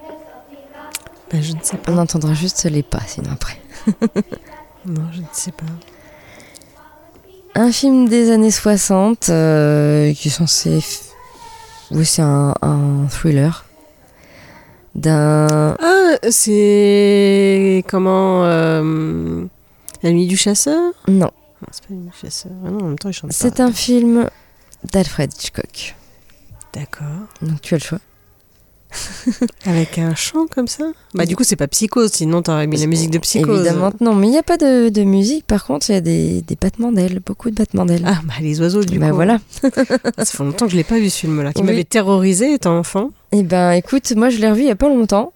Ristlety, 0.00 0.60
rustlety. 0.74 1.17
Ben, 1.30 1.42
je 1.42 1.52
ne 1.52 1.62
sais 1.62 1.76
pas. 1.76 1.92
On 1.92 1.98
entendra 1.98 2.34
juste 2.34 2.64
les 2.64 2.82
pas, 2.82 3.02
sinon 3.06 3.30
après. 3.32 3.60
non, 4.86 5.02
je 5.12 5.20
ne 5.20 5.26
sais 5.32 5.52
pas. 5.52 5.64
Un 7.54 7.72
film 7.72 8.08
des 8.08 8.30
années 8.30 8.50
60 8.50 9.28
euh, 9.28 10.12
qui 10.14 10.28
est 10.28 10.30
censé 10.30 10.80
oui, 11.90 12.04
c'est 12.04 12.22
un, 12.22 12.54
un, 12.60 13.06
thriller. 13.08 13.64
D'un. 14.94 15.74
Ah, 15.80 16.16
c'est. 16.30 17.84
Comment. 17.88 18.44
Euh... 18.44 19.44
La 20.02 20.12
nuit 20.12 20.26
du 20.26 20.36
chasseur? 20.36 20.92
Non. 21.08 21.30
c'est 21.70 21.82
pas 21.82 21.88
la 21.90 21.96
nuit 21.96 22.10
du 22.10 22.18
chasseur. 22.18 22.52
Ah 22.64 22.70
non, 22.70 22.80
en 22.80 22.88
même 22.88 22.98
temps, 22.98 23.08
il 23.08 23.12
chante 23.12 23.32
C'est 23.32 23.60
un 23.60 23.72
film 23.72 24.28
d'Alfred 24.92 25.32
Hitchcock. 25.32 25.96
D'accord. 26.74 27.06
Donc 27.42 27.60
tu 27.62 27.74
as 27.74 27.78
le 27.78 27.82
choix. 27.82 28.00
Avec 29.66 29.98
un 29.98 30.14
chant 30.14 30.46
comme 30.46 30.68
ça? 30.68 30.84
Bah 31.14 31.26
du 31.26 31.36
coup 31.36 31.44
c'est 31.44 31.56
pas 31.56 31.68
Psychose, 31.68 32.12
sinon 32.12 32.42
t'aurais 32.42 32.66
mis 32.66 32.78
la 32.78 32.86
musique 32.86 33.10
de 33.10 33.18
Psychose. 33.18 33.60
Évidemment 33.60 33.92
non, 34.00 34.14
mais 34.14 34.26
il 34.26 34.30
n'y 34.30 34.38
a 34.38 34.42
pas 34.42 34.56
de, 34.56 34.88
de, 34.88 35.02
musique, 35.02 35.46
par 35.46 35.64
contre 35.64 35.90
il 35.90 35.92
y 35.92 35.96
a 35.96 36.00
des, 36.00 36.42
des 36.42 36.56
battements 36.56 36.92
d'ailes, 36.92 37.20
beaucoup 37.24 37.50
de 37.50 37.54
battements 37.54 37.84
d'ailes. 37.84 38.04
Ah 38.06 38.20
bah 38.24 38.34
les 38.40 38.60
oiseaux 38.60 38.84
du 38.84 38.98
bah, 38.98 39.10
coup. 39.10 39.16
voilà. 39.16 39.38
ça 39.62 40.24
fait 40.24 40.44
longtemps 40.44 40.66
que 40.66 40.72
je 40.72 40.76
l'ai 40.76 40.84
pas 40.84 40.98
vu 40.98 41.10
ce 41.10 41.18
film-là, 41.18 41.52
qui 41.52 41.60
oui. 41.60 41.66
m'avait 41.66 41.84
terrorisé 41.84 42.54
étant 42.54 42.78
enfant. 42.78 43.10
Et 43.32 43.42
ben 43.42 43.72
écoute, 43.72 44.12
moi 44.16 44.30
je 44.30 44.38
l'ai 44.38 44.50
revu 44.50 44.62
il 44.62 44.68
y 44.68 44.70
a 44.70 44.76
pas 44.76 44.88
longtemps, 44.88 45.32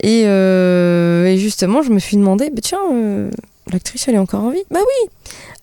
et, 0.00 0.22
euh, 0.26 1.26
et 1.26 1.38
justement 1.38 1.82
je 1.82 1.90
me 1.90 1.98
suis 1.98 2.16
demandé, 2.16 2.50
bah, 2.50 2.60
tiens, 2.62 2.80
euh, 2.92 3.30
l'actrice 3.72 4.08
elle 4.08 4.16
est 4.16 4.18
encore 4.18 4.42
en 4.42 4.50
vie? 4.50 4.64
Bah 4.70 4.80
oui 4.80 5.10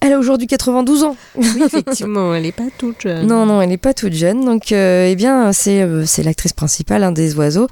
elle 0.02 0.14
a 0.14 0.20
aujourd'hui 0.20 0.47
92 0.47 1.04
ans. 1.04 1.16
Oui, 1.36 1.62
effectivement, 1.66 2.34
elle 2.34 2.43
n'est 2.43 2.52
pas 2.52 2.68
toute 2.78 3.02
jeune. 3.02 3.28
Non, 3.28 3.45
non, 3.45 3.62
elle 3.62 3.70
n'est 3.70 3.78
pas 3.78 3.93
toute 3.93 4.14
jeune. 4.14 4.45
Donc, 4.45 4.72
euh, 4.72 5.08
eh 5.10 5.16
bien, 5.16 5.52
c'est 5.52 5.82
euh, 5.82 6.06
l'actrice 6.24 6.54
principale 6.54 7.04
hein, 7.04 7.12
des 7.12 7.36
oiseaux. 7.36 7.68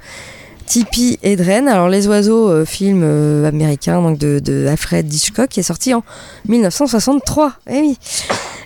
Tippi 0.66 1.18
Hedren. 1.22 1.66
Alors, 1.66 1.88
Les 1.88 2.06
Oiseaux, 2.06 2.50
euh, 2.50 2.66
film 2.66 3.02
américain 3.46 4.02
donc 4.02 4.18
de, 4.18 4.38
de, 4.38 4.66
Alfred 4.66 5.10
Hitchcock, 5.10 5.48
qui 5.48 5.60
est 5.60 5.62
sorti 5.62 5.94
en 5.94 6.04
1963. 6.46 7.52
Eh 7.70 7.80
oui. 7.80 7.98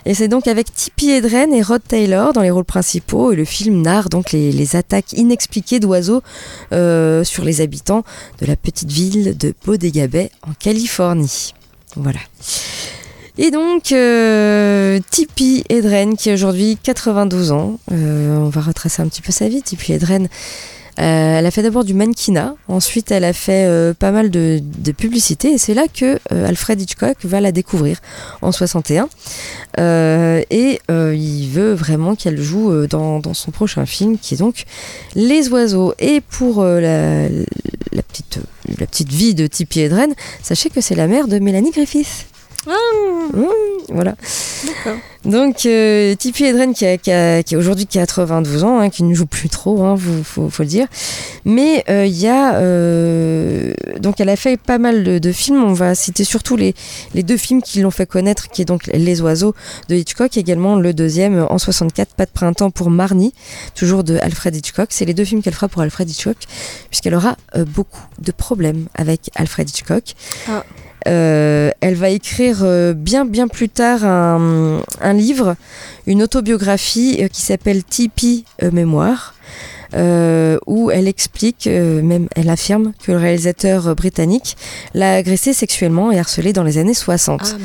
Et 0.05 0.13
c'est 0.13 0.27
donc 0.27 0.47
avec 0.47 0.73
Tippi 0.73 1.11
Hedren 1.11 1.53
et 1.53 1.61
Rod 1.61 1.81
Taylor 1.87 2.33
dans 2.33 2.41
les 2.41 2.51
rôles 2.51 2.65
principaux. 2.65 3.31
Et 3.31 3.37
le 3.37 3.45
film 3.45 3.81
narre 3.81 4.09
donc 4.09 4.33
les, 4.33 4.51
les 4.51 4.75
attaques 4.75 5.13
inexpliquées 5.13 5.79
d'oiseaux 5.79 6.21
euh, 6.73 7.23
sur 7.23 7.45
les 7.45 7.61
habitants 7.61 8.03
de 8.41 8.45
la 8.45 8.57
petite 8.57 8.91
ville 8.91 9.37
de 9.37 9.53
Bodega 9.65 10.07
Bay 10.07 10.29
en 10.45 10.53
Californie. 10.53 11.53
Voilà. 11.95 12.19
Et 13.37 13.49
donc, 13.49 13.91
euh, 13.91 14.99
Tippi 15.09 15.63
Hedren, 15.69 16.15
qui 16.15 16.29
a 16.29 16.33
aujourd'hui 16.33 16.77
92 16.81 17.51
ans, 17.51 17.79
euh, 17.91 18.37
on 18.37 18.49
va 18.49 18.61
retracer 18.61 19.01
un 19.01 19.07
petit 19.07 19.23
peu 19.23 19.31
sa 19.31 19.49
vie. 19.49 19.63
Tippi 19.63 19.93
Hedren, 19.93 20.25
euh, 20.99 21.39
elle 21.39 21.45
a 21.47 21.49
fait 21.49 21.63
d'abord 21.63 21.83
du 21.83 21.95
mannequinat, 21.95 22.53
ensuite 22.67 23.09
elle 23.09 23.23
a 23.23 23.33
fait 23.33 23.67
pas 23.97 24.11
mal 24.11 24.29
de, 24.29 24.61
publicités, 24.95 25.53
et 25.53 25.57
c'est 25.57 25.73
là 25.73 25.85
que 25.91 26.19
Alfred 26.29 26.79
Hitchcock 26.79 27.17
va 27.23 27.41
la 27.41 27.51
découvrir 27.51 27.97
en 28.43 28.51
61. 28.51 29.09
et 29.79 30.79
il 30.89 31.49
veut 31.49 31.73
vraiment 31.73 32.15
qu'elle 32.15 32.39
joue 32.39 32.85
dans, 32.85 33.33
son 33.33 33.49
prochain 33.49 33.87
film, 33.87 34.19
qui 34.19 34.35
est 34.35 34.37
donc 34.37 34.65
Les 35.15 35.49
Oiseaux. 35.49 35.95
Et 35.97 36.21
pour 36.21 36.63
la, 36.63 37.29
petite, 38.07 38.37
la 38.77 38.85
petite 38.85 39.11
vie 39.11 39.33
de 39.33 39.47
Tippi 39.47 39.79
Hedren, 39.79 40.13
sachez 40.43 40.69
que 40.69 40.81
c'est 40.81 40.93
la 40.93 41.07
mère 41.07 41.27
de 41.27 41.39
Mélanie 41.39 41.71
Griffith. 41.71 42.27
Ah. 42.67 42.71
Mmh, 43.33 43.45
voilà. 43.89 44.15
Donc, 45.25 45.65
euh, 45.65 46.15
Tipi 46.15 46.45
Edren, 46.45 46.73
qui 46.73 46.85
a, 46.85 46.97
qui 46.97 47.11
a, 47.11 47.43
qui 47.43 47.55
a 47.55 47.57
aujourd'hui 47.57 47.85
92 47.87 48.63
ans, 48.63 48.79
hein, 48.79 48.89
qui 48.89 49.03
ne 49.03 49.13
joue 49.13 49.25
plus 49.25 49.49
trop, 49.49 49.83
hein, 49.83 49.95
vous- 49.95 50.23
faut, 50.23 50.49
faut 50.49 50.63
le 50.63 50.69
dire. 50.69 50.87
Mais 51.45 51.83
euh, 51.89 52.05
il 52.05 52.17
y 52.17 52.27
a. 52.27 52.55
euh, 52.55 53.73
donc, 53.99 54.19
elle 54.19 54.29
a 54.29 54.35
fait 54.35 54.57
pas 54.57 54.77
mal 54.77 55.03
de, 55.03 55.19
de 55.19 55.31
films. 55.31 55.63
On 55.63 55.73
va 55.73 55.95
citer 55.95 56.23
surtout 56.23 56.55
les, 56.55 56.73
les 57.13 57.23
deux 57.23 57.37
films 57.37 57.61
qui 57.61 57.81
l'ont 57.81 57.91
fait 57.91 58.05
connaître, 58.05 58.49
qui 58.49 58.61
est 58.61 58.65
donc 58.65 58.87
Les 58.93 59.21
Oiseaux 59.21 59.55
de 59.89 59.95
Hitchcock, 59.95 60.35
également 60.37 60.75
le 60.75 60.93
deuxième 60.93 61.45
en 61.49 61.57
64, 61.57 62.13
Pas 62.15 62.25
de 62.25 62.31
printemps 62.31 62.71
pour 62.71 62.89
Marnie, 62.89 63.33
toujours 63.75 64.03
de 64.03 64.17
Alfred 64.17 64.55
Hitchcock. 64.55 64.87
C'est 64.91 65.05
les 65.05 65.13
deux 65.13 65.25
films 65.25 65.41
qu'elle 65.41 65.53
fera 65.53 65.67
pour 65.69 65.81
Alfred 65.81 66.09
Hitchcock, 66.09 66.37
puisqu'elle 66.89 67.15
aura 67.15 67.37
euh, 67.55 67.65
beaucoup 67.65 68.01
de 68.19 68.31
problèmes 68.31 68.87
avec 68.95 69.29
Alfred 69.35 69.69
Hitchcock. 69.69 70.15
Ah. 70.49 70.63
Euh, 71.07 71.71
elle 71.81 71.95
va 71.95 72.09
écrire 72.09 72.59
euh, 72.61 72.93
bien 72.93 73.25
bien 73.25 73.47
plus 73.47 73.69
tard 73.69 74.05
un, 74.05 74.81
un 75.01 75.13
livre, 75.13 75.55
une 76.07 76.23
autobiographie 76.23 77.19
euh, 77.21 77.27
qui 77.27 77.41
s'appelle 77.41 77.83
Tipeee 77.83 78.45
Mémoire, 78.71 79.33
euh, 79.95 80.57
où 80.65 80.89
elle 80.89 81.07
explique, 81.07 81.67
euh, 81.67 82.01
même 82.01 82.27
elle 82.35 82.49
affirme 82.49 82.93
que 83.03 83.11
le 83.11 83.17
réalisateur 83.19 83.95
britannique 83.95 84.57
l'a 84.95 85.15
agressé 85.15 85.53
sexuellement 85.53 86.11
et 86.11 86.17
harcelé 86.17 86.51
dans 86.51 86.63
les 86.63 86.79
années 86.79 86.95
60. 86.95 87.41
Ah. 87.43 87.57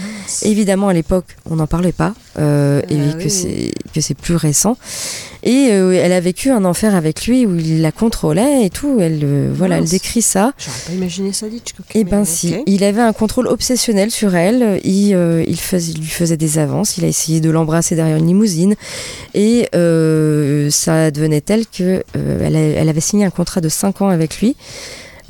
Évidemment, 0.43 0.89
à 0.89 0.93
l'époque, 0.93 1.37
on 1.49 1.57
n'en 1.57 1.67
parlait 1.67 1.93
pas, 1.93 2.15
euh, 2.39 2.81
et 2.91 2.97
Ah 3.11 3.13
que 3.15 3.25
oui. 3.25 3.31
c'est 3.31 3.73
que 3.95 4.01
c'est 4.01 4.15
plus 4.17 4.35
récent. 4.37 4.77
Et 5.45 5.69
euh, 5.71 5.93
elle 5.93 6.13
a 6.13 6.21
vécu 6.21 6.51
un 6.51 6.65
enfer 6.65 6.95
avec 6.97 7.27
lui 7.27 7.47
où 7.47 7.55
il 7.57 7.81
la 7.81 7.93
contrôlait 7.93 8.65
et 8.67 8.71
tout. 8.71 8.99
Elle, 9.01 9.21
euh, 9.23 9.51
voilà, 9.55 9.79
elle 9.79 9.85
décrit 9.89 10.21
ça. 10.21 10.53
J'aurais 10.59 10.79
pas 10.89 10.93
imaginé 10.93 11.33
ça 11.33 11.49
d'Hitchcock. 11.49 11.87
Eh 11.95 12.05
mais 12.05 12.11
ben 12.11 12.25
si, 12.25 12.57
il 12.67 12.83
avait 12.85 13.01
un 13.01 13.13
contrôle 13.13 13.47
obsessionnel 13.47 14.11
sur 14.11 14.35
elle. 14.35 14.81
Il, 14.85 15.11
il, 15.11 15.99
lui 16.01 16.07
faisait 16.09 16.37
des 16.37 16.59
avances. 16.59 16.99
Il 16.99 17.05
a 17.05 17.09
essayé 17.09 17.41
de 17.41 17.51
l'embrasser 17.51 17.95
derrière 17.95 18.17
une 18.17 18.27
limousine 18.27 18.75
et 19.35 19.69
ça 19.73 21.11
devenait 21.11 21.41
tel 21.41 21.67
que 21.67 22.03
elle, 22.15 22.57
a- 22.57 22.59
elle 22.61 22.89
avait 22.89 23.01
signé 23.01 23.25
un 23.25 23.31
contrat 23.31 23.61
de 23.61 23.69
5 23.69 24.03
ans 24.03 24.09
avec 24.09 24.41
lui. 24.41 24.57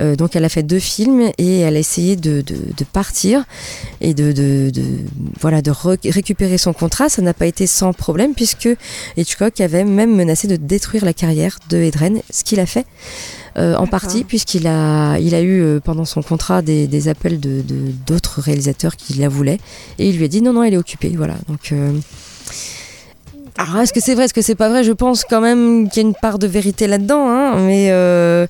Euh, 0.01 0.15
donc 0.17 0.37
elle 0.37 0.45
a 0.45 0.49
fait 0.49 0.63
deux 0.63 0.79
films 0.79 1.31
et 1.39 1.59
elle 1.61 1.77
a 1.77 1.79
essayé 1.81 2.15
de, 2.17 2.41
de- 2.41 2.55
de 2.77 2.85
partir 2.85 3.45
et 4.01 4.15
de, 4.15 4.71
voilà 5.41 5.61
de 5.63 5.71
re- 5.71 5.99
récupérer 6.13 6.57
son 6.59 6.73
contrat. 6.73 7.09
Ça 7.09 7.21
n'a 7.23 7.35
pas 7.35 7.47
été 7.47 7.67
sans 7.67 7.93
problème 7.93 8.35
puisque 8.35 8.69
Hitchcock 9.17 9.61
avait 9.61 9.85
même 9.85 10.15
menacé 10.15 10.47
de 10.49 10.57
détruire 10.57 11.05
la 11.05 11.13
carrière 11.13 11.59
de 11.69 11.79
Edren, 11.79 12.21
ce 12.31 12.45
qu'il 12.45 12.61
a 12.61 12.67
fait. 12.67 12.87
euh, 13.57 13.75
en 13.77 13.87
partie 13.89 14.23
puisqu'il 14.25 14.67
a, 14.69 15.19
il 15.19 15.35
a 15.35 15.41
eu 15.41 15.61
euh, 15.63 15.81
pendant 15.81 16.05
son 16.05 16.23
contrat 16.23 16.63
des, 16.63 16.87
des 16.87 17.09
appels 17.09 17.41
de 17.41 17.63
de- 17.63 17.91
d'autres 18.07 18.41
réalisateurs 18.41 18.95
qui 18.95 19.15
la 19.15 19.29
voulaient 19.29 19.59
et 19.99 20.09
il 20.09 20.17
lui 20.17 20.25
a 20.25 20.29
dit 20.29 20.43
non 20.43 20.53
non 20.53 20.63
elle 20.63 20.75
est 20.75 20.79
occupée 20.79 21.13
voilà 21.17 21.35
donc 21.49 21.73
euh, 21.73 21.91
alors 23.61 23.79
est-ce 23.79 23.93
que 23.93 23.99
c'est 23.99 24.15
vrai 24.15 24.27
est-ce 24.27 24.35
que 24.35 24.41
c'est 24.41 24.55
pas 24.55 24.69
vrai? 24.69 24.85
Je 24.85 24.93
pense 24.93 25.25
quand 25.25 25.41
même 25.41 25.89
qu'il 25.89 26.01
y 26.01 26.07
a 26.07 26.09
une 26.09 26.15
part 26.15 26.39
de 26.39 26.47
vérité 26.47 26.87
là-dedans 26.87 27.29
hein, 27.29 27.57
mais 27.57 27.89
euh, 27.91 28.47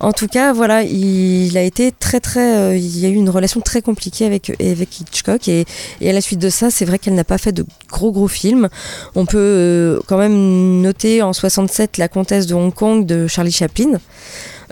en 0.00 0.12
tout 0.12 0.28
cas 0.28 0.54
voilà 0.54 0.82
il, 0.82 1.58
a 1.58 1.62
été 1.62 1.92
très 1.92 2.20
très 2.20 2.56
euh, 2.56 2.74
il 2.74 2.98
y 2.98 3.04
a 3.04 3.10
eu 3.10 3.14
une 3.14 3.28
relation 3.28 3.60
très 3.60 3.82
compliquée 3.82 4.24
avec 4.24 4.50
avec 4.58 4.98
Hitchcock 4.98 5.46
et, 5.48 5.66
à 6.02 6.12
la 6.12 6.22
suite 6.22 6.38
de 6.38 6.48
ça 6.48 6.70
c'est 6.70 6.86
vrai 6.86 6.98
qu'elle 6.98 7.14
n'a 7.14 7.24
pas 7.24 7.36
fait 7.36 7.52
de 7.52 7.66
gros 7.90 8.12
gros 8.12 8.28
films. 8.28 8.70
On 9.14 9.26
peut 9.26 9.36
euh, 9.36 10.00
quand 10.06 10.16
même 10.16 10.80
noter 10.80 11.20
en 11.20 11.34
67 11.34 11.98
la 11.98 12.08
comtesse 12.08 12.46
de 12.46 12.54
Hong 12.54 12.72
Kong 12.72 13.04
de 13.04 13.26
Charlie 13.26 13.52
Chaplin 13.52 14.00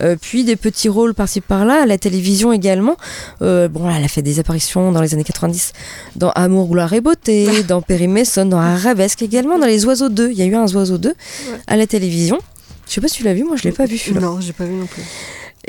euh, 0.01 0.17
puis 0.21 0.45
des 0.45 0.57
petits 0.57 0.89
rôles 0.89 1.15
par-ci 1.15 1.41
par-là, 1.41 1.83
à 1.83 1.87
la 1.87 1.99
télévision 1.99 2.53
également. 2.53 2.97
Euh, 3.43 3.69
bon, 3.69 3.87
là, 3.87 3.95
elle 3.99 4.05
a 4.05 4.09
fait 4.09 4.23
des 4.23 4.41
apparitions 4.41 4.93
dans 4.93 5.01
les 5.01 5.15
années 5.15 5.25
90 5.25 5.73
dans 6.17 6.31
Amour, 6.31 6.69
gloire 6.69 6.93
et 6.93 7.01
beauté, 7.01 7.49
dans 7.69 7.83
Perry 7.83 8.09
Mason, 8.09 8.47
dans 8.47 8.59
Arabesque 8.61 9.23
également, 9.23 9.59
dans 9.59 9.67
Les 9.67 9.85
Oiseaux 9.87 10.09
2. 10.09 10.31
Il 10.31 10.39
y 10.39 10.43
a 10.43 10.47
eu 10.47 10.55
un 10.55 10.67
Oiseaux 10.67 10.99
2 10.99 11.15
à 11.67 11.77
la 11.77 11.87
télévision. 11.87 12.39
Je 12.89 12.93
sais 12.95 13.01
pas 13.01 13.09
si 13.09 13.17
tu 13.17 13.23
l'as 13.23 13.35
vu, 13.35 13.45
moi 13.45 13.57
je 13.57 13.63
l'ai 13.65 13.73
pas 13.73 13.87
vu 13.87 13.97
celui-là. 13.97 14.21
Non, 14.21 14.41
j'ai 14.41 14.53
pas 14.53 14.65
vu 14.65 14.75
non 14.75 14.87
plus. 14.87 15.03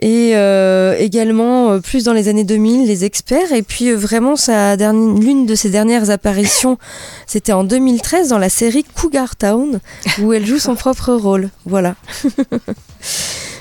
Et 0.01 0.31
euh, 0.35 0.93
également, 0.99 1.71
euh, 1.71 1.79
plus 1.79 2.03
dans 2.03 2.11
les 2.11 2.27
années 2.27 2.43
2000, 2.43 2.85
les 2.85 3.05
experts. 3.05 3.53
Et 3.53 3.61
puis 3.63 3.89
euh, 3.89 3.95
vraiment, 3.95 4.35
sa 4.35 4.75
dernière- 4.75 5.17
l'une 5.17 5.45
de 5.45 5.55
ses 5.55 5.69
dernières 5.69 6.09
apparitions, 6.09 6.77
c'était 7.27 7.53
en 7.53 7.63
2013 7.63 8.27
dans 8.27 8.37
la 8.37 8.49
série 8.49 8.83
Cougar 8.83 9.37
Town, 9.37 9.79
où 10.21 10.33
elle 10.33 10.45
joue 10.45 10.59
son 10.59 10.75
propre 10.83 11.13
rôle. 11.13 11.49
Voilà. 11.65 11.95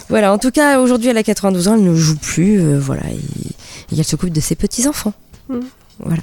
Voilà, 0.08 0.32
en 0.32 0.38
tout 0.38 0.50
cas, 0.50 0.80
aujourd'hui, 0.80 1.08
elle 1.08 1.18
a 1.18 1.22
92 1.22 1.68
ans, 1.68 1.74
elle 1.74 1.84
ne 1.84 1.94
joue 1.94 2.16
plus. 2.16 2.60
euh, 2.60 2.78
voilà, 2.78 3.02
et, 3.10 3.94
et 3.94 3.98
elle 3.98 4.04
s'occupe 4.04 4.32
de 4.32 4.40
ses 4.40 4.54
petits-enfants. 4.54 5.12
Mm. 5.48 5.60
Voilà. 6.00 6.22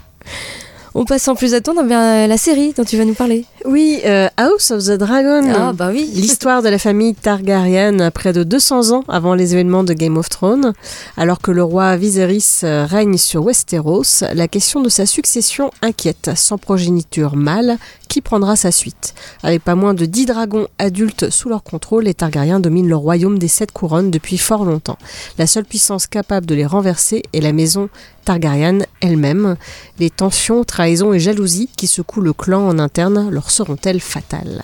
On 0.94 1.06
passe 1.06 1.24
sans 1.24 1.36
plus 1.36 1.54
attendre 1.54 1.82
à 1.90 2.28
la 2.28 2.38
série 2.38 2.74
dont 2.74 2.84
tu 2.84 2.98
vas 2.98 3.06
nous 3.06 3.14
parler. 3.14 3.46
Oui, 3.64 4.02
euh, 4.06 4.28
House 4.36 4.72
of 4.72 4.84
the 4.84 4.98
Dragon. 4.98 5.42
Ah, 5.56 5.72
bah 5.72 5.90
oui. 5.90 6.10
L'histoire 6.14 6.62
de 6.62 6.68
la 6.68 6.78
famille 6.78 7.16
Targaryen 7.16 8.12
près 8.12 8.34
de 8.34 8.44
200 8.44 8.92
ans 8.92 9.04
avant 9.08 9.34
les 9.34 9.54
événements 9.54 9.86
de 9.86 9.94
Game 9.94 10.18
of 10.18 10.28
Thrones. 10.28 10.74
Alors 11.16 11.40
que 11.40 11.52
le 11.52 11.64
roi 11.64 11.96
Viserys 11.96 12.62
euh, 12.64 12.86
règne 12.86 13.16
sur 13.18 13.46
Westeros, 13.46 14.26
la 14.34 14.50
question 14.50 14.82
de 14.82 14.90
sa 14.90 15.06
succession 15.06 15.72
inquiète. 15.82 16.32
Sans 16.36 16.58
progéniture 16.58 17.38
mâle, 17.38 17.78
qui 18.10 18.20
prendra 18.20 18.58
sa 18.58 18.74
suite? 18.74 19.14
Avec 19.42 19.64
pas 19.64 19.76
moins 19.76 19.94
de 19.94 20.06
10 20.06 20.26
dragons 20.26 20.68
adultes 20.78 21.30
sous 21.30 21.48
leur 21.48 21.64
contrôle, 21.64 22.04
les 22.04 22.14
Targaryens 22.14 22.60
dominent 22.60 22.90
le 22.90 22.98
royaume 22.98 23.40
des 23.40 23.48
sept 23.48 23.72
couronnes 23.72 24.12
depuis 24.12 24.38
fort 24.38 24.66
longtemps. 24.66 24.98
La 25.38 25.48
seule 25.48 25.64
puissance 25.64 26.08
capable 26.08 26.46
de 26.46 26.56
les 26.56 26.66
renverser 26.66 27.24
est 27.32 27.40
la 27.40 27.54
maison 27.54 27.88
Targaryen 28.26 28.80
elle-même. 29.00 29.56
Les 30.00 30.10
tensions, 30.10 30.64
trahisons 30.82 31.14
et 31.14 31.20
jalousies 31.20 31.70
qui 31.78 31.86
secouent 31.86 32.22
le 32.22 32.34
clan 32.34 32.68
en 32.68 32.80
interne 32.80 33.30
leur 33.30 33.52
seront-elles 33.52 34.00
fatales? 34.00 34.64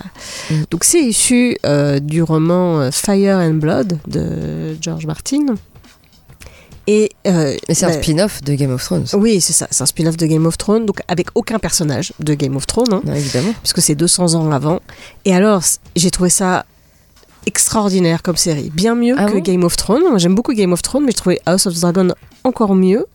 Donc 0.70 0.82
c'est 0.82 1.00
issu 1.00 1.56
euh, 1.64 2.00
du 2.00 2.24
roman 2.24 2.80
euh, 2.80 2.90
Fire 2.90 3.36
and 3.38 3.54
Blood 3.54 3.98
de 4.08 4.76
George 4.80 5.06
Martin. 5.06 5.54
Et 6.88 7.12
euh, 7.28 7.54
c'est 7.70 7.84
un 7.84 7.90
bah, 7.90 8.02
spin-off 8.02 8.42
de 8.42 8.54
Game 8.54 8.72
of 8.72 8.82
Thrones. 8.82 9.04
oui, 9.12 9.40
c'est 9.40 9.52
ça, 9.52 9.68
c'est 9.70 9.82
un 9.82 9.86
spin-off 9.86 10.16
de 10.16 10.26
Game 10.26 10.44
of 10.46 10.58
Thrones, 10.58 10.86
donc 10.86 11.00
avec 11.06 11.28
aucun 11.36 11.60
personnage 11.60 12.12
de 12.18 12.34
Game 12.34 12.56
of 12.56 12.66
Thrones, 12.66 12.92
hein, 12.92 13.02
Non, 13.04 13.14
évidemment. 13.14 13.52
puisque 13.62 13.80
c'est 13.80 13.94
200 13.94 14.34
ans 14.34 14.50
avant. 14.50 14.80
Et 15.24 15.34
alors, 15.34 15.62
j'ai 15.94 16.10
trouvé 16.10 16.30
ça 16.30 16.64
extraordinaire 17.46 18.22
comme 18.22 18.36
série, 18.36 18.70
bien 18.70 18.94
mieux 18.96 19.14
Ah 19.18 19.26
que 19.26 19.34
bon? 19.34 19.38
Game 19.38 19.62
of 19.64 19.76
Thrones. 19.76 20.18
J'aime 20.18 20.34
beaucoup 20.34 20.52
Game 20.52 20.72
of 20.72 20.82
Thrones, 20.82 21.04
mais 21.04 21.12
je 21.12 21.16
trouvais 21.18 21.40
House 21.46 21.66
of 21.66 21.74
the 21.74 21.80
Dragon 21.80 22.08
encore 22.42 22.74
mieux. 22.74 23.06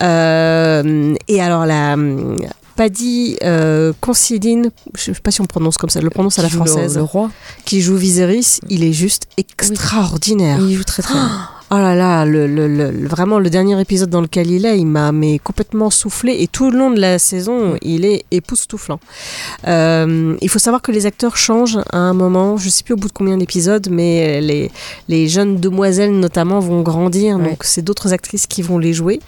Euh, 0.00 1.14
et 1.28 1.40
alors, 1.40 1.66
la 1.66 1.94
hum, 1.94 2.36
Paddy 2.76 3.36
euh, 3.42 3.92
Considine, 4.00 4.70
je 4.96 5.12
sais 5.12 5.20
pas 5.20 5.30
si 5.32 5.40
on 5.40 5.46
prononce 5.46 5.76
comme 5.78 5.90
ça, 5.90 5.98
je 6.00 6.04
le 6.04 6.10
prononce 6.10 6.38
à 6.38 6.42
la 6.42 6.48
le- 6.48 6.54
française, 6.54 6.96
le 6.96 7.02
roi. 7.02 7.30
qui 7.64 7.80
joue 7.80 7.96
Viserys, 7.96 8.60
il 8.68 8.84
est 8.84 8.92
juste 8.92 9.24
extraordinaire. 9.36 10.58
Il 10.60 10.76
joue 10.76 10.84
très 10.84 11.02
très 11.02 11.14
bien. 11.14 11.48
Oh 11.70 11.76
là 11.76 11.94
là, 11.94 12.24
le, 12.24 12.46
le- 12.46 12.66
le- 12.66 12.90
le- 12.90 13.06
vraiment 13.08 13.38
le 13.38 13.50
dernier 13.50 13.78
épisode 13.78 14.08
dans 14.08 14.22
lequel 14.22 14.50
il 14.50 14.64
est, 14.64 14.78
il 14.78 14.86
m'a 14.86 15.12
mais 15.12 15.38
complètement 15.38 15.90
soufflé 15.90 16.36
et 16.40 16.46
tout 16.46 16.70
le 16.70 16.78
long 16.78 16.90
de 16.90 16.98
la 16.98 17.18
saison, 17.18 17.76
il 17.82 18.06
est 18.06 18.24
époustouflant. 18.30 19.00
Euh, 19.66 20.34
il 20.40 20.48
faut 20.48 20.58
savoir 20.58 20.80
que 20.80 20.92
les 20.92 21.04
acteurs 21.04 21.36
changent 21.36 21.78
à 21.92 21.98
un 21.98 22.14
moment, 22.14 22.56
je 22.56 22.70
sais 22.70 22.82
plus 22.84 22.94
au 22.94 22.96
bout 22.96 23.08
de 23.08 23.12
combien 23.12 23.36
d'épisodes, 23.36 23.88
mais 23.90 24.40
les, 24.40 24.70
les 25.08 25.28
jeunes 25.28 25.56
demoiselles 25.58 26.12
notamment 26.18 26.58
vont 26.60 26.80
grandir, 26.80 27.36
Ouais. 27.36 27.50
donc 27.50 27.64
c'est 27.64 27.82
d'autres 27.82 28.12
actrices 28.14 28.46
qui 28.46 28.62
vont 28.62 28.78
les 28.78 28.94
jouer. 28.94 29.20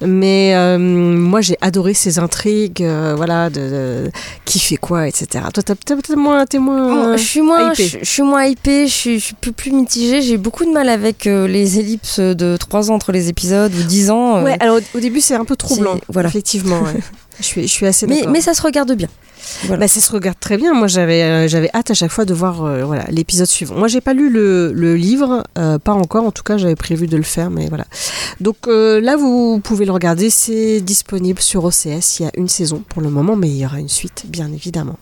Mais 0.00 0.52
euh, 0.54 0.78
moi 0.78 1.40
j'ai 1.40 1.56
adoré 1.60 1.94
ces 1.94 2.18
intrigues, 2.20 2.82
euh, 2.84 3.14
voilà, 3.16 3.50
de, 3.50 3.60
de- 3.60 4.10
qui 4.44 4.60
fait 4.60 4.76
quoi, 4.76 5.08
etc. 5.08 5.44
Toi 5.52 5.62
t'as 5.64 5.74
peut-être 5.74 6.14
moins, 6.16 6.46
t'es 6.46 6.58
moins. 6.60 7.14
Oh, 7.14 7.16
je 7.16 7.22
suis 7.22 7.40
moins, 7.42 7.72
hypée. 7.72 7.84
je, 7.88 7.98
je 8.00 8.04
suis 8.08 8.22
moins 8.22 8.44
hypée, 8.44 8.86
je 8.86 8.92
suis, 8.92 9.18
je 9.18 9.24
suis 9.24 9.34
plus, 9.34 9.52
plus 9.52 9.72
mitigée. 9.72 10.22
J'ai 10.22 10.36
beaucoup 10.36 10.64
de 10.64 10.70
mal 10.70 10.88
avec 10.88 11.26
euh, 11.26 11.48
les 11.48 11.79
ellipses 11.80 12.20
de 12.20 12.56
3 12.56 12.90
ans 12.90 12.94
entre 12.94 13.10
les 13.12 13.28
épisodes 13.28 13.72
ou 13.74 13.82
10 13.82 14.10
ans. 14.10 14.36
euh, 14.36 14.44
Ouais, 14.44 14.56
alors 14.60 14.78
au, 14.94 15.00
début 15.00 15.20
c'est 15.20 15.34
un 15.34 15.44
peu 15.44 15.56
troublant, 15.56 15.98
voilà. 16.08 16.28
effectivement. 16.28 16.80
ouais. 16.82 17.00
je, 17.40 17.44
suis, 17.44 17.62
je 17.62 17.66
suis 17.72 17.86
assez 17.86 18.06
mais, 18.06 18.24
mais 18.28 18.40
ça 18.40 18.54
se 18.54 18.62
regarde 18.62 18.92
bien. 18.92 19.08
Voilà. 19.64 19.80
Bah, 19.80 19.88
ça 19.88 20.00
se 20.00 20.12
regarde 20.12 20.38
très 20.38 20.58
bien. 20.58 20.74
Moi, 20.74 20.86
j'avais 20.86 21.22
euh, 21.22 21.48
j'avais 21.48 21.70
hâte 21.74 21.90
à 21.90 21.94
chaque 21.94 22.10
fois 22.10 22.26
de 22.26 22.34
voir 22.34 22.62
euh, 22.62 22.84
voilà 22.84 23.04
l'épisode 23.08 23.46
suivant. 23.46 23.74
Moi, 23.74 23.88
j'ai 23.88 24.02
pas 24.02 24.12
lu 24.12 24.28
le, 24.30 24.70
le 24.72 24.96
livre, 24.96 25.44
euh, 25.58 25.78
pas 25.78 25.94
encore. 25.94 26.24
En 26.24 26.30
tout 26.30 26.42
cas, 26.42 26.58
j'avais 26.58 26.76
prévu 26.76 27.06
de 27.06 27.16
le 27.16 27.22
faire, 27.22 27.50
mais 27.50 27.66
voilà. 27.68 27.86
Donc 28.40 28.56
là, 28.68 29.16
vous 29.16 29.58
pouvez 29.64 29.86
le 29.86 29.92
regarder. 29.92 30.28
C'est 30.30 30.80
disponible 30.82 31.40
sur 31.40 31.64
OCS. 31.64 32.20
Il 32.20 32.22
y 32.22 32.26
a 32.26 32.30
une 32.36 32.48
saison 32.48 32.84
pour 32.88 33.00
le 33.02 33.08
moment, 33.08 33.34
mais 33.34 33.48
il 33.48 33.56
y 33.56 33.64
aura 33.64 33.80
une 33.80 33.88
suite, 33.88 34.24
bien 34.28 34.52
évidemment. 34.52 34.98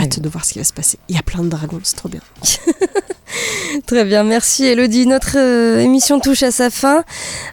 hâte 0.00 0.20
de 0.20 0.28
voir 0.28 0.44
ce 0.46 0.54
qui 0.54 0.58
va 0.58 0.64
se 0.64 0.72
passer. 0.72 0.98
Il 1.10 1.14
y 1.14 1.18
a 1.18 1.22
plein 1.22 1.44
de 1.44 1.48
dragons, 1.50 1.80
c'est 1.82 1.96
trop 1.96 2.08
bien. 2.08 2.20
Très 3.86 4.04
bien, 4.04 4.24
merci 4.24 4.64
Elodie. 4.64 5.06
Notre 5.06 5.36
euh, 5.36 5.78
émission 5.80 6.20
touche 6.20 6.42
à 6.42 6.50
sa 6.50 6.70
fin. 6.70 7.04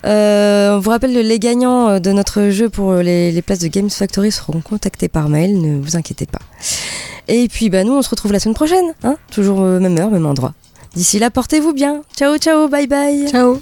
Euh, 0.05 0.75
on 0.75 0.79
vous 0.79 0.89
rappelle 0.89 1.13
les 1.13 1.39
gagnants 1.39 1.89
euh, 1.89 1.99
de 1.99 2.11
notre 2.11 2.49
jeu 2.49 2.69
pour 2.69 2.95
les, 2.95 3.41
places 3.41 3.59
de 3.59 3.67
Games 3.67 3.89
Factory 3.89 4.31
seront 4.31 4.61
contactés 4.61 5.09
par 5.09 5.29
mail, 5.29 5.61
ne 5.61 5.79
vous 5.81 5.95
inquiétez 5.95 6.25
pas. 6.25 6.39
Et 7.27 7.47
puis 7.47 7.69
bah, 7.69 7.83
nous, 7.83 7.93
on 7.93 8.01
se 8.01 8.09
retrouve 8.09 8.31
la 8.31 8.39
semaine 8.39 8.55
prochaine, 8.55 8.93
hein 9.03 9.17
toujours 9.31 9.61
même 9.61 9.97
heure, 9.97 10.11
même 10.11 10.25
endroit. 10.25 10.53
D'ici 10.95 11.19
là, 11.19 11.29
portez-vous 11.29 11.73
bien. 11.73 12.01
Ciao, 12.15 12.37
ciao, 12.37 12.67
bye 12.67 12.87
bye. 12.87 13.27
Ciao. 13.29 13.59